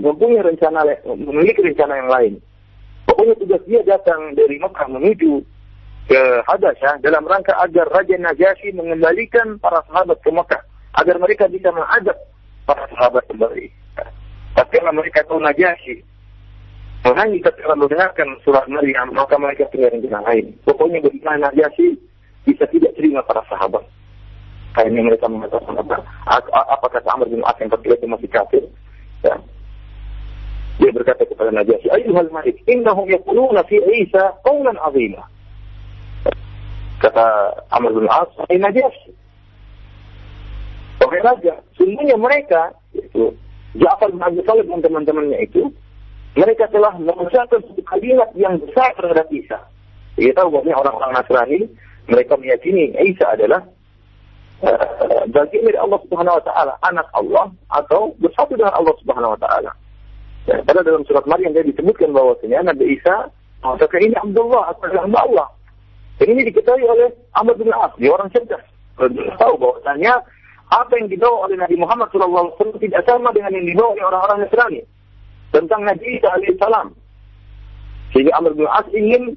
mempunyai 0.00 0.42
rencana, 0.42 0.82
memiliki 1.04 1.60
rencana 1.60 1.94
yang 2.00 2.10
lain. 2.10 2.34
Pokoknya 3.04 3.34
tugas 3.38 3.62
dia 3.68 3.80
datang 3.84 4.32
dari 4.32 4.56
Mekah 4.56 4.88
menuju 4.88 5.44
ke 6.08 6.20
Hadasyah 6.44 7.00
dalam 7.00 7.24
rangka 7.24 7.56
agar 7.60 7.88
Raja 7.92 8.16
Najasyi 8.16 8.76
mengembalikan 8.76 9.56
para 9.60 9.80
sahabat 9.88 10.20
ke 10.20 10.30
Mekah 10.32 10.62
agar 11.00 11.16
mereka 11.20 11.48
bisa 11.48 11.72
menghadap 11.72 12.16
para 12.64 12.84
sahabat 12.92 13.24
kembali. 13.28 13.68
Tapi 14.54 14.74
kalau 14.78 14.94
mereka 14.94 15.20
tahu 15.26 15.40
Najasyi, 15.42 16.00
menangis 17.04 17.44
ketika 17.44 17.74
mendengarkan 17.76 18.28
surat 18.46 18.64
Maryam, 18.70 19.12
maka 19.12 19.36
mereka 19.36 19.68
punya 19.68 19.92
rencana 19.92 20.24
lain. 20.24 20.54
Pokoknya 20.64 21.04
bagaimana 21.04 21.50
Najasyi 21.50 21.98
bisa 22.44 22.64
tidak 22.68 22.92
terima 22.96 23.20
para 23.24 23.44
sahabat. 23.48 23.84
Kayaknya 24.74 25.02
mereka 25.06 25.26
mengatakan 25.30 25.74
apa? 25.78 25.96
Apa 26.50 26.86
kata 26.90 27.08
Amr 27.14 27.30
bin 27.30 27.44
As 27.46 27.56
yang 27.62 27.70
ketika 27.78 27.94
itu 27.94 28.06
masih 28.10 28.28
kafir? 28.30 28.64
Ya. 29.22 29.34
Dia 30.82 30.90
berkata 30.90 31.22
kepada 31.22 31.54
Najasyi, 31.54 31.86
Ayuhal 31.86 32.34
Malik, 32.34 32.58
innahum 32.66 33.06
yakuluna 33.06 33.62
fi 33.70 33.78
Isa 34.02 34.34
qawlan 34.42 34.74
azima. 34.82 35.22
Kata 36.98 37.54
Amr 37.70 37.94
bin 37.94 38.10
As, 38.10 38.26
Ay 38.50 38.58
Najasyi, 38.58 39.14
Wahai 41.04 41.20
raja, 41.20 41.54
sungguhnya 41.76 42.16
mereka, 42.16 42.72
itu 42.96 43.28
Ja'far 43.76 44.08
bin 44.08 44.24
Abi 44.24 44.40
Talib 44.48 44.72
dan 44.72 44.80
teman-temannya 44.80 45.36
itu, 45.44 45.68
mereka 46.32 46.64
telah 46.72 46.96
mengucapkan 46.96 47.60
satu 47.60 47.82
kalimat 47.84 48.32
yang 48.34 48.56
besar 48.56 48.90
terhadap 48.96 49.28
Isa. 49.28 49.60
Kita 50.16 50.40
tahu 50.40 50.58
bahwa 50.58 50.80
orang-orang 50.80 51.12
Nasrani, 51.12 51.60
mereka 52.08 52.36
meyakini 52.36 52.92
Isa 53.00 53.32
adalah 53.32 53.64
uh, 54.64 55.24
bagian 55.32 55.64
dari 55.64 55.78
Allah 55.80 55.98
Subhanahu 56.04 56.36
Wa 56.40 56.44
Taala, 56.44 56.72
anak 56.84 57.08
Allah 57.16 57.48
atau 57.72 58.12
bersatu 58.20 58.56
dengan 58.56 58.74
Allah 58.76 58.94
Subhanahu 59.00 59.34
Wa 59.36 59.40
Taala. 59.40 59.72
Ya, 60.44 60.60
pada 60.60 60.84
dalam 60.84 61.04
surat 61.08 61.24
Maryam 61.24 61.56
dia 61.56 61.64
disebutkan 61.64 62.12
bahwasanya 62.12 62.68
Nabi 62.68 63.00
Isa 63.00 63.32
mengatakan 63.64 64.00
ini 64.04 64.16
Abdullah 64.20 64.76
atau 64.76 64.92
hamba 64.92 65.20
Allah. 65.24 65.48
Dan 66.20 66.36
ini 66.36 66.46
diketahui 66.46 66.84
oleh 66.84 67.10
Ahmad 67.34 67.58
bin 67.58 67.72
As, 67.74 67.90
dia 67.98 68.12
orang 68.12 68.28
cerdas. 68.30 68.62
Dia 69.10 69.34
tahu 69.40 69.58
bahwasanya 69.58 70.20
apa 70.70 70.92
yang 71.00 71.08
dibawa 71.10 71.48
oleh 71.48 71.56
Nabi 71.58 71.76
Muhammad 71.80 72.08
SAW 72.12 72.54
tidak 72.78 73.02
sama 73.08 73.34
dengan 73.34 73.56
yang 73.56 73.66
dibawa 73.66 73.96
oleh 73.96 74.04
orang-orang 74.06 74.38
Nasrani 74.46 74.80
tentang 75.50 75.80
Nabi 75.82 76.06
Isa 76.20 76.28
alaihissalam. 76.30 76.88
Sehingga 78.14 78.32
Amr 78.38 78.54
bin 78.54 78.68
As 78.70 78.86
ingin 78.94 79.34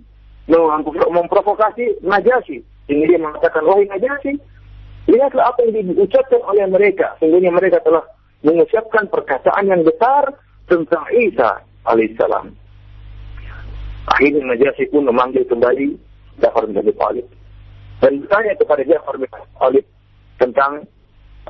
memprovokasi 0.48 2.00
Najasyi. 2.04 2.64
Sehingga 2.88 3.06
dia 3.12 3.20
mengatakan, 3.20 3.68
wahai 3.68 3.88
Najasyi, 3.92 4.40
lihatlah 5.12 5.52
apa 5.52 5.60
yang 5.68 5.92
diucapkan 5.92 6.42
oleh 6.48 6.66
mereka. 6.72 7.16
Sungguhnya 7.20 7.52
mereka 7.52 7.84
telah 7.84 8.04
mengucapkan 8.44 9.08
perkataan 9.12 9.68
yang 9.68 9.84
besar 9.84 10.32
tentang 10.72 11.04
Isa 11.16 11.64
alaihissalam. 11.84 12.52
Akhirnya 14.08 14.56
Najasyi 14.56 14.88
pun 14.88 15.04
memanggil 15.04 15.44
kembali 15.48 16.00
Jafar 16.40 16.64
bin 16.68 16.80
Abi 16.80 16.96
Talib. 16.96 17.28
Dan 18.00 18.24
bertanya 18.24 18.54
kepada 18.56 18.82
Jafar 18.88 19.16
bin 19.20 19.28
Abi 19.28 19.52
Talib 19.60 19.86
tentang 20.38 20.72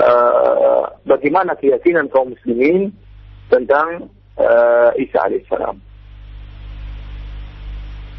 uh, 0.02 0.84
bagaimana 1.06 1.54
keyakinan 1.60 2.10
kaum 2.10 2.34
muslimin 2.34 2.90
tentang 3.54 4.10
uh, 4.42 4.90
Isa 4.98 5.22
alaihissalam. 5.22 5.78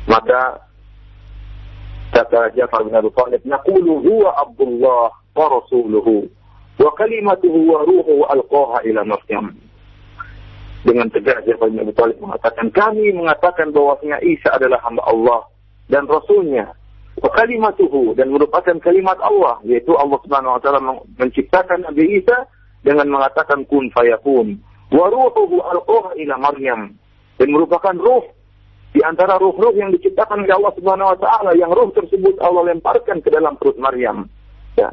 Maka 0.06 0.67
kata 2.18 2.50
Jafar 2.58 2.82
bin 2.82 2.94
Abi 2.98 3.10
Thalib, 3.14 3.40
"Naqulu 3.46 4.02
huwa 4.02 4.34
Abdullah 4.42 5.14
wa 5.14 5.46
rasuluhu 5.46 6.26
wa 6.78 6.90
kalimatuhu 6.98 7.58
wa 7.70 7.86
ruhu 7.86 8.26
alqaha 8.26 8.82
ila 8.90 9.06
Maryam." 9.06 9.54
Dengan 10.82 11.06
tegas 11.14 11.46
Jafar 11.46 11.70
bin 11.70 11.86
Abi 11.86 11.94
Thalib 11.94 12.18
mengatakan, 12.18 12.74
"Kami 12.74 13.14
mengatakan 13.14 13.70
bahwasanya 13.70 14.18
Isa 14.26 14.50
adalah 14.50 14.82
hamba 14.82 15.06
Allah 15.06 15.46
dan 15.86 16.10
rasulnya 16.10 16.74
wa 17.18 17.30
kalimatuhu 17.34 18.14
dan 18.14 18.30
merupakan 18.30 18.78
kalimat 18.78 19.18
Allah 19.18 19.58
yaitu 19.66 19.90
Allah 19.98 20.18
Subhanahu 20.22 20.54
wa 20.54 20.60
taala 20.62 20.80
menciptakan 21.18 21.82
Nabi 21.90 22.22
Isa 22.22 22.46
dengan 22.86 23.10
mengatakan 23.10 23.66
kun 23.66 23.90
fayakun 23.90 24.62
wa 24.94 25.04
ruhuhu 25.10 25.58
alqaha 25.66 26.14
ila 26.14 26.34
Maryam 26.38 26.94
dan 27.42 27.48
merupakan 27.50 27.94
ruh 27.98 28.22
di 28.88 29.00
antara 29.04 29.36
ruh-ruh 29.36 29.76
yang 29.76 29.92
diciptakan 29.92 30.48
oleh 30.48 30.54
Allah 30.56 30.72
Subhanahu 30.72 31.12
wa 31.12 31.18
taala 31.20 31.52
yang 31.52 31.68
ruh 31.68 31.92
tersebut 31.92 32.40
Allah 32.40 32.72
lemparkan 32.72 33.20
ke 33.20 33.28
dalam 33.28 33.60
perut 33.60 33.76
Maryam. 33.76 34.24
Ya. 34.80 34.88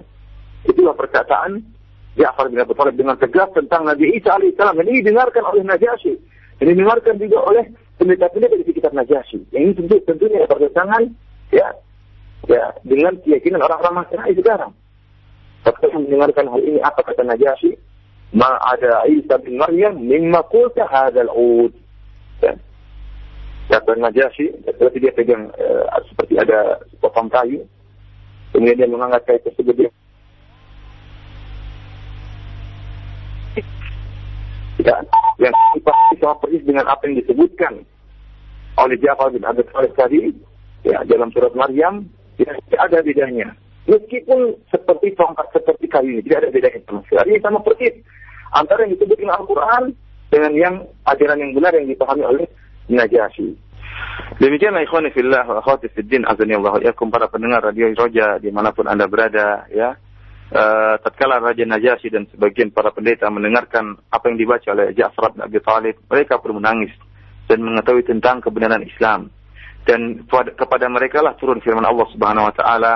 Itulah 0.68 0.98
perkataan 0.98 1.64
Ja'far 2.20 2.52
bin 2.52 2.60
Abi 2.60 2.76
Thalib 2.76 2.96
dengan 3.00 3.16
tegas 3.16 3.48
tentang 3.56 3.88
Nabi 3.88 4.20
Isa 4.20 4.36
alaihissalam. 4.36 4.84
Ini 4.84 5.00
didengarkan 5.04 5.43
oleh 5.48 5.64
Najasyi. 5.64 6.16
Dan 6.60 6.66
didengarkan 6.76 7.16
juga 7.20 7.39
oleh 7.43 7.64
pendeta-pendeta 7.96 8.56
di 8.60 8.66
sekitar 8.68 8.91
Najasyi. 8.91 9.52
Yang 9.56 9.64
ini 9.64 9.74
tentu, 9.80 9.96
tentunya 10.04 10.43
bertentangan 10.48 11.04
ya, 11.56 11.68
ya 12.52 12.66
dengan 12.84 13.16
keyakinan 13.24 13.64
orang-orang 13.64 14.04
Nasrani 14.04 14.34
sekarang. 14.36 14.72
Ketika 15.64 15.98
mendengarkan 15.98 16.46
hal 16.52 16.62
ini, 16.64 16.80
apa 16.84 17.00
kata 17.00 17.24
Najasyi? 17.24 17.72
Ma 18.36 18.60
ada 18.60 19.08
Isa 19.08 19.39
bin 19.39 19.56
Maryam 19.56 20.04
mimma 20.04 20.43
kulta 20.52 20.84
hadal 20.88 21.32
ud. 21.32 21.72
Ya 22.43 22.60
kata 23.70 23.97
Najasyi, 23.97 24.53
berarti 24.78 24.97
dia 25.01 25.13
pegang 25.16 25.49
uh, 25.57 25.86
seperti 26.09 26.38
ada 26.38 26.80
sepotong 26.93 27.30
kayu, 27.34 27.59
kemudian 28.53 28.78
dia 28.78 28.89
mengangkat 28.89 29.24
kayu 29.26 29.39
tersebut 29.49 29.76
dia 29.76 29.89
ya, 34.86 34.95
yang 35.41 35.53
pasti 35.82 36.16
sama 36.22 36.36
persis 36.39 36.63
dengan 36.63 36.86
apa 36.86 37.09
yang 37.09 37.18
disebutkan 37.26 37.74
oleh 38.78 38.97
Jafar 39.01 39.32
bin 39.34 39.43
Abi 39.47 39.63
Thalib 39.72 39.93
tadi 39.97 40.20
ya 40.86 41.01
dalam 41.07 41.32
surat 41.34 41.51
Maryam 41.57 42.05
ya, 42.38 42.51
tidak 42.70 42.82
ada 42.91 42.97
bedanya. 43.01 43.47
Meskipun 43.86 44.57
seperti 44.74 45.13
tongkat 45.13 45.45
seperti 45.53 45.86
kayu 45.89 46.18
ini 46.18 46.22
tidak 46.26 46.45
ada 46.45 46.49
bedanya 46.53 46.80
sama 46.86 47.01
sekali. 47.05 47.32
Sama 47.41 47.59
persis. 47.61 47.95
Antara 48.55 48.88
yang 48.88 48.93
disebutkan 48.97 49.30
Al-Quran 49.36 49.84
dengan 50.32 50.51
yang 50.57 50.76
ajaran 51.05 51.41
yang 51.41 51.51
benar 51.53 51.72
yang 51.76 51.88
dipahami 51.91 52.24
oleh 52.24 52.45
Najasyi. 52.89 53.65
Demikianlah 54.36 54.83
ikhwani 54.83 55.09
fillah 55.15 55.47
wa 55.47 55.63
akhwati 55.63 55.88
fiddin 55.95 56.27
azanillahu 56.27 56.83
yakum 56.83 57.07
para 57.07 57.31
pendengar 57.31 57.63
radio 57.63 57.88
Roja 57.95 58.38
di 58.41 58.51
mana 58.51 58.75
pun 58.75 58.86
Anda 58.86 59.07
berada 59.07 59.65
ya. 59.71 59.95
E, 60.45 60.63
tatkala 61.01 61.41
Raja 61.41 61.65
Najasyi 61.65 62.11
dan 62.11 62.27
sebagian 62.29 62.69
para 62.69 62.91
pendeta 62.91 63.31
mendengarkan 63.31 63.97
apa 64.11 64.25
yang 64.29 64.38
dibaca 64.38 64.69
oleh 64.75 64.93
Ja'far 64.93 65.33
bin 65.33 65.41
Abi 65.41 65.57
Thalib, 65.63 65.95
mereka 66.11 66.38
pun 66.38 66.59
menangis 66.59 66.93
dan 67.49 67.63
mengetahui 67.65 68.05
tentang 68.05 68.43
kebenaran 68.43 68.83
Islam. 68.86 69.31
Dan 69.86 70.25
kepada 70.29 70.89
mereka 70.89 71.21
lah 71.21 71.38
turun 71.38 71.61
firman 71.61 71.86
Allah 71.86 72.09
Subhanahu 72.09 72.49
wa 72.49 72.53
taala, 72.57 72.93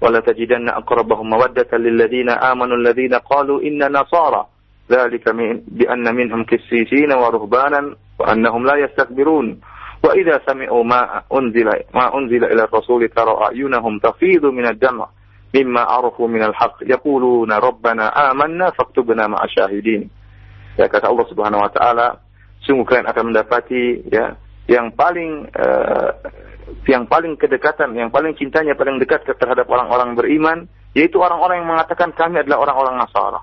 "Wala 0.00 0.20
tajidanna 0.20 0.76
aqrabahum 0.76 1.28
mawaddatan 1.28 1.80
lil 1.80 1.96
ladzina 1.96 2.40
amanu 2.40 2.76
alladziina 2.76 3.24
qalu 3.24 3.64
inna 3.64 3.88
nasara 3.88 4.44
dzalika 4.88 5.32
bi 5.68 5.84
anna 5.88 6.12
minhum 6.12 6.44
qissisina 6.44 7.16
wa 7.16 7.32
ruhbanan 7.32 7.96
وأنهم 8.18 8.66
لا 8.66 8.76
يستكبرون. 8.76 9.60
وإذا 10.04 10.40
سمعوا 10.46 10.84
ما 10.84 11.22
أنزل 11.32 11.68
ما 11.94 12.18
أنزل 12.18 12.44
إلى 12.44 12.62
الرسول 12.64 13.08
ترى 13.08 13.34
أعينهم 13.44 13.98
تفيض 13.98 14.44
من 14.46 14.66
الدمع 14.66 15.06
مما 15.54 15.80
عرفوا 15.80 16.28
من 16.28 16.42
الحق. 16.42 16.76
يقولون 16.82 17.52
ربنا 17.52 18.30
آمنا 18.30 18.70
فاكتبنا 18.70 19.26
مع 19.26 19.44
الشاهدين. 19.44 20.10
يا 20.78 20.86
faktubna 20.86 20.86
ma'a 20.86 20.86
syahidin 20.86 20.90
kata 20.94 21.06
Allah 21.10 21.26
Subhanahu 21.26 21.62
wa 21.66 22.08
sungguh 22.62 22.86
kalian 22.86 23.10
akan 23.10 23.24
mendapati 23.34 24.06
ya 24.14 24.38
yang 24.70 24.94
paling 24.94 25.50
uh, 25.58 26.10
yang 26.86 27.08
paling 27.08 27.34
kedekatan 27.34 27.96
yang 27.96 28.12
paling 28.12 28.36
cintanya 28.38 28.76
paling 28.78 29.00
dekat 29.02 29.24
terhadap 29.26 29.66
orang-orang 29.66 30.14
beriman 30.14 30.58
yaitu 30.92 31.18
orang-orang 31.18 31.64
yang 31.64 31.70
mengatakan 31.70 32.12
kami 32.12 32.40
adalah 32.42 32.64
orang-orang 32.68 32.94
Nasara. 33.00 33.40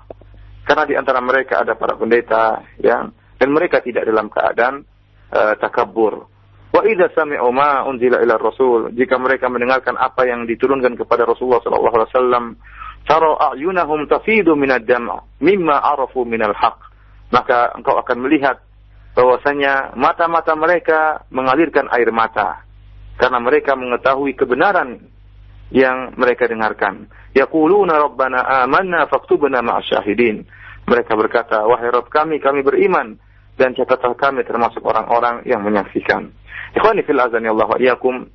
Karena 0.66 0.82
di 0.82 0.94
antara 0.98 1.22
mereka 1.22 1.62
ada 1.62 1.78
para 1.78 1.94
pendeta 1.94 2.58
yang 2.82 3.14
dan 3.36 3.48
mereka 3.52 3.84
tidak 3.84 4.08
dalam 4.08 4.32
keadaan 4.32 4.84
uh, 5.32 5.54
takabur. 5.60 6.28
Wa 6.72 6.82
idza 6.84 7.08
sami'u 7.16 7.48
ma 7.52 7.88
unzila 7.88 8.20
ila 8.20 8.36
rasul, 8.36 8.92
jika 8.92 9.16
mereka 9.16 9.48
mendengarkan 9.48 9.96
apa 9.96 10.28
yang 10.28 10.44
diturunkan 10.44 10.98
kepada 10.98 11.24
Rasulullah 11.24 11.62
sallallahu 11.64 11.96
alaihi 11.96 12.12
wasallam, 12.12 12.44
tara 13.08 13.32
a'yunahum 13.54 14.04
tafidu 14.10 14.52
minad 14.58 14.84
dam' 14.84 15.08
mimma 15.40 15.80
arafu 15.80 16.28
minal 16.28 16.52
haq. 16.52 16.76
Maka 17.32 17.74
engkau 17.74 17.96
akan 17.96 18.28
melihat 18.28 18.60
bahwasanya 19.16 19.96
mata-mata 19.96 20.52
mereka 20.52 21.24
mengalirkan 21.32 21.88
air 21.88 22.12
mata 22.12 22.62
karena 23.16 23.40
mereka 23.40 23.72
mengetahui 23.72 24.36
kebenaran 24.36 25.00
yang 25.72 26.14
mereka 26.14 26.46
dengarkan. 26.46 27.08
Yaquluna 27.32 27.98
rabbana 27.98 28.68
amanna 28.68 29.08
faktubna 29.08 29.64
ma'asyahidin. 29.64 30.44
Mereka 30.86 31.18
berkata, 31.18 31.66
wahai 31.66 31.90
Rabb 31.90 32.12
kami, 32.12 32.38
kami 32.38 32.62
beriman 32.62 33.18
dan 33.56 33.72
catatlah 33.72 34.14
kami 34.16 34.44
termasuk 34.44 34.84
orang-orang 34.84 35.44
yang 35.48 35.64
menyaksikan. 35.64 36.28
Ikhwani 36.76 37.02
fil 37.04 37.20
azani 37.20 37.48
Allah 37.48 37.68
wa 37.68 37.78
iyakum. 37.80 38.28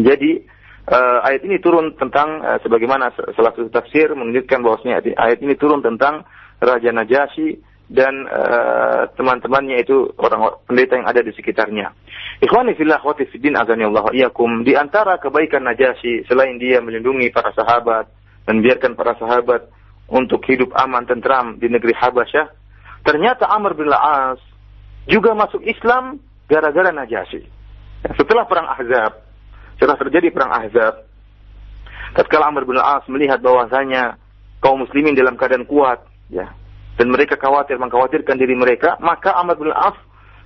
Jadi 0.00 0.40
uh, 0.88 1.18
ayat 1.24 1.44
ini 1.44 1.60
turun 1.60 1.92
tentang 2.00 2.40
uh, 2.40 2.58
sebagaimana 2.64 3.12
salah 3.36 3.52
satu 3.52 3.68
tafsir 3.68 4.12
menunjukkan 4.16 4.58
bahwasanya 4.64 5.04
ayat 5.20 5.38
ini 5.44 5.54
turun 5.60 5.84
tentang 5.84 6.24
Raja 6.62 6.88
Najasyi 6.94 7.60
dan 7.92 8.24
uh, 8.24 9.12
teman-temannya 9.12 9.84
itu 9.84 10.08
orang 10.16 10.56
pendeta 10.64 10.96
yang 10.96 11.08
ada 11.10 11.20
di 11.20 11.36
sekitarnya. 11.36 11.92
Ikhwani 12.40 12.72
fillah 12.80 13.02
wa 13.04 13.12
fiddin 13.12 13.60
azani 13.60 13.84
Allah 13.84 14.08
iyakum 14.16 14.64
di 14.64 14.72
antara 14.72 15.20
kebaikan 15.20 15.68
Najasyi 15.68 16.24
selain 16.24 16.56
dia 16.56 16.80
melindungi 16.80 17.28
para 17.28 17.52
sahabat 17.52 18.08
dan 18.48 18.64
biarkan 18.64 18.96
para 18.96 19.12
sahabat 19.20 19.68
untuk 20.08 20.44
hidup 20.48 20.72
aman 20.76 21.08
tentram 21.08 21.56
di 21.56 21.68
negeri 21.68 21.96
Habasyah, 21.96 22.63
ternyata 23.04 23.46
Amr 23.52 23.76
bin 23.76 23.92
Al-As 23.92 24.40
juga 25.06 25.36
masuk 25.36 25.60
Islam 25.62 26.18
gara-gara 26.48 26.90
Najasyi. 26.90 27.46
Setelah 28.16 28.44
perang 28.44 28.68
Ahzab, 28.68 29.24
setelah 29.76 29.96
terjadi 29.96 30.28
perang 30.32 30.52
Ahzab, 30.52 31.04
tatkala 32.16 32.48
Amr 32.52 32.68
bin 32.68 32.76
Al-As 32.76 33.04
melihat 33.08 33.40
bahwasanya 33.40 34.16
kaum 34.60 34.84
muslimin 34.84 35.16
dalam 35.16 35.36
keadaan 35.36 35.68
kuat, 35.68 36.04
ya, 36.32 36.52
dan 36.96 37.06
mereka 37.12 37.36
khawatir 37.36 37.76
mengkhawatirkan 37.76 38.36
diri 38.36 38.56
mereka, 38.56 38.96
maka 39.00 39.32
Amr 39.36 39.56
bin 39.56 39.72
Al-As 39.72 39.96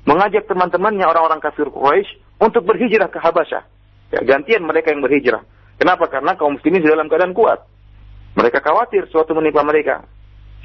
mengajak 0.06 0.46
teman-temannya 0.48 1.04
orang-orang 1.04 1.42
kafir 1.42 1.68
Quraisy 1.68 2.08
untuk 2.40 2.64
berhijrah 2.64 3.10
ke 3.10 3.18
Habasyah. 3.18 3.62
Ya, 4.08 4.20
gantian 4.24 4.64
mereka 4.64 4.88
yang 4.88 5.04
berhijrah. 5.04 5.44
Kenapa? 5.76 6.08
Karena 6.08 6.34
kaum 6.34 6.56
muslimin 6.56 6.80
dalam 6.80 7.06
keadaan 7.12 7.36
kuat. 7.36 7.60
Mereka 8.34 8.64
khawatir 8.64 9.06
suatu 9.12 9.36
menimpa 9.36 9.60
mereka. 9.62 10.06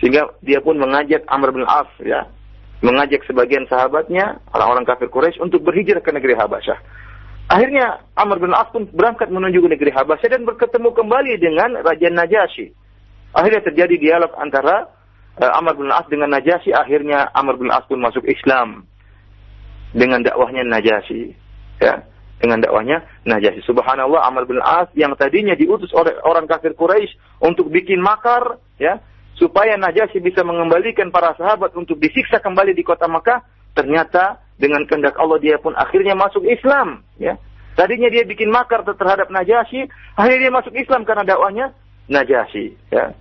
Sehingga 0.02 0.34
dia 0.42 0.60
pun 0.60 0.80
mengajak 0.80 1.26
Amr 1.30 1.54
bin 1.54 1.66
Auf 1.66 1.90
ya, 2.02 2.28
mengajak 2.84 3.24
sebagian 3.30 3.70
sahabatnya, 3.70 4.42
orang-orang 4.52 4.84
kafir 4.84 5.08
Quraisy 5.08 5.40
untuk 5.40 5.64
berhijrah 5.64 6.04
ke 6.04 6.12
negeri 6.12 6.36
Habasyah. 6.36 6.80
Akhirnya 7.52 8.02
Amr 8.16 8.40
bin 8.40 8.56
Auf 8.56 8.72
pun 8.72 8.88
berangkat 8.92 9.30
menuju 9.30 9.64
ke 9.64 9.70
negeri 9.72 9.92
Habasyah 9.94 10.40
dan 10.40 10.44
bertemu 10.48 10.90
kembali 10.92 11.34
dengan 11.40 11.80
Raja 11.84 12.10
Najasyi. 12.10 12.72
Akhirnya 13.34 13.62
terjadi 13.66 13.96
dialog 13.98 14.32
antara 14.38 14.90
uh, 15.42 15.52
Amr 15.58 15.74
bin 15.78 15.90
As 15.90 16.06
dengan 16.08 16.30
Najasyi. 16.32 16.72
Akhirnya 16.72 17.34
Amr 17.34 17.58
bin 17.58 17.74
As 17.74 17.84
pun 17.90 17.98
masuk 17.98 18.24
Islam 18.30 18.86
dengan 19.94 20.22
dakwahnya 20.22 20.62
Najasyi. 20.66 21.34
Ya 21.82 22.06
dengan 22.44 22.60
dakwahnya 22.60 23.00
Najasyi. 23.24 23.64
Subhanallah 23.64 24.28
Amr 24.28 24.44
bin 24.44 24.60
As 24.60 24.92
yang 25.00 25.16
tadinya 25.16 25.56
diutus 25.56 25.96
oleh 25.96 26.12
orang 26.28 26.44
kafir 26.44 26.76
Quraisy 26.76 27.40
untuk 27.40 27.72
bikin 27.72 28.04
makar 28.04 28.60
ya 28.76 29.00
supaya 29.44 29.76
Najasyi 29.76 30.24
bisa 30.24 30.40
mengembalikan 30.48 31.12
para 31.12 31.36
sahabat 31.36 31.76
untuk 31.76 32.00
disiksa 32.00 32.40
kembali 32.40 32.72
di 32.72 32.80
kota 32.80 33.12
Makkah, 33.12 33.44
ternyata 33.76 34.40
dengan 34.56 34.88
kehendak 34.88 35.20
Allah 35.20 35.36
dia 35.44 35.60
pun 35.60 35.76
akhirnya 35.76 36.16
masuk 36.16 36.48
Islam 36.48 37.04
ya. 37.20 37.36
Tadinya 37.76 38.08
dia 38.08 38.24
bikin 38.24 38.48
makar 38.48 38.88
terhadap 38.88 39.28
Najasyi, 39.28 39.92
akhirnya 40.16 40.48
dia 40.48 40.54
masuk 40.56 40.72
Islam 40.80 41.04
karena 41.04 41.28
dakwahnya 41.28 41.76
Najasyi 42.08 42.72
ya. 42.88 43.12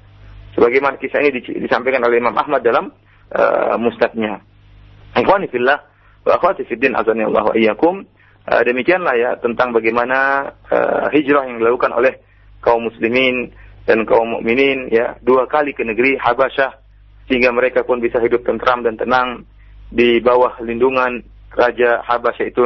Sebagaimana 0.54 1.00
kisah 1.02 1.18
ini 1.26 1.42
disampaikan 1.42 2.06
oleh 2.06 2.22
Imam 2.22 2.36
Ahmad 2.38 2.62
dalam 2.62 2.94
uh, 3.34 3.74
mustadnya. 3.82 4.44
Ikhwani 5.18 5.50
fillah 5.50 5.82
wa 6.22 6.38
akhwati 6.38 6.68
fiddin 6.70 6.94
azani 6.94 7.26
Allah 7.26 7.50
wa 7.50 7.56
iyyakum. 7.58 8.06
Uh, 8.46 8.62
demikianlah 8.62 9.14
ya 9.18 9.30
tentang 9.42 9.74
bagaimana 9.74 10.52
uh, 10.70 11.10
hijrah 11.10 11.50
yang 11.50 11.58
dilakukan 11.58 11.90
oleh 11.96 12.20
kaum 12.60 12.86
muslimin 12.86 13.50
dan 13.88 14.06
kaum 14.06 14.38
mukminin 14.38 14.90
ya 14.90 15.18
dua 15.22 15.50
kali 15.50 15.74
ke 15.74 15.82
negeri 15.82 16.14
Habasyah 16.18 16.78
sehingga 17.26 17.50
mereka 17.50 17.82
pun 17.82 17.98
bisa 17.98 18.18
hidup 18.22 18.46
tentram 18.46 18.82
dan 18.86 18.94
tenang 18.98 19.42
di 19.90 20.22
bawah 20.22 20.58
lindungan 20.62 21.22
raja 21.52 22.00
Habasyah 22.06 22.46
itu 22.48 22.62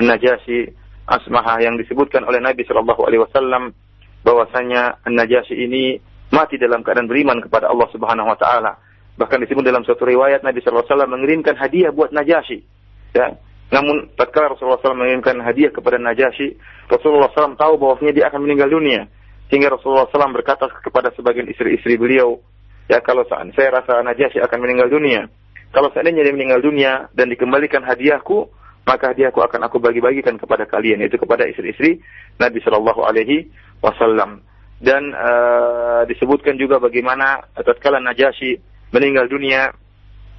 An-Najasyi 0.00 0.72
Asmaha 1.10 1.60
yang 1.60 1.74
disebutkan 1.76 2.22
oleh 2.22 2.38
Nabi 2.38 2.62
Shallallahu 2.64 3.02
alaihi 3.02 3.22
wasallam 3.26 3.74
bahwasanya 4.22 5.02
An-Najasyi 5.04 5.66
ini 5.66 5.98
mati 6.30 6.56
dalam 6.56 6.86
keadaan 6.86 7.10
beriman 7.10 7.42
kepada 7.42 7.66
Allah 7.66 7.90
Subhanahu 7.90 8.30
wa 8.30 8.38
taala. 8.38 8.78
Bahkan 9.18 9.42
disebut 9.44 9.66
dalam 9.66 9.82
suatu 9.82 10.06
riwayat 10.06 10.46
Nabi 10.46 10.62
Shallallahu 10.62 10.86
alaihi 10.86 10.94
wasallam 10.94 11.12
mengirimkan 11.12 11.54
hadiah 11.58 11.90
buat 11.90 12.14
Najasyi. 12.14 12.62
Ya, 13.10 13.34
namun 13.70 14.10
tatkala 14.18 14.54
Rasulullah 14.54 14.82
SAW 14.82 14.98
mengirimkan 14.98 15.38
hadiah 15.42 15.70
kepada 15.70 15.98
Najasyi, 15.98 16.58
Rasulullah 16.90 17.30
SAW 17.30 17.54
tahu 17.54 17.78
bahwasanya 17.78 18.12
dia 18.14 18.24
akan 18.26 18.42
meninggal 18.42 18.70
dunia. 18.70 19.06
Sehingga 19.50 19.74
Rasulullah 19.74 20.06
SAW 20.06 20.30
berkata 20.30 20.70
kepada 20.70 21.10
sebagian 21.18 21.50
istri-istri 21.50 21.98
beliau, 21.98 22.38
ya 22.86 23.02
kalau 23.02 23.26
saat 23.26 23.50
saya 23.58 23.82
rasa 23.82 23.98
Najasyi 24.06 24.38
akan 24.38 24.58
meninggal 24.62 24.86
dunia, 24.86 25.26
kalau 25.74 25.90
seandainya 25.90 26.22
dia 26.22 26.34
meninggal 26.34 26.62
dunia 26.62 27.10
dan 27.14 27.26
dikembalikan 27.26 27.82
hadiahku, 27.82 28.46
maka 28.86 29.10
hadiahku 29.10 29.42
akan 29.42 29.66
aku 29.66 29.82
bagi-bagikan 29.82 30.38
kepada 30.38 30.66
kalian 30.70 31.02
yaitu 31.02 31.18
kepada 31.18 31.46
istri-istri 31.50 31.98
Nabi 32.38 32.62
Shallallahu 32.62 33.02
alaihi 33.02 33.50
wasallam. 33.82 34.42
Dan 34.80 35.12
uh, 35.12 36.08
disebutkan 36.08 36.56
juga 36.56 36.78
bagaimana 36.78 37.42
tatkala 37.58 37.98
Najasyi 38.00 38.58
meninggal 38.94 39.26
dunia, 39.26 39.74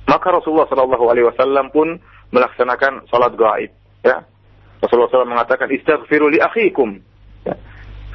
maka 0.07 0.27
Rasulullah 0.33 0.71
Shallallahu 0.71 1.05
alaihi 1.11 1.27
wasallam 1.27 1.67
pun 1.69 1.99
melaksanakan 2.31 3.11
salat 3.11 3.35
gaib, 3.35 3.71
ya. 4.07 4.23
Rasulullah 4.81 5.13
SAW 5.13 5.29
mengatakan 5.29 5.69
istighfiru 5.69 6.33
akhikum. 6.41 6.97
Ya. 7.45 7.53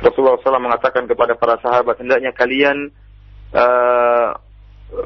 Rasulullah 0.01 0.37
SAW 0.41 0.61
mengatakan 0.61 1.09
kepada 1.09 1.37
para 1.37 1.57
sahabat 1.65 1.97
hendaknya 2.01 2.33
kalian 2.37 2.93
uh, 3.57 4.37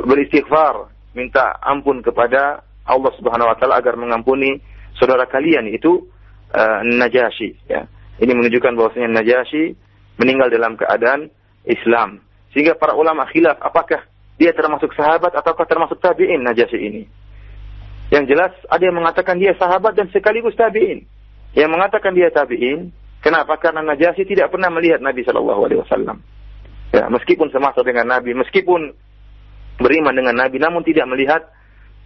beristighfar, 0.07 0.91
minta 1.15 1.57
ampun 1.63 2.03
kepada 2.03 2.67
Allah 2.87 3.13
Subhanahu 3.15 3.51
wa 3.51 3.57
taala 3.57 3.79
agar 3.79 3.95
mengampuni 3.95 4.59
saudara 4.99 5.31
kalian 5.31 5.71
itu 5.71 6.11
uh, 6.55 6.81
Najasyi 6.83 7.71
ya. 7.71 7.87
Ini 8.21 8.33
menunjukkan 8.35 8.77
bahwasanya 8.77 9.09
Najasyi 9.23 9.79
meninggal 10.21 10.53
dalam 10.53 10.77
keadaan 10.77 11.31
Islam. 11.65 12.21
Sehingga 12.53 12.75
para 12.75 12.99
ulama 12.99 13.25
khilaf 13.31 13.63
apakah 13.63 14.05
dia 14.37 14.51
termasuk 14.53 14.91
sahabat 14.99 15.33
ataukah 15.37 15.65
termasuk 15.65 16.03
tabi'in 16.03 16.43
Najasyi 16.43 16.81
ini. 16.83 17.03
Yang 18.11 18.35
jelas 18.35 18.53
ada 18.67 18.83
yang 18.83 18.99
mengatakan 18.99 19.39
dia 19.39 19.55
sahabat 19.55 19.95
dan 19.95 20.11
sekaligus 20.11 20.59
tabi'in. 20.59 21.07
Yang 21.55 21.71
mengatakan 21.71 22.13
dia 22.15 22.31
tabi'in, 22.35 22.91
kenapa? 23.25 23.57
Karena 23.61 23.85
Najasyi 23.85 24.27
tidak 24.29 24.53
pernah 24.53 24.69
melihat 24.73 25.01
Nabi 25.01 25.25
Shallallahu 25.25 25.61
alaihi 25.69 25.81
wasallam. 25.85 26.21
Ya, 26.91 27.07
meskipun 27.07 27.55
semasa 27.55 27.87
dengan 27.87 28.11
Nabi, 28.11 28.35
meskipun 28.35 28.91
beriman 29.79 30.13
dengan 30.13 30.37
Nabi 30.37 30.59
namun 30.59 30.83
tidak 30.83 31.07
melihat 31.07 31.47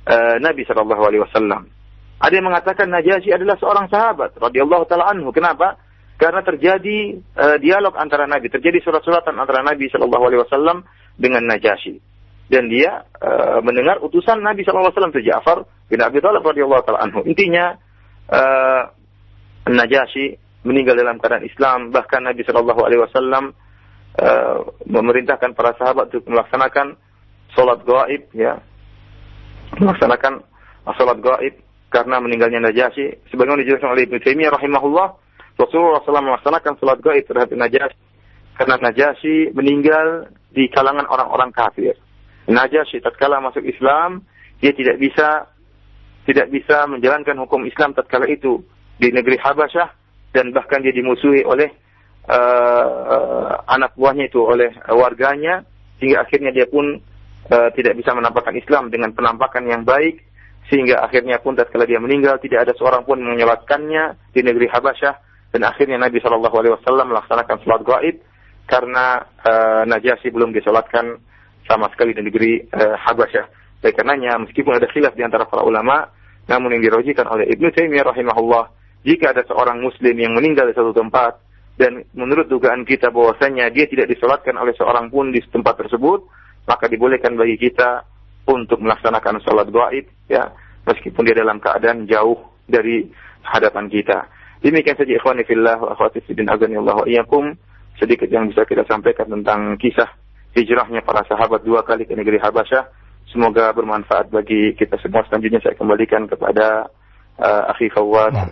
uh, 0.07 0.37
Nabi 0.39 0.63
Shallallahu 0.69 1.03
alaihi 1.03 1.25
wasallam. 1.25 1.73
Ada 2.23 2.35
yang 2.39 2.47
mengatakan 2.47 2.87
Najasyi 2.89 3.35
adalah 3.35 3.59
seorang 3.59 3.91
sahabat 3.91 4.39
radhiyallahu 4.39 4.87
taala 4.87 5.11
anhu. 5.11 5.35
Kenapa? 5.35 5.81
Karena 6.15 6.47
terjadi 6.47 7.19
uh, 7.35 7.57
dialog 7.59 7.99
antara 7.99 8.31
Nabi, 8.31 8.47
terjadi 8.47 8.79
surat-suratan 8.87 9.35
antara 9.35 9.67
Nabi 9.67 9.91
Shallallahu 9.91 10.25
alaihi 10.31 10.41
wasallam 10.47 10.87
dengan 11.19 11.43
Najasyi. 11.49 11.99
Dan 12.45 12.69
dia 12.69 13.09
uh, 13.25 13.65
mendengar 13.65 13.99
utusan 14.05 14.45
Nabi 14.45 14.63
wasallam 14.69 15.11
itu 15.17 15.27
Ja'far 15.27 15.65
bin 15.89 15.99
Abi 16.05 16.21
Thalib 16.21 16.45
radhiyallahu 16.45 16.85
taala 16.87 17.03
anhu. 17.03 17.27
Intinya 17.27 17.75
uh, 18.31 18.83
Najasyi 19.65 20.44
meninggal 20.65 20.97
dalam 20.97 21.21
keadaan 21.21 21.45
Islam, 21.45 21.93
bahkan 21.93 22.25
Nabi 22.25 22.41
Shallallahu 22.43 22.81
alaihi 22.83 23.05
wasallam 23.05 23.53
uh, 24.19 24.59
memerintahkan 24.89 25.53
para 25.53 25.77
sahabat 25.77 26.09
untuk 26.11 26.33
melaksanakan 26.33 26.97
sholat 27.53 27.85
gaib 27.85 28.33
ya. 28.33 28.59
Melaksanakan 29.77 30.43
sholat 30.97 31.19
gaib 31.21 31.55
karena 31.93 32.17
meninggalnya 32.19 32.65
Najasyi 32.65 33.31
sebagaimana 33.31 33.63
dijelaskan 33.63 33.95
oleh 33.95 34.03
Ibnu 34.11 34.19
Taimiyah 34.19 34.53
rahimahullah 34.59 35.09
Rasulullah 35.55 36.03
SAW 36.03 36.27
melaksanakan 36.35 36.73
sholat 36.83 36.99
gaib 37.05 37.25
terhadap 37.31 37.55
Najasyi 37.55 38.01
karena 38.59 38.75
Najasyi 38.83 39.55
meninggal 39.55 40.33
di 40.51 40.67
kalangan 40.71 41.07
orang-orang 41.07 41.55
kafir. 41.55 41.95
Najasyi 42.51 43.05
tatkala 43.05 43.39
masuk 43.45 43.63
Islam 43.63 44.27
dia 44.59 44.73
tidak 44.73 44.97
bisa 44.97 45.51
tidak 46.25 46.49
bisa 46.49 46.89
menjalankan 46.89 47.37
hukum 47.37 47.69
Islam 47.69 47.93
tatkala 47.93 48.25
itu 48.27 48.65
di 48.97 49.13
negeri 49.13 49.37
Habasyah 49.37 50.04
dan 50.35 50.51
bahkan 50.51 50.83
dia 50.83 50.91
dimusuhi 50.91 51.47
oleh 51.47 51.71
uh, 52.27 53.63
anak 53.71 53.95
buahnya 53.95 54.27
itu 54.27 54.43
oleh 54.43 54.75
warganya 54.91 55.63
sehingga 56.03 56.27
akhirnya 56.27 56.51
dia 56.51 56.67
pun 56.67 56.99
uh, 57.55 57.69
tidak 57.79 57.95
bisa 57.95 58.11
menampakkan 58.13 58.59
Islam 58.59 58.91
dengan 58.91 59.15
penampakan 59.15 59.65
yang 59.71 59.87
baik 59.87 60.21
sehingga 60.67 61.07
akhirnya 61.07 61.39
pun 61.39 61.55
tatkala 61.55 61.87
dia 61.87 62.03
meninggal 62.03 62.43
tidak 62.43 62.67
ada 62.67 62.73
seorang 62.75 63.07
pun 63.07 63.23
menyolatkannya 63.23 64.35
di 64.35 64.41
negeri 64.43 64.67
Habasyah 64.67 65.15
dan 65.55 65.63
akhirnya 65.71 66.03
Nabi 66.03 66.19
Shallallahu 66.19 66.57
Alaihi 66.59 66.75
Wasallam 66.83 67.15
melaksanakan 67.15 67.57
sholat 67.63 67.81
gaib 67.87 68.17
karena 68.67 69.23
uh, 69.45 69.83
Najasyi 69.87 70.35
belum 70.35 70.51
disolatkan 70.51 71.21
sama 71.69 71.87
sekali 71.93 72.17
di 72.17 72.27
negeri 72.27 72.65
uh, 72.75 72.97
Habasyah. 72.97 73.47
Oleh 73.85 73.93
karenanya 73.93 74.41
meskipun 74.41 74.81
ada 74.81 74.89
khilaf 74.89 75.13
di 75.13 75.23
antara 75.23 75.45
para 75.45 75.61
ulama, 75.61 76.09
namun 76.49 76.73
yang 76.75 76.83
dirojikan 76.89 77.29
oleh 77.29 77.47
Ibnu 77.53 77.69
Taimiyah 77.71 78.09
rahimahullah, 78.09 78.65
jika 79.05 79.37
ada 79.37 79.45
seorang 79.45 79.85
Muslim 79.85 80.17
yang 80.17 80.33
meninggal 80.33 80.65
di 80.65 80.75
satu 80.75 80.97
tempat 80.97 81.37
dan 81.77 82.09
menurut 82.17 82.49
dugaan 82.49 82.89
kita 82.89 83.13
bahwasanya 83.13 83.69
dia 83.69 83.85
tidak 83.85 84.09
disolatkan 84.09 84.57
oleh 84.57 84.73
seorang 84.75 85.13
pun 85.13 85.29
di 85.29 85.45
tempat 85.45 85.77
tersebut, 85.77 86.25
maka 86.65 86.89
dibolehkan 86.89 87.37
bagi 87.37 87.61
kita 87.61 88.09
untuk 88.49 88.81
melaksanakan 88.81 89.41
sholat 89.45 89.69
gaib 89.69 90.09
ya 90.29 90.49
meskipun 90.89 91.25
dia 91.25 91.37
dalam 91.37 91.61
keadaan 91.61 92.09
jauh 92.09 92.41
dari 92.65 93.09
hadapan 93.45 93.93
kita. 93.93 94.29
Demikian 94.65 94.97
saja 94.97 95.13
ikhwani 95.13 95.45
fillah 95.45 95.77
wa 95.77 95.93
akhwati 95.93 96.25
fiddin 96.25 96.49
azanillahu 96.49 97.05
iyyakum 97.05 97.53
sedikit 98.01 98.29
yang 98.33 98.49
bisa 98.49 98.65
kita 98.65 98.89
sampaikan 98.89 99.29
tentang 99.29 99.77
kisah 99.77 100.09
hijrahnya 100.57 101.05
para 101.05 101.21
sahabat 101.29 101.61
dua 101.67 101.85
kali 101.85 102.09
ke 102.09 102.17
negeri 102.17 102.41
Habasyah. 102.41 103.05
Semoga 103.29 103.75
bermanfaat 103.75 104.31
bagi 104.31 104.73
kita 104.79 104.97
semua. 105.03 105.27
Selanjutnya 105.27 105.61
saya 105.61 105.75
kembalikan 105.75 106.31
kepada 106.31 106.89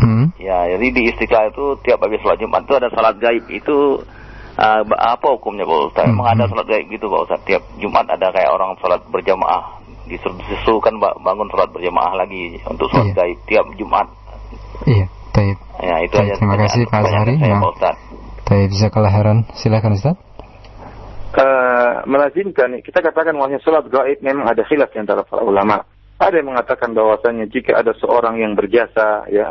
Hmm. 0.00 0.32
Ya, 0.36 0.68
jadi 0.76 0.86
di 0.92 1.08
Istiqlal 1.08 1.56
itu 1.56 1.80
tiap 1.88 2.04
habis 2.04 2.20
salat 2.20 2.36
Jumat 2.36 2.68
itu 2.68 2.74
ada 2.76 2.92
salat 2.92 3.16
gaib. 3.16 3.48
Itu 3.48 4.04
uh, 4.58 4.82
apa 4.98 5.26
hukumnya 5.34 5.66
Pak 5.66 5.78
Ustaz? 5.90 6.06
Memang 6.10 6.28
ada 6.30 6.44
hmm. 6.46 6.50
sholat 6.54 6.66
gaib 6.70 6.86
gitu 6.90 7.06
Pak 7.10 7.20
Ustaz? 7.26 7.40
Tiap 7.46 7.62
Jumat 7.78 8.06
ada 8.10 8.26
kayak 8.30 8.50
orang 8.50 8.74
sholat 8.78 9.00
berjamaah. 9.10 9.82
Disuruhkan 10.04 11.00
bangun 11.00 11.48
sholat 11.48 11.72
berjamaah 11.72 12.12
lagi 12.14 12.60
untuk 12.68 12.86
sholat 12.92 13.08
iya. 13.10 13.16
gaib 13.16 13.38
tiap 13.48 13.66
Jumat. 13.80 14.06
Iya, 14.84 15.06
taib. 15.32 15.56
Ya, 15.80 15.96
itu 16.04 16.14
taib. 16.14 16.26
aja. 16.28 16.34
Terima 16.38 16.56
kasih 16.60 16.82
Pak 16.90 17.00
Azhari. 17.02 17.34
Ustaz. 17.40 17.96
Taib, 18.44 18.68
bisa 18.68 18.88
kelahiran. 18.92 19.38
Silakan 19.56 19.96
Ustaz. 19.96 20.16
Uh, 21.34 22.06
melazimkan 22.06 22.78
kita 22.78 23.02
katakan 23.02 23.34
bahwa 23.34 23.58
sholat 23.58 23.90
gaib 23.90 24.22
memang 24.22 24.46
ada 24.46 24.62
khilaf 24.62 24.92
di 24.94 25.02
antara 25.02 25.26
para 25.26 25.42
ulama. 25.42 25.82
Ada 26.14 26.38
yang 26.38 26.54
mengatakan 26.54 26.94
bahwasanya 26.94 27.50
jika 27.50 27.74
ada 27.74 27.90
seorang 27.98 28.38
yang 28.38 28.54
berjasa 28.54 29.26
ya 29.34 29.50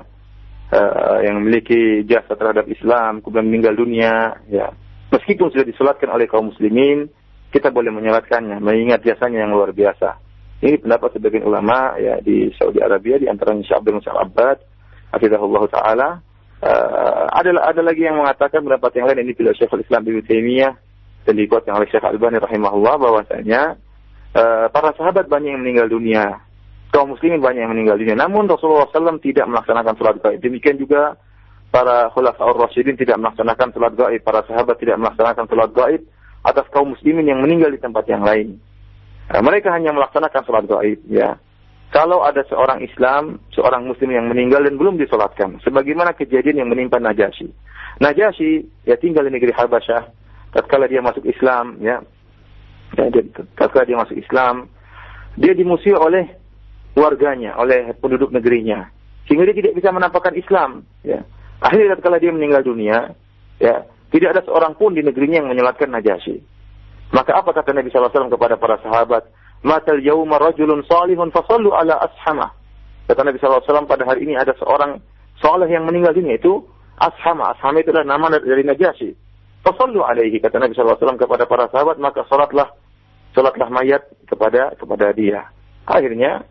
uh, 0.72 1.18
yang 1.22 1.44
memiliki 1.44 2.08
jasa 2.08 2.34
terhadap 2.34 2.66
Islam 2.66 3.22
kemudian 3.22 3.48
meninggal 3.52 3.76
dunia 3.78 4.40
ya 4.50 4.72
Meskipun 5.14 5.54
sudah 5.54 5.62
disolatkan 5.62 6.10
oleh 6.10 6.26
kaum 6.26 6.50
muslimin, 6.50 7.06
kita 7.54 7.70
boleh 7.70 7.94
menyolatkannya, 7.94 8.58
mengingat 8.58 9.06
jasanya 9.06 9.46
yang 9.46 9.54
luar 9.54 9.70
biasa. 9.70 10.18
Ini 10.66 10.82
pendapat 10.82 11.14
sebagian 11.14 11.46
ulama 11.46 11.94
ya 12.02 12.18
di 12.18 12.50
Saudi 12.58 12.82
Arabia, 12.82 13.22
di 13.22 13.30
antaranya 13.30 13.62
Syekh 13.62 13.78
Abdul 13.78 14.02
Musa 14.02 14.10
Abbad, 14.10 14.58
Hafizahullah 15.14 15.64
Ta'ala. 15.70 16.10
Uh, 16.64 17.28
ada, 17.30 17.52
ada 17.62 17.82
lagi 17.84 18.08
yang 18.08 18.18
mengatakan 18.18 18.64
pendapat 18.64 18.96
yang 18.98 19.06
lain 19.06 19.28
ini 19.28 19.36
bila 19.36 19.52
Syekhul 19.54 19.84
Islam 19.84 20.08
Ibnu 20.08 20.24
Taimiyah 20.24 20.74
dan 21.28 21.34
dikuatkan 21.36 21.76
oleh 21.76 21.88
Syekh 21.92 22.08
Albani 22.08 22.40
rahimahullah 22.40 22.96
bahwasanya 22.98 23.62
uh, 24.34 24.66
para 24.72 24.96
sahabat 24.98 25.30
banyak 25.30 25.54
yang 25.54 25.62
meninggal 25.62 25.92
dunia, 25.92 26.42
kaum 26.90 27.14
muslimin 27.14 27.44
banyak 27.44 27.68
yang 27.68 27.74
meninggal 27.76 28.00
dunia. 28.00 28.18
Namun 28.18 28.50
Rasulullah 28.50 28.90
SAW 28.90 29.22
tidak 29.22 29.46
melaksanakan 29.46 29.94
sholat 30.00 30.16
gaib. 30.24 30.40
Demikian 30.42 30.80
juga 30.80 31.20
para 31.74 32.14
khulafaur 32.14 32.54
rasyidin 32.54 32.94
tidak 32.94 33.18
melaksanakan 33.18 33.74
salat 33.74 33.98
gaib, 33.98 34.22
para 34.22 34.46
sahabat 34.46 34.78
tidak 34.78 35.02
melaksanakan 35.02 35.50
salat 35.50 35.72
gaib 35.74 36.02
atas 36.46 36.70
kaum 36.70 36.94
muslimin 36.94 37.26
yang 37.26 37.42
meninggal 37.42 37.74
di 37.74 37.82
tempat 37.82 38.06
yang 38.06 38.22
lain. 38.22 38.62
Nah, 39.34 39.42
mereka 39.42 39.74
hanya 39.74 39.90
melaksanakan 39.90 40.42
salat 40.46 40.70
gaib, 40.70 41.02
ya. 41.10 41.42
Kalau 41.90 42.22
ada 42.22 42.46
seorang 42.46 42.82
Islam, 42.86 43.42
seorang 43.54 43.90
muslim 43.90 44.14
yang 44.14 44.30
meninggal 44.30 44.62
dan 44.62 44.78
belum 44.78 45.02
disolatkan, 45.02 45.58
sebagaimana 45.66 46.14
kejadian 46.14 46.66
yang 46.66 46.70
menimpa 46.70 47.02
Najasyi. 47.02 47.50
Najasyi 48.02 48.86
ya 48.86 48.98
tinggal 48.98 49.30
di 49.30 49.34
negeri 49.34 49.54
Habasyah, 49.54 50.10
tatkala 50.54 50.90
dia 50.90 51.02
masuk 51.02 51.26
Islam, 51.26 51.82
ya. 51.82 52.02
ya 52.98 53.10
tatkala 53.58 53.86
dia 53.86 53.98
masuk 53.98 54.18
Islam, 54.18 54.70
dia 55.38 55.54
dimusuhi 55.54 55.94
oleh 55.94 56.34
warganya, 56.98 57.58
oleh 57.58 57.94
penduduk 57.98 58.30
negerinya. 58.30 58.90
Sehingga 59.26 59.50
dia 59.50 59.58
tidak 59.58 59.78
bisa 59.78 59.90
menampakkan 59.94 60.34
Islam. 60.34 60.86
Ya. 61.06 61.22
Akhirnya 61.64 61.96
ketika 61.96 62.20
dia 62.20 62.36
meninggal 62.36 62.68
dunia, 62.68 63.16
ya 63.64 63.88
tidak 64.12 64.36
ada 64.36 64.42
seorang 64.44 64.76
pun 64.76 64.92
di 64.92 65.00
negerinya 65.00 65.42
yang 65.42 65.50
menyelatkan 65.50 65.88
Najasyi. 65.88 66.44
Maka 67.16 67.40
apa 67.40 67.56
kata 67.56 67.72
Nabi 67.72 67.88
SAW 67.88 68.28
kepada 68.28 68.60
para 68.60 68.78
sahabat? 68.84 69.32
Matal 69.64 70.04
yawma 70.04 70.44
rajulun 70.44 70.84
salihun 70.84 71.32
fasallu 71.32 71.72
ala 71.72 72.04
ashamah. 72.04 72.52
Kata 73.08 73.24
Nabi 73.24 73.40
SAW 73.40 73.88
pada 73.88 74.04
hari 74.04 74.28
ini 74.28 74.36
ada 74.36 74.52
seorang 74.60 75.00
soleh 75.40 75.72
yang 75.72 75.88
meninggal 75.88 76.12
dunia 76.12 76.36
itu 76.36 76.68
ashama. 77.00 77.56
Ashama 77.56 77.80
itu 77.80 77.96
adalah 77.96 78.20
nama 78.20 78.28
dari 78.44 78.68
Najasyi. 78.68 79.16
Fasallu 79.64 80.04
alaihi 80.04 80.44
kata 80.44 80.60
Nabi 80.60 80.76
SAW 80.76 81.00
kepada 81.16 81.48
para 81.48 81.72
sahabat 81.72 81.96
maka 81.96 82.28
salatlah 82.28 82.76
salatlah 83.32 83.72
mayat 83.72 84.04
kepada 84.28 84.76
kepada 84.76 85.16
dia. 85.16 85.48
Akhirnya 85.88 86.44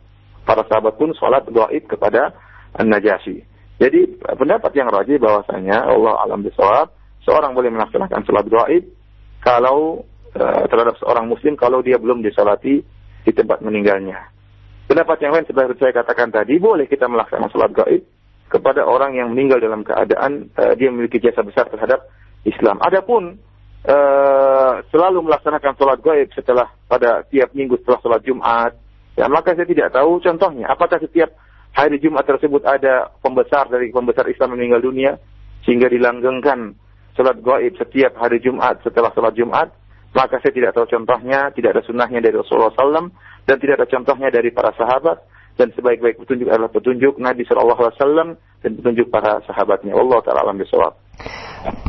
para 0.49 0.65
sahabat 0.67 0.97
pun 0.97 1.13
salat 1.21 1.45
gaib 1.53 1.85
kepada 1.85 2.33
An-Najasyi. 2.81 3.52
Jadi 3.83 4.23
pendapat 4.23 4.71
yang 4.79 4.87
rajih 4.95 5.19
bahwasanya 5.19 5.91
Allah 5.91 6.15
alam 6.23 6.47
bisawab 6.47 6.95
seorang 7.27 7.51
boleh 7.51 7.75
melaksanakan 7.75 8.23
salat 8.23 8.47
gaib 8.47 8.87
kalau 9.43 10.07
uh, 10.39 10.63
terhadap 10.71 10.95
seorang 11.03 11.27
muslim 11.27 11.59
kalau 11.59 11.83
dia 11.83 11.99
belum 11.99 12.23
disalati 12.23 12.79
di 13.27 13.33
tempat 13.35 13.59
meninggalnya. 13.59 14.31
Pendapat 14.87 15.19
yang 15.27 15.35
lain 15.35 15.47
seperti 15.51 15.83
saya 15.83 15.99
katakan 15.99 16.31
tadi 16.31 16.63
boleh 16.63 16.87
kita 16.87 17.11
melaksanakan 17.11 17.51
salat 17.51 17.75
gaib 17.75 18.07
kepada 18.47 18.87
orang 18.87 19.19
yang 19.19 19.35
meninggal 19.35 19.59
dalam 19.59 19.83
keadaan 19.83 20.53
uh, 20.55 20.79
dia 20.79 20.87
memiliki 20.93 21.19
jasa 21.19 21.43
besar 21.43 21.67
terhadap 21.67 22.07
Islam. 22.47 22.79
Adapun 22.87 23.35
uh, 23.89 24.75
selalu 24.95 25.27
melaksanakan 25.27 25.75
sholat 25.75 25.99
gaib 26.05 26.29
setelah 26.39 26.71
pada 26.87 27.27
tiap 27.27 27.51
minggu 27.57 27.83
setelah 27.83 27.99
sholat 28.05 28.23
Jumat, 28.23 28.79
ya 29.19 29.27
maka 29.27 29.59
saya 29.59 29.67
tidak 29.67 29.91
tahu 29.91 30.23
contohnya. 30.23 30.71
Apakah 30.71 31.03
setiap 31.03 31.35
hari 31.73 31.97
Jumat 32.01 32.25
tersebut 32.29 32.63
ada 32.65 33.13
pembesar 33.21 33.69
dari 33.69 33.89
pembesar 33.93 34.29
Islam 34.29 34.57
meninggal 34.57 34.85
dunia 34.85 35.17
sehingga 35.65 35.89
dilanggengkan 35.89 36.77
sholat 37.17 37.41
gaib 37.41 37.77
setiap 37.77 38.17
hari 38.21 38.41
Jumat 38.41 38.81
setelah 38.85 39.13
sholat 39.13 39.35
Jumat? 39.37 39.69
Maka 40.13 40.45
saya 40.45 40.53
tidak 40.53 40.77
tahu 40.77 40.85
contohnya, 40.93 41.49
tidak 41.57 41.73
ada 41.73 41.83
sunnahnya 41.89 42.21
dari 42.21 42.37
Rasulullah 42.37 42.69
SAW, 42.77 43.09
dan 43.49 43.57
tidak 43.57 43.81
ada 43.81 43.89
contohnya 43.89 44.29
dari 44.29 44.53
para 44.53 44.69
sahabat, 44.77 45.25
dan 45.57 45.69
sebaik-baik 45.77 46.17
petunjuk 46.17 46.49
adalah 46.49 46.73
petunjuk 46.73 47.21
Nabi 47.21 47.45
Wasallam 47.45 48.41
dan 48.65 48.71
petunjuk 48.77 49.13
para 49.13 49.41
sahabatnya. 49.45 49.93
Allah 49.93 50.19
Taala 50.25 50.49
alam 50.49 50.57
bisawab. 50.57 50.97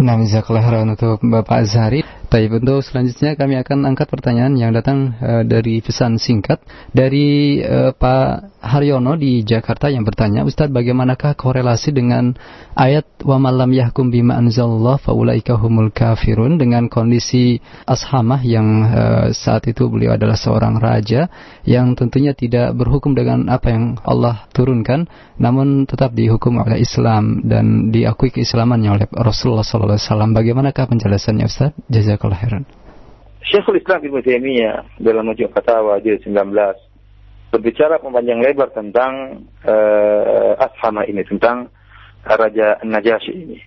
Nah, 0.04 0.22
khairan 0.22 0.94
untuk 0.94 1.22
Bapak 1.26 1.66
Azhari. 1.66 2.06
Tapi 2.34 2.50
untuk 2.50 2.82
selanjutnya 2.82 3.38
kami 3.38 3.62
akan 3.62 3.94
angkat 3.94 4.10
pertanyaan 4.10 4.58
yang 4.58 4.74
datang 4.74 5.14
uh, 5.22 5.46
dari 5.46 5.86
pesan 5.86 6.18
singkat 6.18 6.66
dari 6.90 7.62
uh, 7.62 7.94
Pak 7.94 8.58
Haryono 8.58 9.14
di 9.14 9.46
Jakarta 9.46 9.94
yang 9.94 10.02
bertanya, 10.02 10.42
Ustadz 10.42 10.74
bagaimanakah 10.74 11.38
korelasi 11.38 11.94
dengan 11.94 12.34
ayat 12.74 13.06
wa 13.22 13.38
malam 13.38 13.70
yahkum 13.70 14.10
bima 14.10 14.34
anzalallah 14.34 14.98
faulaika 14.98 15.62
humul 15.62 15.94
kafirun 15.94 16.58
dengan 16.58 16.90
kondisi 16.90 17.62
Ashamah 17.86 18.42
yang 18.42 18.68
uh, 18.82 19.26
saat 19.30 19.70
itu 19.70 19.86
beliau 19.86 20.18
adalah 20.18 20.34
seorang 20.34 20.82
raja 20.82 21.30
yang 21.70 21.94
tentunya 21.94 22.34
tidak 22.34 22.74
berhukum 22.74 23.14
dengan 23.14 23.46
apa 23.46 23.70
yang 23.70 24.02
Allah 24.02 24.50
turunkan 24.58 25.06
namun 25.38 25.86
tetap 25.86 26.18
dihukum 26.18 26.66
oleh 26.66 26.82
Islam 26.82 27.46
dan 27.46 27.94
diakui 27.94 28.34
keislamannya 28.34 28.90
oleh 28.90 29.08
Rasulullah 29.24 29.64
SAW. 29.64 29.98
Bagaimanakah 30.36 30.86
penjelasannya 30.92 31.48
Ustaz? 31.48 31.72
Jazakallah 31.88 32.38
khairan. 32.38 32.64
Syekhul 33.44 33.80
Islam 33.80 34.00
Ibn 34.04 34.18
Taimiyah 34.24 35.00
dalam 35.00 35.28
Majmu' 35.28 35.52
Fatawa 35.52 36.00
jilid 36.00 36.24
19 36.24 36.36
berbicara 37.54 38.02
memanjang 38.02 38.42
lebar 38.42 38.74
tentang 38.74 39.46
uh, 39.62 40.58
Ashama 40.58 41.06
ini 41.06 41.22
tentang 41.22 41.70
Raja 42.26 42.82
Najasyi 42.82 43.36
ini. 43.36 43.60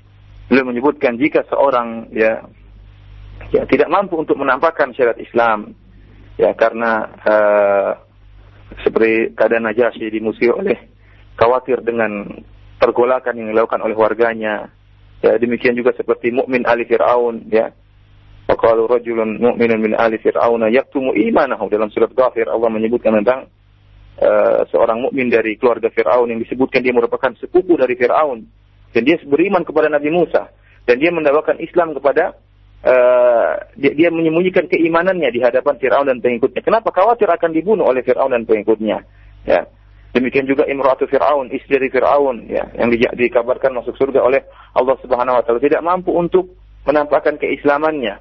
Beliau 0.50 0.66
menyebutkan 0.66 1.14
jika 1.20 1.46
seorang 1.46 2.11
ya 2.11 2.42
ya 3.54 3.62
tidak 3.68 3.86
mampu 3.86 4.18
untuk 4.18 4.40
menampakkan 4.40 4.90
syariat 4.90 5.18
Islam 5.20 5.76
ya 6.34 6.50
karena 6.59 7.07
uh, 7.22 7.90
seperti 8.82 9.38
keadaan 9.38 9.70
Najasyi 9.70 10.11
dimusuhi 10.11 10.50
oleh 10.50 10.78
khawatir 11.38 11.84
dengan 11.84 12.42
pergolakan 12.80 13.38
yang 13.38 13.48
dilakukan 13.54 13.80
oleh 13.84 13.96
warganya. 13.96 14.72
Ya, 15.24 15.40
demikian 15.40 15.72
juga 15.72 15.96
seperti 15.96 16.28
mukmin 16.28 16.68
ali 16.68 16.84
Fir'aun 16.84 17.48
ya. 17.48 17.72
Waqalu 18.46 18.86
rajulun 18.86 19.42
mu'minun 19.42 19.80
min 19.82 19.92
ali 19.98 20.20
Fir'aun 20.22 20.62
yaktumu 20.70 21.16
imanahu 21.16 21.66
dalam 21.66 21.90
surat 21.90 22.12
Ghafir 22.14 22.46
Allah 22.46 22.70
menyebutkan 22.70 23.16
tentang 23.18 23.50
uh, 24.22 24.62
seorang 24.70 25.02
mukmin 25.02 25.32
dari 25.32 25.58
keluarga 25.58 25.90
Fir'aun 25.90 26.30
yang 26.30 26.38
disebutkan 26.38 26.84
dia 26.84 26.94
merupakan 26.94 27.32
sepupu 27.42 27.74
dari 27.74 27.98
Fir'aun 27.98 28.44
dan 28.94 29.02
dia 29.02 29.18
beriman 29.24 29.66
kepada 29.66 29.90
Nabi 29.90 30.14
Musa 30.14 30.52
dan 30.86 30.96
dia 31.02 31.10
mendakwakan 31.10 31.58
Islam 31.58 31.96
kepada 31.98 32.38
uh, 32.86 33.52
dia, 33.74 33.92
dia 33.98 34.08
menyembunyikan 34.14 34.70
keimanannya 34.70 35.32
di 35.32 35.40
hadapan 35.42 35.74
Fir'aun 35.82 36.06
dan 36.06 36.22
pengikutnya. 36.22 36.62
Kenapa 36.62 36.94
khawatir 36.94 37.26
akan 37.26 37.50
dibunuh 37.50 37.88
oleh 37.88 38.06
Fir'aun 38.06 38.30
dan 38.30 38.46
pengikutnya? 38.46 39.02
Ya. 39.42 39.66
Demikian 40.16 40.48
juga 40.48 40.64
Imratu 40.64 41.04
Fir'aun, 41.04 41.52
istri 41.52 41.76
Fir'aun 41.92 42.48
ya, 42.48 42.64
yang 42.80 42.88
di, 42.88 43.04
dikabarkan 43.04 43.76
masuk 43.76 44.00
surga 44.00 44.24
oleh 44.24 44.48
Allah 44.72 44.96
Subhanahu 45.04 45.36
wa 45.36 45.42
taala 45.44 45.60
tidak 45.60 45.84
mampu 45.84 46.08
untuk 46.08 46.56
menampakkan 46.88 47.36
keislamannya. 47.36 48.16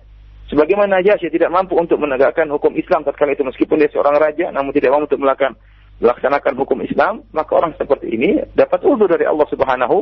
Sebagaimana 0.51 0.99
Najasyi 0.99 1.31
tidak 1.31 1.55
mampu 1.55 1.79
untuk 1.79 1.95
menegakkan 2.03 2.51
hukum 2.51 2.75
Islam 2.75 3.07
tatkala 3.07 3.31
itu 3.31 3.47
meskipun 3.47 3.79
dia 3.79 3.87
seorang 3.95 4.19
raja 4.19 4.51
namun 4.51 4.75
tidak 4.75 4.91
mampu 4.91 5.15
untuk 5.15 5.23
melakukan 5.23 5.55
melaksanakan 6.03 6.53
hukum 6.59 6.83
Islam, 6.83 7.23
maka 7.31 7.55
orang 7.55 7.71
seperti 7.79 8.11
ini 8.11 8.43
dapat 8.51 8.83
uzur 8.83 9.07
dari 9.07 9.23
Allah 9.23 9.47
Subhanahu 9.47 9.97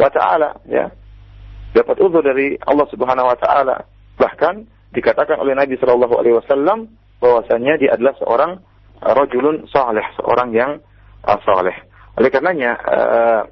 wa 0.00 0.08
taala 0.08 0.56
ya. 0.64 0.88
Dapat 1.76 2.00
uzur 2.00 2.24
dari 2.24 2.56
Allah 2.64 2.88
Subhanahu 2.88 3.28
wa 3.28 3.36
taala. 3.36 3.84
Bahkan 4.16 4.54
dikatakan 4.96 5.36
oleh 5.44 5.52
Nabi 5.52 5.76
sallallahu 5.76 6.14
alaihi 6.16 6.40
wasallam 6.40 6.88
bahwasanya 7.20 7.76
dia 7.76 7.92
adalah 7.92 8.16
seorang 8.16 8.64
rajulun 9.04 9.68
saleh, 9.68 10.08
seorang 10.16 10.56
yang 10.56 10.80
saleh. 11.44 11.76
Oleh 12.14 12.30
karenanya 12.30 12.78
uh, 12.84 13.42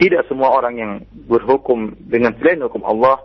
tidak 0.00 0.26
semua 0.26 0.50
orang 0.50 0.74
yang 0.74 0.92
berhukum 1.30 1.94
dengan 2.02 2.34
selain 2.40 2.64
hukum 2.66 2.82
Allah 2.82 3.22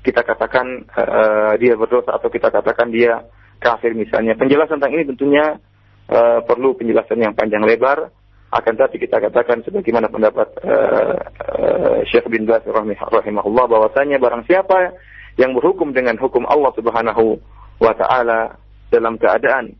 kita 0.00 0.24
katakan 0.24 0.88
uh, 0.96 1.52
dia 1.60 1.76
berdosa 1.76 2.16
atau 2.16 2.28
kita 2.32 2.48
katakan 2.48 2.88
dia 2.88 3.20
kafir 3.60 3.92
misalnya. 3.92 4.32
Penjelasan 4.36 4.80
tentang 4.80 4.96
ini 4.96 5.04
tentunya 5.08 5.60
uh, 6.08 6.40
perlu 6.44 6.72
penjelasan 6.76 7.20
yang 7.20 7.36
panjang 7.36 7.64
lebar. 7.64 8.08
Akan 8.50 8.74
tetapi 8.74 8.98
kita 8.98 9.22
katakan 9.22 9.62
sebagaimana 9.62 10.10
pendapat 10.10 10.48
uh, 10.66 11.14
uh, 11.54 11.98
Syekh 12.10 12.26
bin 12.26 12.50
Baz 12.50 12.66
rahimahullah 12.66 13.64
bahwasanya 13.70 14.18
barang 14.18 14.42
siapa 14.50 14.90
yang 15.38 15.54
berhukum 15.54 15.94
dengan 15.94 16.18
hukum 16.18 16.42
Allah 16.50 16.74
Subhanahu 16.74 17.38
wa 17.78 17.92
taala 17.94 18.58
dalam 18.90 19.14
keadaan 19.22 19.70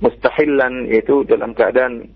mustahilan 0.00 0.88
yaitu 0.88 1.28
dalam 1.28 1.52
keadaan 1.52 2.08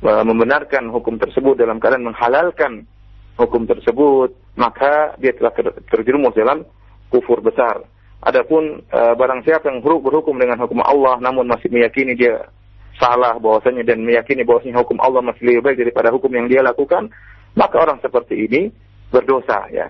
membenarkan 0.00 0.88
hukum 0.88 1.20
tersebut 1.20 1.60
dalam 1.60 1.76
keadaan 1.76 2.08
menghalalkan 2.08 2.88
hukum 3.36 3.68
tersebut, 3.68 4.32
maka 4.56 5.16
dia 5.20 5.32
telah 5.36 5.52
terjerumus 5.88 6.36
dalam 6.36 6.64
kufur 7.08 7.40
besar. 7.40 7.84
Adapun 8.20 8.84
e, 8.84 9.00
barang 9.16 9.40
siapa 9.48 9.72
yang 9.72 9.80
berhukum 9.80 10.36
dengan 10.36 10.60
hukum 10.60 10.84
Allah 10.84 11.16
namun 11.24 11.48
masih 11.48 11.72
meyakini 11.72 12.12
dia 12.12 12.52
salah 13.00 13.40
bahwasanya 13.40 13.80
dan 13.80 14.04
meyakini 14.04 14.44
bahwasanya 14.44 14.84
hukum 14.84 15.00
Allah 15.00 15.24
masih 15.24 15.48
lebih 15.48 15.64
baik 15.64 15.80
daripada 15.80 16.12
hukum 16.12 16.28
yang 16.28 16.44
dia 16.44 16.60
lakukan, 16.60 17.08
maka 17.56 17.76
orang 17.80 17.96
seperti 18.04 18.44
ini 18.44 18.68
berdosa 19.08 19.72
ya. 19.72 19.88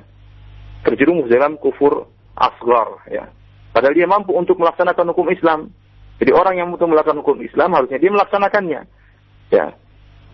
Terjerumus 0.87 1.27
dalam 1.27 1.59
kufur 1.59 2.07
asgar 2.39 3.03
ya. 3.11 3.27
Padahal 3.75 3.95
dia 3.99 4.07
mampu 4.07 4.35
untuk 4.35 4.59
melaksanakan 4.63 5.11
hukum 5.11 5.31
Islam. 5.31 5.75
Jadi 6.23 6.31
orang 6.31 6.55
yang 6.59 6.71
mampu 6.71 6.87
melakukan 6.87 7.19
hukum 7.23 7.43
Islam 7.43 7.75
harusnya 7.75 7.99
dia 7.99 8.11
melaksanakannya. 8.15 8.81
Ya. 9.51 9.75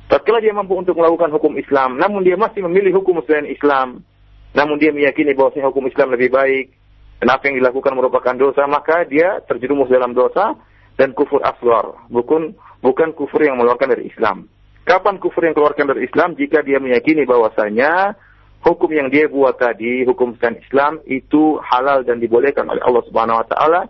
Tatkala 0.07 0.38
dia 0.38 0.54
mampu 0.54 0.78
untuk 0.78 0.94
melakukan 0.94 1.34
hukum 1.34 1.59
Islam, 1.59 1.98
namun 1.98 2.22
dia 2.22 2.38
masih 2.38 2.62
memilih 2.62 3.02
hukum 3.02 3.18
selain 3.26 3.50
Islam, 3.50 4.07
namun 4.54 4.78
dia 4.78 4.94
meyakini 4.94 5.34
bahwasanya 5.34 5.66
hukum 5.66 5.90
Islam 5.90 6.14
lebih 6.14 6.30
baik, 6.30 6.70
dan 7.18 7.28
apa 7.32 7.42
yang 7.50 7.59
dilakukan 7.59 7.92
merupakan 7.96 8.34
dosa, 8.38 8.68
maka 8.70 9.02
dia 9.09 9.42
terjerumus 9.50 9.90
dalam 9.90 10.14
dosa 10.14 10.54
dan 10.94 11.11
kufur 11.11 11.42
asghar, 11.42 12.07
bukan 12.07 12.54
bukan 12.84 13.11
kufur 13.18 13.42
yang 13.42 13.59
mengeluarkan 13.59 13.98
dari 13.98 14.07
Islam. 14.07 14.46
Kapan 14.86 15.18
kufur 15.18 15.42
yang 15.42 15.59
keluarkan 15.59 15.90
dari 15.90 16.07
Islam? 16.07 16.38
Jika 16.38 16.62
dia 16.62 16.78
meyakini 16.78 17.26
bahwasanya 17.26 18.14
hukum 18.62 18.86
yang 18.94 19.11
dia 19.11 19.26
buat 19.26 19.59
tadi, 19.59 20.07
hukum 20.07 20.38
selain 20.38 20.62
Islam 20.62 21.02
itu 21.11 21.59
halal 21.59 22.07
dan 22.07 22.22
dibolehkan 22.22 22.70
oleh 22.70 22.78
Allah 22.86 23.02
Subhanahu 23.11 23.42
wa 23.42 23.46
taala 23.50 23.80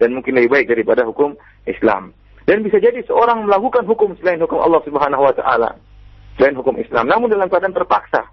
dan 0.00 0.16
mungkin 0.16 0.40
lebih 0.40 0.56
baik 0.56 0.66
daripada 0.72 1.04
hukum 1.04 1.36
Islam. 1.68 2.16
Dan 2.46 2.62
bisa 2.62 2.78
jadi 2.78 3.02
seorang 3.02 3.50
melakukan 3.50 3.82
hukum 3.90 4.14
selain 4.22 4.38
hukum 4.38 4.62
Allah 4.62 4.78
Subhanahu 4.86 5.22
wa 5.26 5.34
taala, 5.34 5.74
selain 6.38 6.54
hukum 6.54 6.78
Islam, 6.78 7.10
namun 7.10 7.26
dalam 7.26 7.50
keadaan 7.50 7.74
terpaksa. 7.74 8.30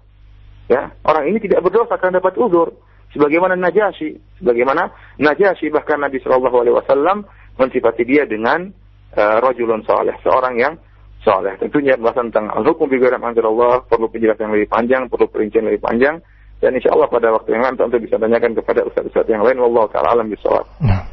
Ya, 0.70 0.94
orang 1.04 1.28
ini 1.28 1.42
tidak 1.42 1.66
berdosa 1.66 1.98
karena 1.98 2.22
dapat 2.22 2.38
uzur 2.40 2.72
sebagaimana 3.12 3.58
Najasyi, 3.58 4.40
sebagaimana 4.40 4.88
Najasyi 5.18 5.68
bahkan 5.74 6.00
Nabi 6.00 6.22
Shallallahu 6.22 6.56
alaihi 6.62 6.76
wasallam 6.78 7.26
mensifati 7.58 8.06
dia 8.06 8.24
dengan 8.24 8.70
uh, 9.18 9.36
rojulun 9.42 9.82
soleh, 9.86 10.14
seorang 10.22 10.56
yang 10.62 10.74
soleh. 11.22 11.58
Tentunya 11.58 11.98
bahasan 11.98 12.30
tentang 12.30 12.54
hukum 12.66 12.90
bigaram 12.90 13.22
Allah 13.22 13.82
perlu 13.86 14.10
penjelasan 14.10 14.54
lebih 14.54 14.68
panjang, 14.70 15.10
perlu 15.10 15.26
perincian 15.30 15.66
lebih 15.66 15.82
panjang. 15.82 16.22
Dan 16.62 16.76
insya 16.78 16.94
Allah 16.94 17.10
pada 17.10 17.28
waktu 17.34 17.54
yang 17.54 17.62
lain 17.66 17.76
tentu 17.76 17.98
bisa 18.00 18.16
tanyakan 18.16 18.56
kepada 18.56 18.86
ustaz-ustaz 18.88 19.26
yang 19.28 19.42
lain. 19.44 19.58
Wallahu 19.60 19.90
ta'ala 19.90 20.16
alam 20.16 20.26
bisawab. 20.32 20.64
Nah, 20.80 21.06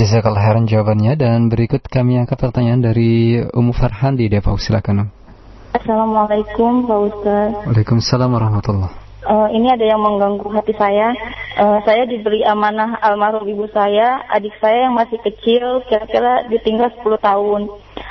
jazakallah 0.00 0.42
khairan 0.42 0.64
jawabannya. 0.64 1.12
Dan 1.18 1.52
berikut 1.52 1.84
kami 1.86 2.18
angkat 2.18 2.40
pertanyaan 2.40 2.80
dari 2.80 3.42
Umu 3.52 3.76
Farhan 3.76 4.16
di 4.16 4.30
Depok. 4.30 4.56
Silakan. 4.56 5.10
Assalamualaikum 5.74 6.86
Pak 6.86 6.98
Ustaz. 7.10 7.50
Waalaikumsalam 7.66 8.30
warahmatullahi 8.30 9.04
uh, 9.24 9.48
ini 9.50 9.72
ada 9.72 9.84
yang 9.84 10.00
mengganggu 10.00 10.46
hati 10.52 10.76
saya. 10.76 11.12
Uh, 11.54 11.78
saya 11.86 12.04
diberi 12.04 12.44
amanah 12.44 12.98
almarhum 13.00 13.46
ibu 13.48 13.66
saya, 13.72 14.22
adik 14.30 14.52
saya 14.60 14.88
yang 14.88 14.94
masih 14.94 15.18
kecil, 15.22 15.82
kira-kira 15.88 16.46
ditinggal 16.50 16.92
10 17.00 17.18
tahun. 17.18 17.60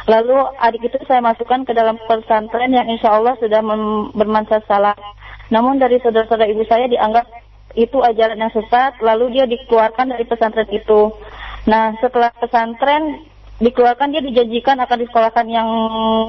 Lalu 0.03 0.37
adik 0.59 0.83
itu 0.91 0.99
saya 1.07 1.23
masukkan 1.23 1.63
ke 1.63 1.71
dalam 1.71 1.95
pesantren 2.09 2.71
yang 2.75 2.87
insya 2.91 3.15
Allah 3.15 3.39
sudah 3.39 3.63
bermanfaat 4.11 4.67
salah. 4.67 4.95
Namun 5.53 5.77
dari 5.77 6.01
saudara-saudara 6.01 6.49
ibu 6.49 6.65
saya 6.65 6.89
dianggap 6.89 7.29
itu 7.77 8.01
ajaran 8.01 8.41
yang 8.41 8.53
sesat, 8.53 8.97
lalu 9.05 9.37
dia 9.37 9.45
dikeluarkan 9.45 10.09
dari 10.09 10.25
pesantren 10.25 10.69
itu. 10.73 11.13
Nah, 11.69 11.93
setelah 12.01 12.33
pesantren 12.33 13.21
dikeluarkan 13.61 14.09
dia 14.09 14.21
dijanjikan 14.25 14.81
akan 14.81 14.97
disekolahkan 15.05 15.45
yang 15.45 15.69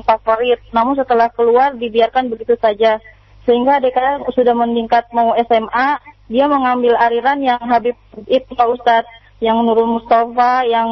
favorit. 0.05 0.61
Namun 0.77 1.01
setelah 1.01 1.33
keluar 1.33 1.73
dibiarkan 1.73 2.29
begitu 2.29 2.55
saja 2.61 3.01
sehingga 3.45 3.81
DKR 3.81 4.25
sudah 4.33 4.57
meningkat 4.57 5.05
mau 5.13 5.37
SMA 5.37 6.01
dia 6.33 6.49
mengambil 6.49 6.97
aliran 6.97 7.45
yang 7.45 7.61
Habib 7.61 7.97
itu 8.25 8.51
Pak 8.57 8.69
Ustadz 8.73 9.13
yang 9.45 9.61
Nurul 9.61 10.01
Mustafa 10.01 10.65
yang 10.65 10.89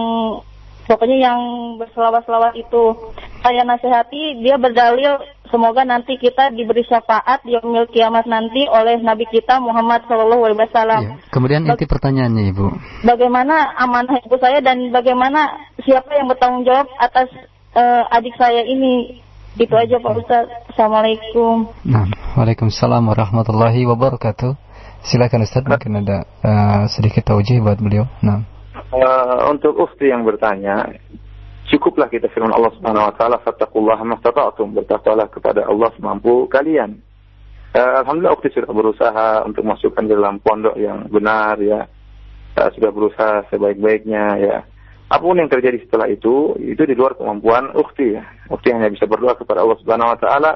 pokoknya 0.84 1.32
yang 1.32 1.40
berselawat-selawat 1.80 2.52
itu 2.60 2.92
saya 3.40 3.64
nasihati 3.64 4.44
dia 4.44 4.60
berdalil 4.60 5.16
semoga 5.52 5.84
nanti 5.84 6.16
kita 6.16 6.48
diberi 6.50 6.80
syafaat 6.88 7.44
di 7.44 7.52
yaumil 7.52 7.84
kiamat 7.92 8.24
nanti 8.24 8.64
oleh 8.64 8.98
Nabi 9.04 9.28
kita 9.28 9.60
Muhammad 9.60 10.08
Shallallahu 10.08 10.42
Alaihi 10.48 10.60
Wasallam. 10.64 11.00
Ya. 11.04 11.12
Kemudian 11.28 11.68
inti 11.68 11.84
pertanyaannya 11.84 12.48
Ibu. 12.50 12.66
Bagaimana 13.04 13.76
amanah 13.76 14.16
ibu 14.24 14.40
saya 14.40 14.64
dan 14.64 14.88
bagaimana 14.88 15.68
siapa 15.84 16.16
yang 16.16 16.32
bertanggung 16.32 16.64
jawab 16.64 16.88
atas 16.96 17.28
uh, 17.76 18.08
adik 18.16 18.32
saya 18.40 18.64
ini 18.64 19.20
itu 19.60 19.74
aja 19.76 20.00
Pak 20.00 20.14
Ustaz. 20.16 20.48
Assalamualaikum. 20.72 21.68
Nah, 21.84 22.08
Waalaikumsalam 22.40 23.04
warahmatullahi 23.04 23.84
wabarakatuh. 23.84 24.56
Silakan 25.04 25.44
Ustaz, 25.44 25.66
mungkin 25.68 26.00
ada 26.00 26.24
uh, 26.40 26.82
sedikit 26.88 27.28
taujih 27.28 27.60
buat 27.60 27.76
beliau. 27.76 28.08
Nah. 28.24 28.48
Uh, 28.92 29.52
untuk 29.52 29.76
ufti 29.76 30.08
yang 30.08 30.24
bertanya, 30.24 30.88
cukuplah 31.72 32.12
kita 32.12 32.28
firman 32.36 32.52
Allah 32.52 32.72
Subhanahu 32.76 33.08
wa 33.08 33.14
taala, 33.16 33.40
"Fattaqullaha 33.40 34.04
mastata'tum." 34.04 34.76
Bertakwalah 34.76 35.32
kepada 35.32 35.64
Allah 35.64 35.88
semampu 35.96 36.44
kalian. 36.52 37.00
Uh, 37.72 38.04
Alhamdulillah 38.04 38.36
ukti 38.36 38.52
sudah 38.52 38.68
berusaha 38.68 39.28
untuk 39.48 39.64
masukkan 39.64 40.04
dalam 40.04 40.36
pondok 40.44 40.76
yang 40.76 41.08
benar 41.08 41.56
ya. 41.56 41.88
Uh, 42.52 42.68
sudah 42.76 42.92
berusaha 42.92 43.48
sebaik-baiknya 43.48 44.24
ya 44.36 44.56
apa 45.12 45.28
pun 45.28 45.36
yang 45.36 45.52
terjadi 45.52 45.76
setelah 45.84 46.08
itu 46.08 46.56
itu 46.56 46.88
di 46.88 46.96
luar 46.96 47.12
kemampuan 47.20 47.68
ukti 47.76 48.16
ya. 48.16 48.24
Ukti 48.48 48.72
hanya 48.72 48.88
bisa 48.88 49.04
berdoa 49.04 49.36
kepada 49.36 49.60
Allah 49.60 49.76
Subhanahu 49.84 50.08
wa 50.08 50.18
taala 50.20 50.52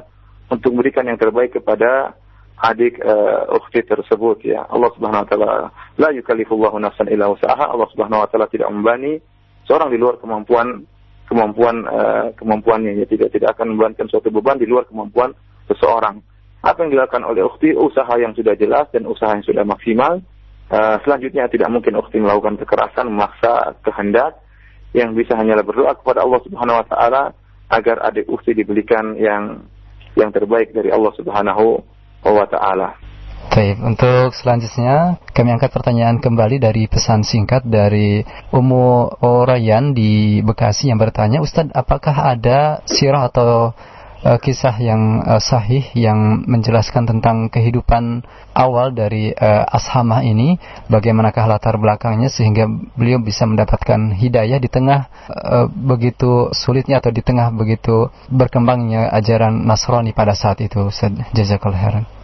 untuk 0.49 0.73
memberikan 0.73 1.05
yang 1.05 1.21
terbaik 1.21 1.53
kepada 1.53 2.17
adik 2.65 2.97
uh, 3.05 3.53
ukti 3.53 3.85
tersebut 3.85 4.49
ya. 4.49 4.65
Allah 4.73 4.89
Subhanahu 4.97 5.25
wa 5.25 5.29
taala 5.29 5.49
la 6.01 6.09
yukallifullahu 6.09 6.81
nafsan 6.81 7.13
illa 7.13 7.29
wus'aha. 7.29 7.69
Allah 7.69 7.85
Subhanahu 7.93 8.25
wa 8.25 8.29
taala 8.33 8.49
tidak 8.49 8.73
membani 8.73 9.21
seorang 9.69 9.93
di 9.93 10.01
luar 10.01 10.17
kemampuan 10.25 10.89
kemampuan 11.27 11.85
uh, 11.87 12.31
kemampuannya 12.39 13.03
ya 13.03 13.07
tidak 13.07 13.35
tidak 13.35 13.59
akan 13.59 13.75
membebankan 13.75 14.07
suatu 14.07 14.31
beban 14.31 14.59
di 14.59 14.67
luar 14.67 14.87
kemampuan 14.87 15.35
seseorang. 15.67 16.23
Apa 16.63 16.87
yang 16.87 16.95
dilakukan 16.99 17.23
oleh 17.27 17.47
ukti 17.47 17.75
usaha 17.75 18.11
yang 18.19 18.35
sudah 18.35 18.55
jelas 18.59 18.91
dan 18.91 19.07
usaha 19.07 19.35
yang 19.35 19.47
sudah 19.47 19.63
maksimal. 19.67 20.23
Uh, 20.67 20.99
selanjutnya 21.07 21.47
tidak 21.47 21.71
mungkin 21.71 21.95
ukti 21.95 22.19
melakukan 22.19 22.59
kekerasan 22.59 23.07
memaksa 23.07 23.79
kehendak 23.87 24.43
yang 24.91 25.15
bisa 25.15 25.39
hanyalah 25.39 25.63
berdoa 25.63 25.95
kepada 25.95 26.27
Allah 26.27 26.43
Subhanahu 26.43 26.81
wa 26.83 26.87
taala 26.91 27.23
agar 27.71 28.03
adik 28.03 28.27
ukhti 28.27 28.55
diberikan 28.55 29.15
yang 29.15 29.63
yang 30.19 30.35
terbaik 30.35 30.75
dari 30.75 30.91
Allah 30.91 31.13
Subhanahu 31.15 31.83
wa 32.27 32.47
taala. 32.51 33.06
Baik, 33.47 33.81
untuk 33.81 34.37
selanjutnya 34.37 35.17
kami 35.33 35.55
angkat 35.55 35.73
pertanyaan 35.73 36.21
kembali 36.21 36.61
dari 36.61 36.91
pesan 36.91 37.25
singkat 37.25 37.65
dari 37.65 38.21
Umu 38.53 39.09
Orayan 39.23 39.97
di 39.97 40.43
Bekasi 40.45 40.93
yang 40.93 41.01
bertanya, 41.01 41.41
Ustadz, 41.41 41.73
apakah 41.73 42.37
ada 42.37 42.85
sirah 42.85 43.31
atau 43.31 43.73
uh, 44.27 44.39
kisah 44.43 44.75
yang 44.83 45.23
uh, 45.23 45.39
sahih 45.39 45.87
yang 45.95 46.43
menjelaskan 46.43 47.07
tentang 47.07 47.47
kehidupan 47.47 48.27
awal 48.51 48.91
dari 48.91 49.31
uh, 49.31 49.65
Ashamah 49.71 50.27
ini, 50.27 50.59
bagaimanakah 50.91 51.47
latar 51.47 51.79
belakangnya 51.79 52.27
sehingga 52.27 52.67
beliau 52.99 53.23
bisa 53.23 53.47
mendapatkan 53.47 54.11
hidayah 54.11 54.59
di 54.59 54.67
tengah 54.67 55.07
uh, 55.31 55.71
begitu 55.71 56.51
sulitnya 56.51 56.99
atau 56.99 57.15
di 57.15 57.23
tengah 57.23 57.55
begitu 57.55 58.11
berkembangnya 58.27 59.07
ajaran 59.15 59.65
Nasrani 59.65 60.11
pada 60.11 60.35
saat 60.35 60.59
itu. 60.59 60.91
Jazakallah 61.31 61.79
khairan. 61.79 62.16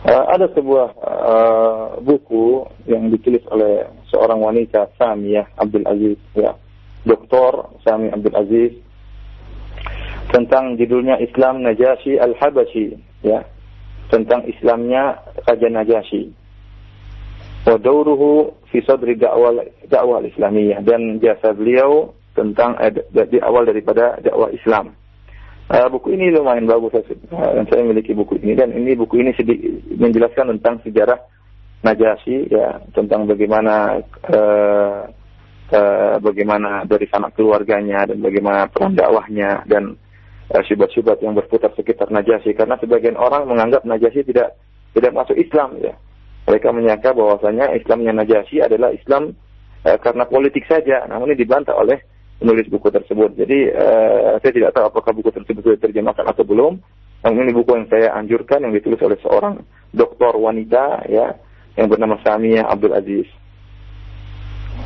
Uh, 0.00 0.24
ada 0.32 0.48
sebuah 0.56 0.96
uh, 1.04 1.86
buku 2.00 2.64
yang 2.88 3.12
ditulis 3.12 3.44
oleh 3.52 3.84
seorang 4.08 4.40
wanita 4.40 4.88
Samiyah 4.96 5.44
Abdul 5.60 5.84
Aziz 5.84 6.16
ya. 6.32 6.56
Dr. 7.04 7.80
Sami 7.80 8.12
Abdul 8.12 8.36
Aziz 8.36 8.72
tentang 10.30 10.76
judulnya 10.76 11.16
Islam 11.16 11.64
Najasyi 11.64 12.20
Al-Habashi 12.20 12.96
ya 13.24 13.40
tentang 14.12 14.44
Islamnya 14.46 15.16
Raja 15.48 15.68
Najasyi 15.68 16.32
wa 17.66 17.76
dauruhu 17.76 18.56
fi 18.72 18.80
sadri 18.84 19.16
dakwah 19.16 19.64
dakwah 19.88 20.22
Islamiyah 20.24 20.80
dan 20.84 21.20
jasa 21.20 21.52
beliau 21.52 22.12
tentang 22.32 22.78
eh, 22.80 22.94
di 23.26 23.38
awal 23.42 23.66
daripada 23.68 24.16
dakwah 24.22 24.48
Islam. 24.54 24.94
Uh, 25.70 25.86
buku 25.86 26.18
ini 26.18 26.34
lumayan 26.34 26.66
bagus 26.66 26.98
uh, 26.98 27.62
saya 27.62 27.86
memiliki 27.86 28.10
buku 28.10 28.42
ini 28.42 28.58
dan 28.58 28.74
ini 28.74 28.98
buku 28.98 29.22
ini 29.22 29.30
menjelaskan 29.94 30.58
tentang 30.58 30.82
sejarah 30.82 31.14
Najasyi 31.86 32.50
ya 32.50 32.82
tentang 32.90 33.30
bagaimana 33.30 34.02
uh, 34.34 35.06
uh, 35.70 36.14
bagaimana 36.18 36.82
dari 36.90 37.06
sanak 37.06 37.38
keluarganya 37.38 38.02
dan 38.10 38.18
bagaimana 38.18 38.66
peran 38.66 38.98
dakwahnya 38.98 39.62
dan 39.70 39.94
uh, 40.50 40.62
syubhat-syubhat 40.66 41.22
yang 41.22 41.38
berputar 41.38 41.70
sekitar 41.78 42.10
Najasyi 42.10 42.50
karena 42.58 42.74
sebagian 42.82 43.14
orang 43.14 43.46
menganggap 43.46 43.86
Najasyi 43.86 44.26
tidak 44.26 44.58
tidak 44.98 45.14
masuk 45.14 45.38
Islam 45.38 45.78
ya. 45.78 45.94
Mereka 46.50 46.66
menyangka 46.74 47.14
bahwasanya 47.14 47.78
Islamnya 47.78 48.10
Najasyi 48.18 48.66
adalah 48.66 48.90
Islam 48.90 49.38
uh, 49.86 49.98
karena 50.02 50.26
politik 50.26 50.66
saja. 50.66 51.06
Namun 51.06 51.30
ini 51.30 51.46
dibantah 51.46 51.78
oleh 51.78 52.02
penulis 52.40 52.66
buku 52.72 52.88
tersebut. 52.88 53.36
Jadi 53.36 53.68
uh, 53.68 54.40
saya 54.40 54.52
tidak 54.56 54.72
tahu 54.72 54.88
apakah 54.88 55.12
buku 55.12 55.28
tersebut 55.28 55.60
sudah 55.60 55.76
diterjemahkan 55.76 56.24
atau 56.24 56.42
belum. 56.48 56.80
Namun 57.20 57.44
ini 57.44 57.52
buku 57.52 57.76
yang 57.76 57.84
saya 57.92 58.16
anjurkan 58.16 58.64
yang 58.64 58.72
ditulis 58.72 58.96
oleh 59.04 59.20
seorang 59.20 59.60
doktor 59.92 60.32
wanita 60.40 61.04
ya 61.12 61.36
yang 61.76 61.92
bernama 61.92 62.16
Samia 62.24 62.64
Abdul 62.64 62.96
Aziz. 62.96 63.28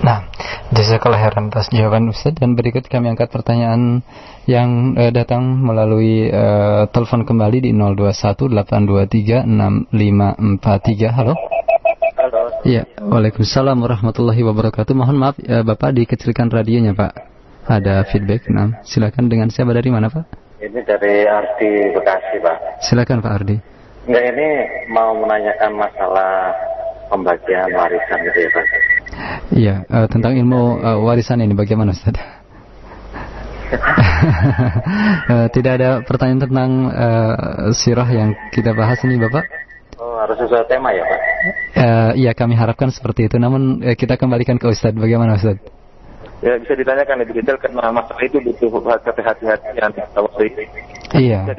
Nah, 0.03 0.27
jazakallah 0.75 1.23
khairan 1.23 1.55
atas 1.55 1.71
jawaban 1.71 2.11
Ustaz 2.11 2.35
dan 2.35 2.59
berikut 2.59 2.91
kami 2.91 3.15
angkat 3.15 3.31
pertanyaan 3.31 4.03
yang 4.51 4.99
uh, 4.99 5.15
datang 5.15 5.63
melalui 5.63 6.27
uh, 6.35 6.91
telepon 6.91 7.23
kembali 7.23 7.71
di 7.71 7.73
0218236543. 8.51 9.95
Halo. 11.15 11.39
Halo. 12.19 12.43
Iya, 12.67 12.89
Waalaikumsalam 12.99 13.79
warahmatullahi 13.79 14.43
wabarakatuh. 14.43 14.91
Mohon 14.99 15.17
maaf 15.23 15.37
uh, 15.39 15.63
Bapak 15.63 15.95
dikecilkan 15.95 16.51
radionya, 16.51 16.99
Pak. 16.99 17.34
Ada 17.65 18.05
feedback. 18.13 18.45
Nah, 18.53 18.85
silakan 18.85 19.33
dengan 19.33 19.49
siapa 19.49 19.73
dari 19.73 19.89
mana, 19.89 20.13
Pak? 20.13 20.25
Ini 20.61 20.81
dari 20.85 21.25
Ardi 21.25 21.97
Bekasi, 21.97 22.37
Pak. 22.45 22.85
Silakan 22.85 23.25
Pak 23.25 23.33
Ardi. 23.33 23.57
Enggak, 24.05 24.25
ini 24.37 24.49
mau 24.93 25.17
menanyakan 25.17 25.73
masalah 25.73 26.53
pembagian 27.09 27.73
warisan 27.73 28.19
gitu 28.21 28.39
ya, 28.45 28.51
Pak. 28.53 28.67
Iya, 29.55 29.75
uh, 29.89 30.07
tentang 30.13 30.37
ilmu 30.37 30.81
uh, 30.81 31.01
warisan 31.01 31.41
ini 31.41 31.57
bagaimana 31.57 31.97
Ustaz? 31.97 32.21
uh, 35.33 35.49
tidak 35.57 35.73
ada 35.81 36.05
pertanyaan 36.05 36.45
tentang 36.45 36.71
uh, 36.93 37.73
sirah 37.73 38.09
yang 38.13 38.37
kita 38.53 38.77
bahas 38.77 39.01
ini 39.09 39.17
Bapak? 39.17 39.45
Oh, 39.97 40.21
harus 40.21 40.37
sesuai 40.37 40.69
tema 40.69 40.93
ya 40.93 41.05
Pak? 41.07 41.21
Uh, 41.75 42.11
iya, 42.19 42.33
kami 42.37 42.57
harapkan 42.61 42.93
seperti 42.93 43.33
itu. 43.33 43.41
Namun 43.41 43.81
uh, 43.81 43.97
kita 43.97 44.21
kembalikan 44.21 44.61
ke 44.61 44.69
Ustadz. 44.69 45.01
Bagaimana 45.01 45.41
Ustadz? 45.41 45.74
Ya, 46.45 46.61
bisa 46.61 46.77
ditanyakan 46.77 47.25
lebih 47.25 47.41
detail 47.41 47.57
karena 47.57 47.89
masalah 47.89 48.21
itu 48.21 48.37
butuh 48.45 48.69
hati-hatian. 48.85 49.91
Iya. 51.17 51.41
Bisa 51.49 51.55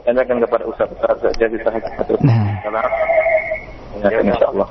ditanyakan 0.00 0.36
kepada 0.48 0.64
Ustadz. 0.64 1.20
Jadi 1.36 1.60
saya 1.60 1.78
Nah. 2.24 2.56
Ya, 4.08 4.18
insya 4.24 4.48
Allah. 4.48 4.68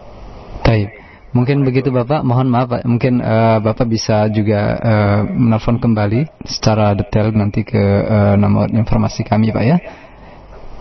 Baik. 0.65 0.89
Mungkin 1.31 1.63
begitu 1.63 1.93
Bapak, 1.93 2.25
mohon 2.27 2.49
maaf 2.49 2.73
Pak. 2.73 2.83
Mungkin 2.89 3.21
uh, 3.23 3.61
Bapak 3.63 3.87
bisa 3.87 4.27
juga 4.33 4.75
uh, 4.81 5.19
menelpon 5.29 5.79
kembali 5.79 6.27
secara 6.43 6.91
detail 6.97 7.31
nanti 7.31 7.63
ke 7.63 7.79
uh, 7.79 8.35
nomor 8.35 8.67
informasi 8.67 9.23
kami 9.23 9.53
Pak 9.53 9.63
ya. 9.63 9.77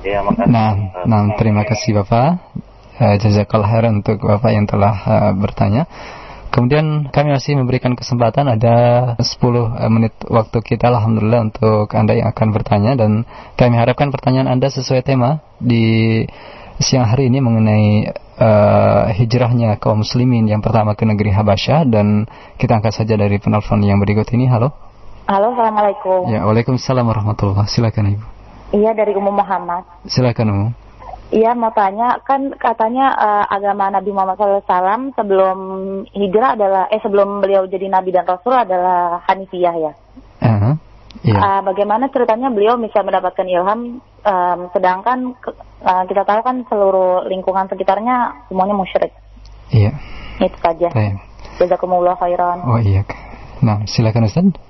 Ya, 0.02 0.24
makasih. 0.24 0.48
Nah, 0.48 0.70
nah 1.04 1.22
terima 1.36 1.62
kasih 1.68 2.02
Bapak. 2.02 2.40
Uh, 2.96 3.16
jazakallah 3.20 3.68
khairan 3.70 4.02
untuk 4.02 4.24
Bapak 4.24 4.50
yang 4.50 4.66
telah 4.66 4.94
uh, 5.04 5.32
bertanya. 5.36 5.86
Kemudian 6.50 7.06
kami 7.14 7.30
masih 7.30 7.54
memberikan 7.54 7.94
kesempatan 7.94 8.50
ada 8.50 8.76
10 9.22 9.38
menit 9.86 10.10
waktu 10.26 10.58
kita 10.66 10.90
Alhamdulillah 10.90 11.46
untuk 11.46 11.86
Anda 11.94 12.18
yang 12.18 12.34
akan 12.34 12.48
bertanya 12.50 12.98
dan 12.98 13.22
kami 13.54 13.78
harapkan 13.78 14.10
pertanyaan 14.10 14.50
Anda 14.50 14.66
sesuai 14.66 15.06
tema 15.06 15.38
di 15.62 16.26
siang 16.82 17.06
hari 17.06 17.30
ini 17.30 17.38
mengenai 17.38 17.86
uh, 18.40 19.14
hijrahnya 19.14 19.78
kaum 19.78 20.02
muslimin 20.02 20.50
yang 20.50 20.58
pertama 20.58 20.98
ke 20.98 21.06
negeri 21.06 21.30
Habasyah 21.30 21.86
dan 21.86 22.26
kita 22.58 22.82
angkat 22.82 22.98
saja 22.98 23.14
dari 23.14 23.38
penelpon 23.38 23.84
yang 23.86 24.02
berikut 24.02 24.26
ini. 24.34 24.50
Halo. 24.50 24.74
Halo, 25.30 25.54
Assalamualaikum. 25.54 26.26
Ya, 26.26 26.42
Waalaikumsalam 26.42 27.06
warahmatullahi 27.06 27.70
Silakan 27.70 28.18
Ibu. 28.18 28.26
Iya, 28.74 28.90
dari 28.98 29.14
Umum 29.14 29.38
Muhammad. 29.38 29.86
Silakan 30.10 30.46
Umum. 30.50 30.70
Iya, 31.30 31.54
mau 31.54 31.70
tanya, 31.70 32.18
kan 32.26 32.50
katanya 32.58 33.14
uh, 33.14 33.44
agama 33.46 33.86
Nabi 33.86 34.10
Muhammad 34.10 34.66
SAW 34.66 35.14
sebelum 35.14 35.58
hijrah 36.10 36.58
adalah, 36.58 36.90
eh 36.90 36.98
sebelum 36.98 37.38
beliau 37.38 37.70
jadi 37.70 37.86
Nabi 37.86 38.10
dan 38.10 38.26
Rasul 38.26 38.50
adalah 38.50 39.22
Hanifiyah 39.30 39.74
ya? 39.78 39.92
Uh 40.42 40.50
-huh. 40.58 40.74
Iya. 41.22 41.38
Uh, 41.38 41.60
bagaimana 41.70 42.10
ceritanya 42.10 42.50
beliau 42.50 42.74
bisa 42.82 43.06
mendapatkan 43.06 43.46
ilham, 43.46 44.02
um, 44.02 44.58
sedangkan 44.74 45.38
uh, 45.86 46.02
kita 46.10 46.26
tahu 46.26 46.40
kan 46.42 46.66
seluruh 46.66 47.22
lingkungan 47.30 47.70
sekitarnya 47.70 48.46
semuanya 48.50 48.74
musyrik. 48.74 49.14
Iya. 49.70 49.94
Itu 50.42 50.58
saja. 50.58 50.90
Jazakumullah 51.62 52.18
khairan. 52.18 52.58
Oh 52.66 52.80
iya. 52.82 53.06
Nah, 53.62 53.86
silakan 53.86 54.26
Ustaz. 54.26 54.69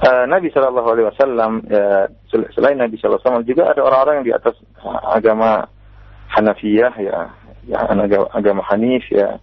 Uh, 0.00 0.24
Nabi 0.24 0.48
Shallallahu 0.48 0.88
Alaihi 0.96 1.08
Wasallam 1.12 1.52
ya, 1.68 2.08
selain 2.56 2.80
Nabi 2.80 2.96
Shallallahu 2.96 3.20
Alaihi 3.20 3.28
Wasallam 3.28 3.48
juga 3.52 3.62
ada 3.68 3.80
orang-orang 3.84 4.14
yang 4.24 4.26
di 4.32 4.34
atas 4.34 4.56
agama 5.12 5.68
Hanafiyah 6.32 6.94
ya, 6.96 7.18
ya 7.68 7.76
agama, 8.32 8.64
Hanif 8.72 9.04
ya. 9.12 9.36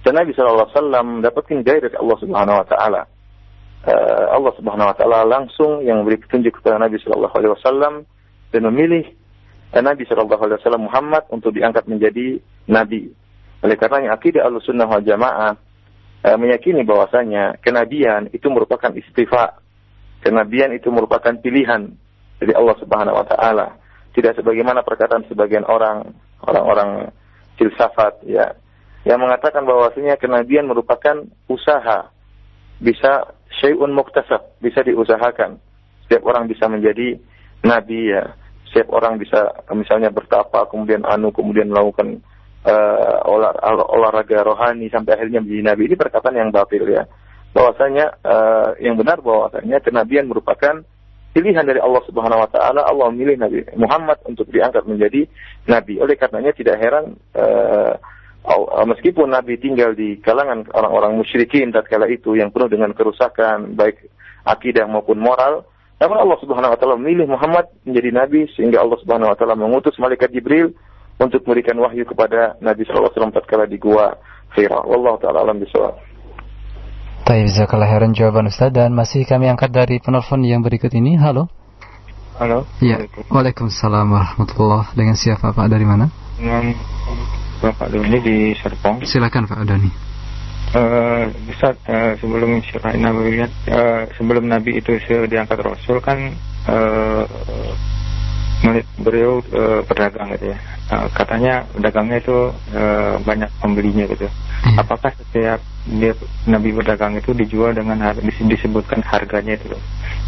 Dan 0.00 0.16
Nabi 0.16 0.32
Shallallahu 0.32 0.72
Alaihi 0.72 0.76
Wasallam 0.80 1.06
dapatkan 1.20 1.60
dari 1.60 1.92
Allah 1.92 2.16
Subhanahu 2.16 2.60
Wa 2.64 2.66
Taala 2.72 3.02
uh, 3.86 4.24
Allah 4.36 4.52
Subhanahu 4.56 4.90
wa 4.92 4.96
taala 4.96 5.24
langsung 5.24 5.84
yang 5.84 6.02
memberi 6.02 6.20
petunjuk 6.20 6.60
kepada 6.60 6.76
Nabi 6.80 7.00
sallallahu 7.00 7.34
alaihi 7.36 7.52
wasallam 7.56 7.94
dan 8.52 8.60
memilih 8.68 9.04
uh, 9.72 9.82
Nabi 9.82 10.04
sallallahu 10.04 10.40
alaihi 10.40 10.58
wasallam 10.60 10.84
Muhammad 10.88 11.24
untuk 11.32 11.54
diangkat 11.54 11.88
menjadi 11.88 12.40
nabi. 12.68 13.12
Oleh 13.60 13.76
karenanya 13.76 14.16
akidah 14.16 14.48
Ahlussunnah 14.48 14.88
wal 14.88 15.04
Jamaah 15.04 15.52
uh, 16.24 16.36
meyakini 16.40 16.84
bahwasanya 16.84 17.60
kenabian 17.60 18.28
itu 18.32 18.48
merupakan 18.48 18.92
istifa. 18.96 19.59
Kenabian 20.20 20.76
itu 20.76 20.92
merupakan 20.92 21.32
pilihan 21.40 21.88
dari 22.36 22.52
Allah 22.52 22.76
Subhanahu 22.76 23.16
wa 23.16 23.26
taala. 23.28 23.66
Tidak 24.10 24.36
sebagaimana 24.36 24.84
perkataan 24.84 25.24
sebagian 25.30 25.64
orang, 25.64 26.12
orang-orang 26.44 27.14
filsafat 27.56 28.26
ya, 28.26 28.58
yang 29.04 29.20
mengatakan 29.22 29.64
bahwasanya 29.64 30.20
kenabian 30.20 30.68
merupakan 30.68 31.24
usaha 31.48 32.12
bisa 32.80 33.32
syai'un 33.60 33.92
muktasab, 33.92 34.60
bisa 34.60 34.84
diusahakan. 34.84 35.56
Setiap 36.04 36.26
orang 36.28 36.48
bisa 36.48 36.68
menjadi 36.68 37.16
nabi 37.64 38.12
ya. 38.12 38.36
Setiap 38.68 38.92
orang 38.92 39.16
bisa 39.16 39.64
misalnya 39.72 40.12
bertapa, 40.12 40.68
kemudian 40.68 41.02
anu, 41.02 41.32
kemudian 41.32 41.72
melakukan 41.72 42.22
uh, 42.64 43.18
olah, 43.24 43.56
olahraga 43.88 44.46
rohani 44.46 44.92
sampai 44.92 45.16
akhirnya 45.16 45.42
menjadi 45.42 45.62
nabi. 45.64 45.82
Ini 45.90 45.96
perkataan 45.96 46.36
yang 46.36 46.50
batil 46.52 46.84
ya. 46.88 47.04
Bahwasanya 47.50 48.22
uh, 48.22 48.78
yang 48.78 48.94
benar 48.94 49.18
bahwasanya 49.20 49.82
kenabian 49.82 50.30
merupakan 50.30 50.86
pilihan 51.34 51.66
dari 51.66 51.82
Allah 51.82 52.02
Subhanahu 52.06 52.42
wa 52.42 52.50
taala. 52.50 52.86
Allah 52.86 53.10
memilih 53.10 53.38
Nabi 53.38 53.66
Muhammad 53.74 54.22
untuk 54.26 54.46
diangkat 54.50 54.86
menjadi 54.86 55.26
nabi. 55.66 55.98
Oleh 55.98 56.14
karenanya 56.14 56.54
tidak 56.54 56.78
heran 56.78 57.18
uh, 57.34 57.94
meskipun 58.86 59.30
Nabi 59.30 59.60
tinggal 59.60 59.92
di 59.92 60.16
kalangan 60.22 60.64
orang-orang 60.72 61.18
musyrikin 61.20 61.70
tatkala 61.70 62.08
itu 62.08 62.34
yang 62.38 62.48
penuh 62.48 62.72
dengan 62.72 62.96
kerusakan 62.96 63.76
baik 63.76 64.00
akidah 64.48 64.88
maupun 64.88 65.20
moral, 65.20 65.68
namun 66.00 66.16
Allah 66.16 66.38
Subhanahu 66.40 66.72
wa 66.72 66.78
taala 66.80 66.96
memilih 66.96 67.28
Muhammad 67.28 67.68
menjadi 67.84 68.10
nabi 68.16 68.48
sehingga 68.56 68.80
Allah 68.80 68.96
Subhanahu 69.04 69.28
wa 69.28 69.36
taala 69.36 69.52
mengutus 69.52 69.92
malaikat 70.00 70.32
Jibril 70.32 70.72
untuk 71.20 71.44
memberikan 71.44 71.76
wahyu 71.76 72.08
kepada 72.08 72.56
Nabi 72.64 72.88
sallallahu 72.88 73.12
alaihi 73.12 73.16
wasallam 73.20 73.36
tatkala 73.36 73.64
di 73.68 73.76
gua 73.76 74.16
Hira. 74.56 74.80
Wallahu 74.82 75.20
taala 75.20 75.44
alam 75.44 75.60
bisawab. 75.60 76.09
Baik, 77.30 77.46
jazakallah 77.46 77.86
khairan 77.86 78.10
jawaban 78.10 78.50
Ustaz 78.50 78.74
dan 78.74 78.90
masih 78.90 79.22
kami 79.22 79.46
angkat 79.46 79.70
dari 79.70 80.02
penelpon 80.02 80.42
yang 80.42 80.66
berikut 80.66 80.90
ini. 80.90 81.14
Halo. 81.14 81.46
Halo. 82.42 82.66
Ya. 82.82 83.06
Waalaikumsalam 83.30 84.10
warahmatullahi 84.10 84.90
Dengan 84.98 85.14
siapa 85.14 85.54
Pak? 85.54 85.70
Dari 85.70 85.86
mana? 85.86 86.10
Dengan 86.34 86.74
Bapak 87.62 87.94
Doni 87.94 88.18
di 88.18 88.50
Serpong. 88.58 89.06
Silakan 89.06 89.46
Pak 89.46 89.62
Doni. 89.62 89.86
Uh, 90.74 91.30
Ustaz, 91.46 91.78
uh, 91.86 92.18
sebelum 92.18 92.58
Nabi 92.98 93.46
uh, 93.46 94.10
sebelum 94.18 94.50
Nabi 94.50 94.82
itu 94.82 94.98
diangkat 95.30 95.62
Rasul 95.62 96.02
kan 96.02 96.34
uh, 96.66 97.30
beliau 99.00 99.40
uh, 99.56 99.80
berdagang 99.88 100.36
gitu 100.36 100.52
ya. 100.52 100.58
Uh, 100.90 101.06
katanya 101.14 101.64
dagangnya 101.78 102.18
itu 102.20 102.52
uh, 102.76 103.16
banyak 103.24 103.48
pembelinya 103.62 104.04
gitu. 104.10 104.28
Hmm. 104.60 104.76
Apakah 104.76 105.14
setiap 105.16 105.64
dia 105.88 106.12
Nabi 106.44 106.76
berdagang 106.76 107.16
itu 107.16 107.32
dijual 107.32 107.72
dengan 107.72 107.96
harga, 107.96 108.20
disebutkan 108.20 109.00
harganya 109.00 109.56
itu? 109.56 109.72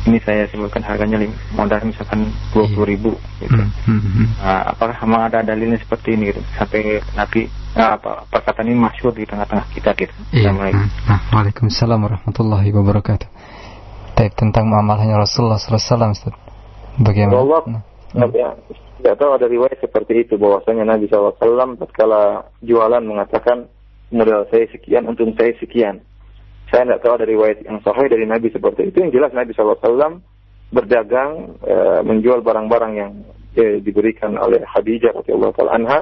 Ini 0.08 0.18
saya 0.24 0.48
sebutkan 0.48 0.80
harganya 0.80 1.20
modal 1.52 1.84
misalkan 1.84 2.32
dua 2.56 2.66
puluh 2.72 2.88
ribu 2.88 3.12
gitu. 3.44 3.52
Hmm. 3.52 3.70
Hmm. 3.84 4.00
hmm. 4.00 4.26
Nah, 4.40 4.72
apakah 4.72 4.96
memang 5.04 5.22
ada 5.28 5.44
dalilnya 5.44 5.76
seperti 5.76 6.16
ini 6.16 6.32
gitu? 6.32 6.40
Sampai 6.56 7.04
Nabi 7.12 7.52
nah, 7.76 8.00
apa 8.00 8.24
perkataan 8.32 8.72
ini 8.72 8.78
masyhur 8.80 9.12
di 9.12 9.28
tengah-tengah 9.28 9.66
kita 9.76 9.92
gitu. 9.98 10.14
Iya. 10.32 10.56
Nah, 10.56 11.20
Waalaikumsalam 11.36 12.00
warahmatullahi 12.00 12.72
wabarakatuh. 12.72 13.28
Baik 14.16 14.36
tentang 14.36 14.68
muamalahnya 14.68 15.16
Rasulullah 15.16 15.56
SAW 15.56 16.12
Bagaimana? 17.00 17.40
Allah, 17.40 17.60
ya, 18.14 18.50
tidak 19.00 19.14
tahu 19.18 19.30
ada 19.34 19.46
riwayat 19.48 19.78
seperti 19.80 20.26
itu 20.28 20.36
bahwasanya 20.36 20.84
Nabi 20.84 21.08
SAW 21.08 21.34
tatkala 21.80 22.52
jualan 22.60 23.02
mengatakan 23.02 23.66
modal 24.12 24.44
saya 24.52 24.68
sekian, 24.70 25.08
untung 25.08 25.32
saya 25.34 25.56
sekian. 25.58 26.04
Saya 26.68 26.88
tidak 26.88 27.00
tahu 27.04 27.12
ada 27.20 27.26
riwayat 27.26 27.64
yang 27.64 27.80
sahih 27.84 28.08
dari 28.08 28.24
Nabi 28.28 28.52
seperti 28.52 28.92
itu. 28.92 28.96
Yang 29.04 29.12
jelas 29.20 29.32
Nabi 29.32 29.52
SAW 29.56 30.20
berdagang, 30.72 31.60
e, 31.60 31.76
menjual 32.04 32.40
barang-barang 32.40 32.92
yang 32.96 33.12
e, 33.52 33.80
diberikan 33.84 34.36
oleh 34.40 34.64
Khadijah 34.64 35.12
radhiyallahu 35.12 35.52
taala 35.52 35.76
anha 35.76 36.00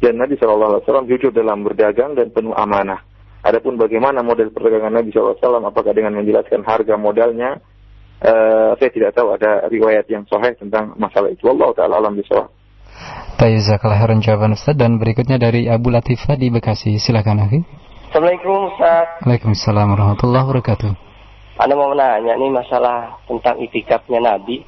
dan 0.00 0.16
Nabi 0.16 0.40
SAW 0.40 1.04
jujur 1.04 1.28
dalam 1.32 1.60
berdagang 1.64 2.16
dan 2.16 2.32
penuh 2.32 2.56
amanah. 2.56 3.04
Adapun 3.40 3.80
bagaimana 3.80 4.20
model 4.20 4.52
perdagangan 4.52 5.00
Nabi 5.00 5.12
SAW, 5.12 5.40
apakah 5.40 5.92
dengan 5.96 6.16
menjelaskan 6.16 6.60
harga 6.64 6.96
modalnya, 7.00 7.60
uh, 8.24 8.76
saya 8.76 8.90
tidak 8.92 9.16
tahu 9.16 9.34
ada 9.34 9.66
riwayat 9.68 10.06
yang 10.08 10.24
sahih 10.28 10.52
tentang 10.56 10.96
masalah 10.96 11.32
itu. 11.32 11.44
Allah 11.48 11.72
taala 11.76 12.00
alam 12.00 12.16
bisawab. 12.16 12.48
Baik, 13.40 13.64
jazakallah 13.64 14.04
jawaban 14.20 14.52
Ustaz 14.52 14.76
dan 14.76 15.00
berikutnya 15.00 15.40
dari 15.40 15.64
Abu 15.64 15.88
Latifah 15.88 16.36
di 16.36 16.52
Bekasi. 16.52 17.00
Silakan 17.00 17.40
Akhi. 17.40 17.60
Assalamualaikum 18.12 18.74
Ustaz. 18.74 19.06
Waalaikumsalam 19.24 19.86
warahmatullahi 19.96 20.44
wabarakatuh. 20.44 20.90
Anda 21.60 21.74
mau 21.76 21.92
menanya 21.92 22.36
nih 22.36 22.50
masalah 22.52 23.20
tentang 23.24 23.60
itikafnya 23.60 24.20
Nabi. 24.20 24.60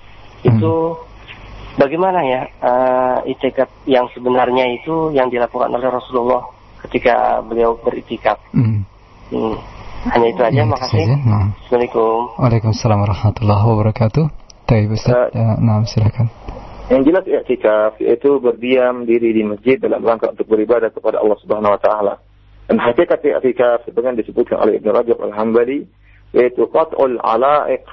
Itu 0.47 0.73
hmm. 0.95 1.77
bagaimana 1.77 2.21
ya 2.25 2.41
uh, 2.63 3.19
itikaf 3.29 3.69
yang 3.85 4.09
sebenarnya 4.17 4.73
itu 4.73 5.13
yang 5.13 5.29
dilakukan 5.29 5.69
oleh 5.69 5.89
Rasulullah 5.91 6.47
ketika 6.89 7.45
beliau 7.45 7.77
beritikaf. 7.83 8.41
Hmm. 8.55 8.85
Hmm. 9.29 9.57
Hanya 10.03 10.29
itu 10.35 10.43
aja, 10.43 10.51
ya, 10.51 10.65
makasih. 10.67 10.99
Saja. 10.99 11.17
Nah. 11.23 11.47
Assalamualaikum. 11.63 12.19
Waalaikumsalam 12.43 12.99
warahmatullahi 13.07 13.65
wabarakatuh. 13.71 14.25
Baik, 14.67 14.99
Ustaz. 14.99 15.31
Uh, 15.31 15.55
nah, 15.63 15.87
silakan. 15.87 16.27
Yang 16.91 17.03
jelas 17.09 17.25
i'tikaf 17.25 17.97
yaitu 18.03 18.43
berdiam 18.43 19.07
diri 19.07 19.31
di 19.31 19.47
masjid 19.47 19.79
dalam 19.79 20.03
rangka 20.03 20.35
untuk 20.35 20.51
beribadah 20.51 20.91
kepada 20.91 21.23
Allah 21.23 21.39
Subhanahu 21.41 21.73
wa 21.73 21.81
taala. 21.81 22.15
Dan 22.67 22.83
hakikat 22.83 23.23
i'tikaf 23.23 23.87
sebenarnya 23.87 24.27
disebutkan 24.27 24.59
oleh 24.59 24.83
Ibnu 24.83 24.91
Rajab 24.91 25.23
Al-Hambali 25.23 25.87
yaitu 26.35 26.67
qat'ul 26.69 27.23
ala'iq 27.23 27.87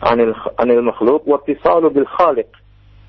anil 0.00 0.32
anil 0.56 0.82
makhluk 0.82 1.28
wa 1.28 1.38
ittisalu 1.44 1.92
bil 1.92 2.08
khaliq. 2.08 2.48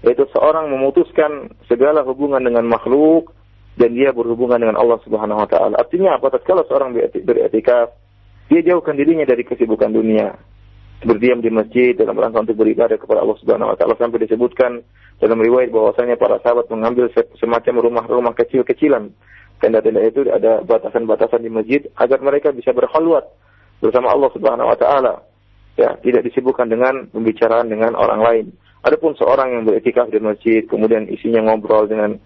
Yaitu 0.04 0.28
seorang 0.36 0.70
memutuskan 0.70 1.56
segala 1.72 2.04
hubungan 2.04 2.44
dengan 2.44 2.68
makhluk 2.68 3.32
dan 3.80 3.96
dia 3.96 4.12
berhubungan 4.12 4.60
dengan 4.60 4.78
Allah 4.78 5.00
Subhanahu 5.08 5.42
wa 5.42 5.48
taala. 5.50 5.80
Artinya 5.80 6.20
apa? 6.20 6.38
Tatkala 6.38 6.68
seorang 6.70 6.94
beriktikaf, 6.94 8.05
dia 8.50 8.62
jauhkan 8.62 8.94
dirinya 8.94 9.26
dari 9.26 9.42
kesibukan 9.42 9.90
dunia. 9.90 10.38
berdiam 11.06 11.44
di 11.44 11.52
masjid 11.54 11.94
dalam 11.94 12.18
rangka 12.18 12.42
untuk 12.50 12.66
beribadah 12.66 12.98
kepada 12.98 13.22
Allah 13.22 13.38
Subhanahu 13.38 13.70
wa 13.70 13.78
taala 13.78 13.94
sampai 14.00 14.26
disebutkan 14.26 14.82
dalam 15.22 15.38
riwayat 15.38 15.70
bahwasanya 15.70 16.18
para 16.18 16.42
sahabat 16.42 16.66
mengambil 16.72 17.12
semacam 17.38 17.84
rumah-rumah 17.84 18.34
kecil-kecilan. 18.34 19.14
Tenda-tenda 19.62 20.02
itu 20.02 20.26
ada 20.32 20.66
batasan-batasan 20.66 21.46
di 21.46 21.52
masjid 21.52 21.82
agar 22.00 22.20
mereka 22.26 22.50
bisa 22.56 22.74
berkhulwat 22.74 23.28
bersama 23.84 24.10
Allah 24.10 24.30
Subhanahu 24.34 24.72
wa 24.72 24.78
taala. 24.80 25.14
Ya 25.76 25.94
tidak 26.00 26.26
disibukkan 26.26 26.72
dengan 26.72 27.12
pembicaraan 27.12 27.68
dengan 27.68 27.94
orang 27.94 28.22
lain. 28.24 28.46
Adapun 28.82 29.14
seorang 29.20 29.52
yang 29.52 29.64
beriktikaf 29.68 30.10
di 30.10 30.24
masjid 30.24 30.64
kemudian 30.66 31.12
isinya 31.12 31.44
ngobrol 31.44 31.86
dengan 31.86 32.18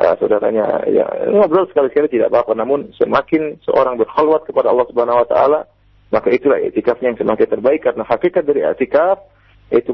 uh, 0.00 0.14
saudaranya 0.20 0.84
ya 0.88 1.06
ngobrol 1.32 1.68
sekali-sekali 1.68 2.08
tidak 2.12 2.32
apa-apa 2.32 2.52
namun 2.56 2.92
semakin 2.96 3.60
seorang 3.64 3.96
berkhulwat 4.00 4.48
kepada 4.48 4.72
Allah 4.72 4.86
Subhanahu 4.88 5.22
wa 5.22 5.28
taala 5.28 5.60
maka 6.14 6.30
itulah 6.30 6.62
etikafnya 6.62 7.14
yang 7.14 7.18
semakin 7.18 7.48
terbaik 7.50 7.82
karena 7.82 8.06
hakikat 8.06 8.46
dari 8.46 8.62
etikaf 8.62 9.18
itu 9.66 9.90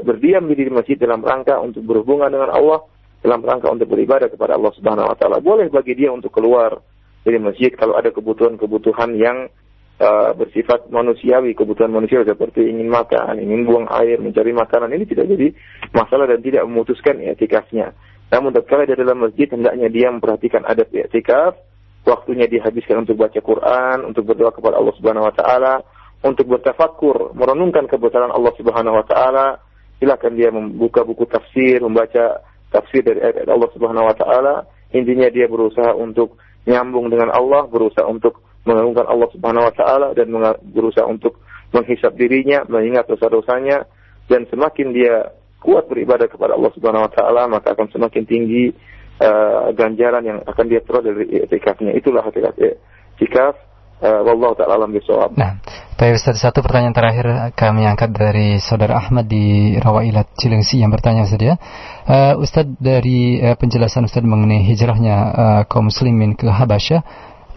berdiam 0.00 0.48
diri 0.48 0.68
di 0.68 0.72
masjid 0.72 0.96
dalam 0.96 1.20
rangka 1.20 1.60
untuk 1.60 1.84
berhubungan 1.84 2.32
dengan 2.32 2.48
Allah, 2.56 2.88
dalam 3.20 3.44
rangka 3.44 3.68
untuk 3.68 3.92
beribadah 3.92 4.32
kepada 4.32 4.56
Allah 4.56 4.72
Subhanahu 4.80 5.12
wa 5.12 5.16
taala. 5.16 5.44
Boleh 5.44 5.68
bagi 5.68 5.92
dia 5.92 6.08
untuk 6.08 6.32
keluar 6.32 6.80
dari 7.20 7.36
masjid 7.36 7.68
kalau 7.76 8.00
ada 8.00 8.08
kebutuhan-kebutuhan 8.16 9.12
yang 9.20 9.52
uh, 10.00 10.32
bersifat 10.32 10.88
manusiawi, 10.88 11.52
kebutuhan 11.52 11.92
manusia 11.92 12.24
seperti 12.24 12.64
ingin 12.64 12.88
makan, 12.88 13.36
ingin 13.36 13.68
buang 13.68 13.92
air, 13.92 14.16
mencari 14.16 14.56
makanan 14.56 14.96
ini 14.96 15.04
tidak 15.04 15.28
jadi 15.28 15.52
masalah 15.92 16.24
dan 16.24 16.40
tidak 16.40 16.64
memutuskan 16.64 17.20
etikafnya. 17.20 17.92
Namun 18.30 18.54
tatkala 18.54 18.86
di 18.86 18.94
dalam 18.94 19.26
masjid 19.26 19.50
hendaknya 19.50 19.90
dia 19.90 20.08
memperhatikan 20.14 20.62
adab 20.62 20.86
etikaf, 20.94 21.58
waktunya 22.06 22.46
dihabiskan 22.46 23.02
untuk 23.02 23.18
baca 23.18 23.38
Quran, 23.42 24.06
untuk 24.06 24.30
berdoa 24.30 24.54
kepada 24.54 24.78
Allah 24.78 24.94
Subhanahu 24.94 25.26
wa 25.26 25.34
taala, 25.34 25.74
untuk 26.22 26.46
bertafakur, 26.46 27.34
merenungkan 27.34 27.90
kebesaran 27.90 28.30
Allah 28.30 28.54
Subhanahu 28.54 29.02
wa 29.02 29.06
taala. 29.06 29.46
Silakan 30.00 30.32
dia 30.32 30.48
membuka 30.48 31.04
buku 31.04 31.28
tafsir, 31.28 31.82
membaca 31.84 32.40
tafsir 32.72 33.04
dari 33.04 33.20
ayat 33.20 33.50
Allah 33.50 33.68
Subhanahu 33.74 34.08
wa 34.08 34.16
taala. 34.16 34.54
Intinya 34.94 35.28
dia 35.28 35.50
berusaha 35.50 35.92
untuk 35.92 36.40
nyambung 36.64 37.10
dengan 37.10 37.34
Allah, 37.34 37.66
berusaha 37.66 38.06
untuk 38.06 38.40
mengagungkan 38.64 39.10
Allah 39.10 39.28
Subhanahu 39.34 39.68
wa 39.68 39.74
taala 39.74 40.08
dan 40.14 40.30
berusaha 40.70 41.04
untuk 41.04 41.42
menghisap 41.74 42.14
dirinya, 42.14 42.62
mengingat 42.66 43.10
dosa-dosanya 43.10 43.86
dan 44.30 44.46
semakin 44.46 44.94
dia 44.94 45.34
kuat 45.60 45.86
beribadah 45.86 46.26
kepada 46.26 46.56
Allah 46.56 46.72
Subhanahu 46.72 47.06
wa 47.06 47.12
taala 47.12 47.42
maka 47.46 47.76
akan 47.76 47.88
semakin 47.92 48.24
tinggi 48.24 48.72
uh, 49.20 49.70
ganjaran 49.76 50.24
yang 50.24 50.38
akan 50.42 50.64
dia 50.66 50.80
peroleh 50.80 51.12
dari 51.12 51.26
itikafnya. 51.44 51.92
Itulah 51.94 52.24
hakikat 52.24 52.56
itikaf. 53.20 53.54
Uh, 54.00 54.24
Wallahu 54.24 54.56
ta'ala 54.56 54.80
alam 54.80 54.96
bisawab. 54.96 55.36
Nah, 55.36 55.60
Baik 56.00 56.16
Ustaz, 56.16 56.40
satu 56.40 56.64
pertanyaan 56.64 56.96
terakhir 56.96 57.52
kami 57.52 57.84
angkat 57.84 58.16
dari 58.16 58.56
Saudara 58.56 58.96
Ahmad 58.96 59.28
di 59.28 59.76
Rawailat 59.76 60.32
Cilengsi 60.32 60.80
yang 60.80 60.88
bertanya 60.88 61.28
Ustaz 61.28 61.44
ya. 61.44 61.60
Uh, 62.08 62.40
Ustaz 62.40 62.64
dari 62.80 63.36
uh, 63.36 63.52
penjelasan 63.52 64.08
Ustaz 64.08 64.24
mengenai 64.24 64.64
hijrahnya 64.64 65.16
uh, 65.28 65.62
kaum 65.68 65.92
muslimin 65.92 66.40
ke 66.40 66.48
Habasyah, 66.48 67.04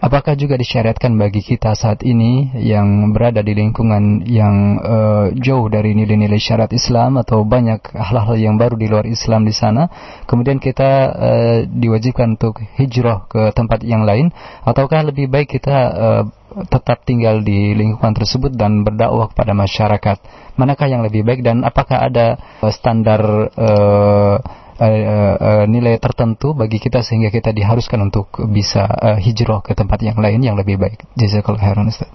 Apakah 0.02 0.36
juga 0.36 0.58
disyariatkan 0.60 1.16
bagi 1.16 1.40
kita 1.40 1.72
saat 1.72 2.04
ini 2.04 2.52
yang 2.60 3.14
berada 3.14 3.40
di 3.40 3.56
lingkungan 3.56 4.26
yang 4.28 4.76
uh, 4.82 5.26
jauh 5.32 5.70
dari 5.72 5.96
nilai-nilai 5.96 6.36
syariat 6.36 6.68
Islam 6.74 7.16
atau 7.22 7.40
banyak 7.46 7.94
hal-hal 7.94 8.36
yang 8.36 8.60
baru 8.60 8.76
di 8.76 8.90
luar 8.90 9.08
Islam 9.08 9.48
di 9.48 9.54
sana, 9.56 9.88
kemudian 10.28 10.60
kita 10.60 10.90
uh, 11.08 11.56
diwajibkan 11.70 12.36
untuk 12.36 12.60
hijrah 12.76 13.24
ke 13.32 13.54
tempat 13.56 13.80
yang 13.80 14.04
lain, 14.04 14.28
ataukah 14.68 15.08
lebih 15.08 15.30
baik 15.30 15.56
kita 15.56 15.76
uh, 15.96 16.22
tetap 16.68 17.06
tinggal 17.08 17.40
di 17.40 17.72
lingkungan 17.72 18.12
tersebut 18.12 18.52
dan 18.52 18.84
berdakwah 18.84 19.32
kepada 19.32 19.56
masyarakat? 19.56 20.18
Manakah 20.60 20.90
yang 20.90 21.00
lebih 21.00 21.24
baik 21.24 21.40
dan 21.40 21.64
apakah 21.64 22.04
ada 22.04 22.36
standar 22.68 23.22
uh, 23.56 24.36
uh, 24.80 25.34
uh, 25.36 25.64
nilai 25.70 25.98
tertentu 26.02 26.54
bagi 26.54 26.82
kita 26.82 27.02
sehingga 27.02 27.30
kita 27.30 27.54
diharuskan 27.54 28.10
untuk 28.10 28.30
bisa 28.50 28.86
uh, 28.86 29.18
hijrah 29.18 29.62
ke 29.62 29.74
tempat 29.76 30.02
yang 30.02 30.18
lain 30.18 30.40
yang 30.42 30.56
lebih 30.58 30.78
baik. 30.80 31.02
Jazakallah 31.14 31.62
khairan 31.62 31.90
Ustaz. 31.90 32.10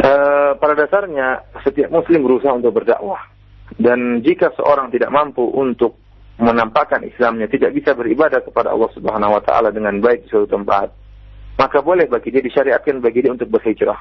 Uh, 0.00 0.56
pada 0.56 0.74
dasarnya 0.78 1.44
setiap 1.60 1.92
muslim 1.92 2.24
berusaha 2.24 2.56
untuk 2.56 2.72
berdakwah 2.72 3.20
dan 3.76 4.24
jika 4.24 4.50
seorang 4.56 4.88
tidak 4.88 5.12
mampu 5.12 5.44
untuk 5.44 6.00
menampakkan 6.40 7.04
Islamnya 7.04 7.46
tidak 7.52 7.76
bisa 7.76 7.92
beribadah 7.92 8.40
kepada 8.40 8.72
Allah 8.72 8.88
Subhanahu 8.96 9.36
wa 9.36 9.42
taala 9.44 9.68
dengan 9.68 10.00
baik 10.00 10.24
di 10.24 10.28
suatu 10.32 10.48
tempat 10.48 10.88
maka 11.60 11.84
boleh 11.84 12.08
bagi 12.08 12.32
dia 12.32 12.40
disyariatkan 12.40 13.04
bagi 13.04 13.20
dia 13.20 13.36
untuk 13.36 13.52
berhijrah 13.52 14.00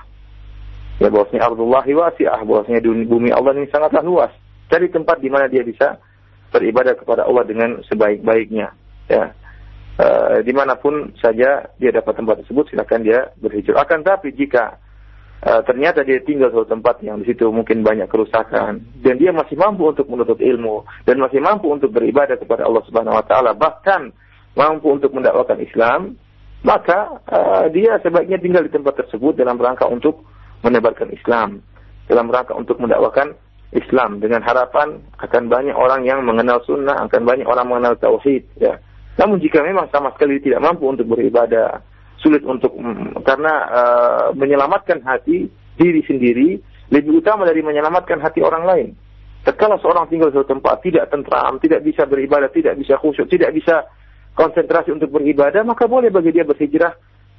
ya 1.04 1.12
bahwasanya 1.12 1.44
Abdullahi 1.52 1.92
wasi'ah 1.92 2.48
bahwasanya 2.48 2.80
bumi 3.04 3.36
Allah 3.36 3.60
ini 3.60 3.68
sangatlah 3.68 4.00
luas 4.00 4.32
cari 4.72 4.88
tempat 4.88 5.20
di 5.20 5.28
mana 5.28 5.52
dia 5.52 5.68
bisa 5.68 6.00
beribadah 6.50 6.98
kepada 6.98 7.26
Allah 7.26 7.46
dengan 7.46 7.80
sebaik-baiknya. 7.86 8.74
Ya. 9.10 9.34
E, 10.00 10.08
di 10.46 10.54
mana 10.54 10.78
pun 10.80 11.14
saja 11.20 11.70
dia 11.78 11.92
dapat 11.94 12.14
tempat 12.18 12.42
tersebut, 12.44 12.70
silakan 12.72 13.02
dia 13.06 13.30
berhijrah. 13.38 13.84
Akan 13.84 14.02
tapi 14.02 14.34
jika 14.34 14.78
e, 15.44 15.52
ternyata 15.66 16.02
dia 16.02 16.22
tinggal 16.24 16.50
di 16.54 16.62
tempat 16.66 17.02
yang 17.06 17.22
di 17.22 17.30
situ 17.30 17.50
mungkin 17.52 17.86
banyak 17.86 18.08
kerusakan 18.10 18.80
dan 19.04 19.16
dia 19.20 19.30
masih 19.36 19.60
mampu 19.60 19.92
untuk 19.92 20.08
menuntut 20.08 20.40
ilmu 20.40 20.88
dan 21.04 21.20
masih 21.20 21.44
mampu 21.44 21.70
untuk 21.70 21.92
beribadah 21.94 22.40
kepada 22.40 22.66
Allah 22.66 22.84
Subhanahu 22.88 23.18
Wa 23.18 23.26
Taala 23.28 23.52
bahkan 23.54 24.10
mampu 24.58 24.90
untuk 24.90 25.14
mendakwakan 25.14 25.62
Islam, 25.62 26.18
maka 26.66 27.22
e, 27.28 27.40
dia 27.76 28.00
sebaiknya 28.02 28.40
tinggal 28.42 28.64
di 28.66 28.72
tempat 28.74 28.98
tersebut 29.06 29.38
dalam 29.38 29.60
rangka 29.60 29.86
untuk 29.86 30.24
menebarkan 30.64 31.12
Islam, 31.16 31.64
dalam 32.08 32.28
rangka 32.28 32.56
untuk 32.56 32.80
mendakwakan 32.80 33.36
Islam 33.70 34.18
dengan 34.18 34.42
harapan 34.42 34.98
akan 35.22 35.44
banyak 35.46 35.78
orang 35.78 36.02
yang 36.02 36.26
mengenal 36.26 36.58
sunnah, 36.66 37.06
akan 37.06 37.22
banyak 37.22 37.46
orang 37.46 37.70
mengenal 37.70 37.94
tauhid. 38.02 38.42
Ya. 38.58 38.82
Namun 39.22 39.38
jika 39.38 39.62
memang 39.62 39.94
sama 39.94 40.10
sekali 40.18 40.42
tidak 40.42 40.66
mampu 40.66 40.90
untuk 40.90 41.06
beribadah, 41.14 41.84
sulit 42.18 42.42
untuk 42.42 42.74
mm, 42.74 43.22
karena 43.22 43.54
uh, 43.70 44.28
menyelamatkan 44.34 45.06
hati 45.06 45.48
diri 45.78 46.02
sendiri 46.04 46.58
lebih 46.90 47.22
utama 47.22 47.46
dari 47.46 47.62
menyelamatkan 47.62 48.18
hati 48.18 48.42
orang 48.42 48.64
lain. 48.66 48.88
Tatkala 49.46 49.80
seorang 49.80 50.10
tinggal 50.12 50.34
di 50.34 50.36
suatu 50.36 50.52
tempat 50.58 50.84
tidak 50.84 51.06
tentram, 51.14 51.62
tidak 51.64 51.86
bisa 51.86 52.04
beribadah, 52.10 52.52
tidak 52.52 52.76
bisa 52.76 52.98
khusyuk, 53.00 53.30
tidak 53.32 53.56
bisa 53.56 53.88
konsentrasi 54.36 54.92
untuk 54.92 55.14
beribadah, 55.14 55.64
maka 55.64 55.88
boleh 55.88 56.12
bagi 56.12 56.34
dia 56.34 56.44
berhijrah 56.44 56.92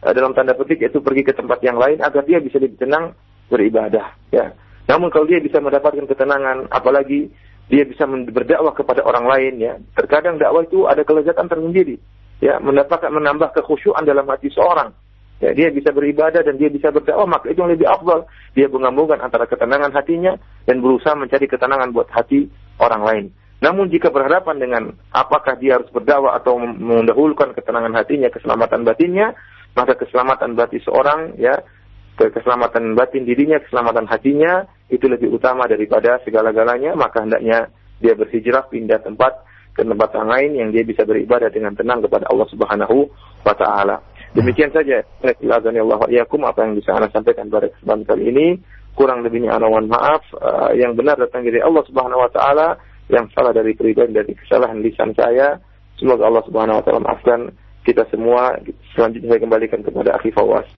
uh, 0.06 0.12
dalam 0.14 0.30
tanda 0.32 0.54
petik 0.54 0.78
yaitu 0.78 1.02
pergi 1.02 1.26
ke 1.26 1.34
tempat 1.34 1.58
yang 1.60 1.76
lain 1.76 1.98
agar 2.00 2.22
dia 2.22 2.38
bisa 2.38 2.62
lebih 2.62 2.78
tenang 2.78 3.12
beribadah. 3.50 4.14
Ya. 4.30 4.54
Namun 4.90 5.14
kalau 5.14 5.30
dia 5.30 5.38
bisa 5.38 5.62
mendapatkan 5.62 6.02
ketenangan, 6.02 6.66
apalagi 6.74 7.30
dia 7.70 7.86
bisa 7.86 8.02
berdakwah 8.10 8.74
kepada 8.74 9.06
orang 9.06 9.30
lain 9.30 9.62
ya. 9.62 9.78
Terkadang 9.94 10.42
dakwah 10.42 10.66
itu 10.66 10.90
ada 10.90 11.06
kelezatan 11.06 11.46
tersendiri. 11.46 11.94
Ya, 12.42 12.58
mendapatkan 12.58 13.14
menambah 13.14 13.54
kekhusyuan 13.54 14.02
dalam 14.02 14.26
hati 14.26 14.50
seorang. 14.50 14.90
Ya, 15.38 15.54
dia 15.54 15.70
bisa 15.70 15.94
beribadah 15.94 16.42
dan 16.42 16.58
dia 16.58 16.66
bisa 16.66 16.90
berdakwah, 16.90 17.30
maka 17.30 17.46
itu 17.54 17.62
yang 17.62 17.70
lebih 17.70 17.86
afdal. 17.86 18.26
Dia 18.58 18.66
menggabungkan 18.66 19.22
antara 19.22 19.46
ketenangan 19.46 19.94
hatinya 19.94 20.34
dan 20.66 20.82
berusaha 20.82 21.14
mencari 21.14 21.46
ketenangan 21.46 21.94
buat 21.94 22.10
hati 22.10 22.50
orang 22.82 23.02
lain. 23.06 23.24
Namun 23.62 23.92
jika 23.94 24.10
berhadapan 24.10 24.56
dengan 24.58 24.82
apakah 25.14 25.54
dia 25.54 25.78
harus 25.78 25.86
berdakwah 25.94 26.34
atau 26.34 26.58
mendahulukan 26.58 27.54
ketenangan 27.54 27.94
hatinya, 27.94 28.32
keselamatan 28.32 28.82
batinnya, 28.82 29.36
maka 29.78 29.94
keselamatan 29.94 30.58
batin 30.58 30.82
seorang 30.82 31.38
ya 31.38 31.60
keselamatan 32.18 32.96
batin 32.98 33.24
dirinya, 33.24 33.60
keselamatan 33.62 34.08
hatinya 34.10 34.66
itu 34.90 35.06
lebih 35.06 35.30
utama 35.30 35.64
daripada 35.70 36.18
segala-galanya, 36.26 36.98
maka 36.98 37.22
hendaknya 37.22 37.70
dia 38.00 38.16
berhijrah 38.16 38.66
pindah 38.72 39.00
tempat 39.04 39.44
ke 39.76 39.86
tempat 39.86 40.10
yang 40.12 40.28
lain 40.28 40.50
yang 40.56 40.68
dia 40.74 40.82
bisa 40.82 41.06
beribadah 41.06 41.48
dengan 41.48 41.72
tenang 41.78 42.02
kepada 42.02 42.26
Allah 42.28 42.48
Subhanahu 42.50 43.06
wa 43.46 43.54
taala. 43.54 44.02
Demikian 44.30 44.70
saja 44.70 45.02
Allah 45.22 46.00
yakum 46.10 46.42
apa 46.46 46.62
yang 46.62 46.78
bisa 46.78 46.94
Anda 46.94 47.10
sampaikan 47.10 47.50
pada 47.50 47.70
kesempatan 47.70 48.06
kali 48.06 48.24
ini. 48.30 48.46
Kurang 48.94 49.22
lebihnya 49.22 49.54
ana 49.54 49.70
mohon 49.70 49.86
maaf. 49.86 50.22
Uh, 50.34 50.74
yang 50.74 50.94
benar 50.98 51.18
datang 51.18 51.46
dari 51.46 51.62
Allah 51.62 51.82
Subhanahu 51.86 52.20
wa 52.20 52.30
taala, 52.30 52.78
yang 53.10 53.30
salah 53.34 53.54
dari 53.54 53.74
pribadi 53.74 54.10
dari 54.14 54.34
kesalahan 54.34 54.82
lisan 54.82 55.14
saya. 55.14 55.58
Semoga 55.98 56.26
Allah 56.26 56.42
Subhanahu 56.46 56.78
wa 56.78 56.82
taala 56.82 57.00
maafkan 57.02 57.54
kita 57.86 58.06
semua. 58.10 58.58
Selanjutnya 58.94 59.34
saya 59.34 59.40
kembalikan 59.42 59.80
kepada 59.82 60.18
Akhi 60.18 60.30
Fawas. 60.34 60.66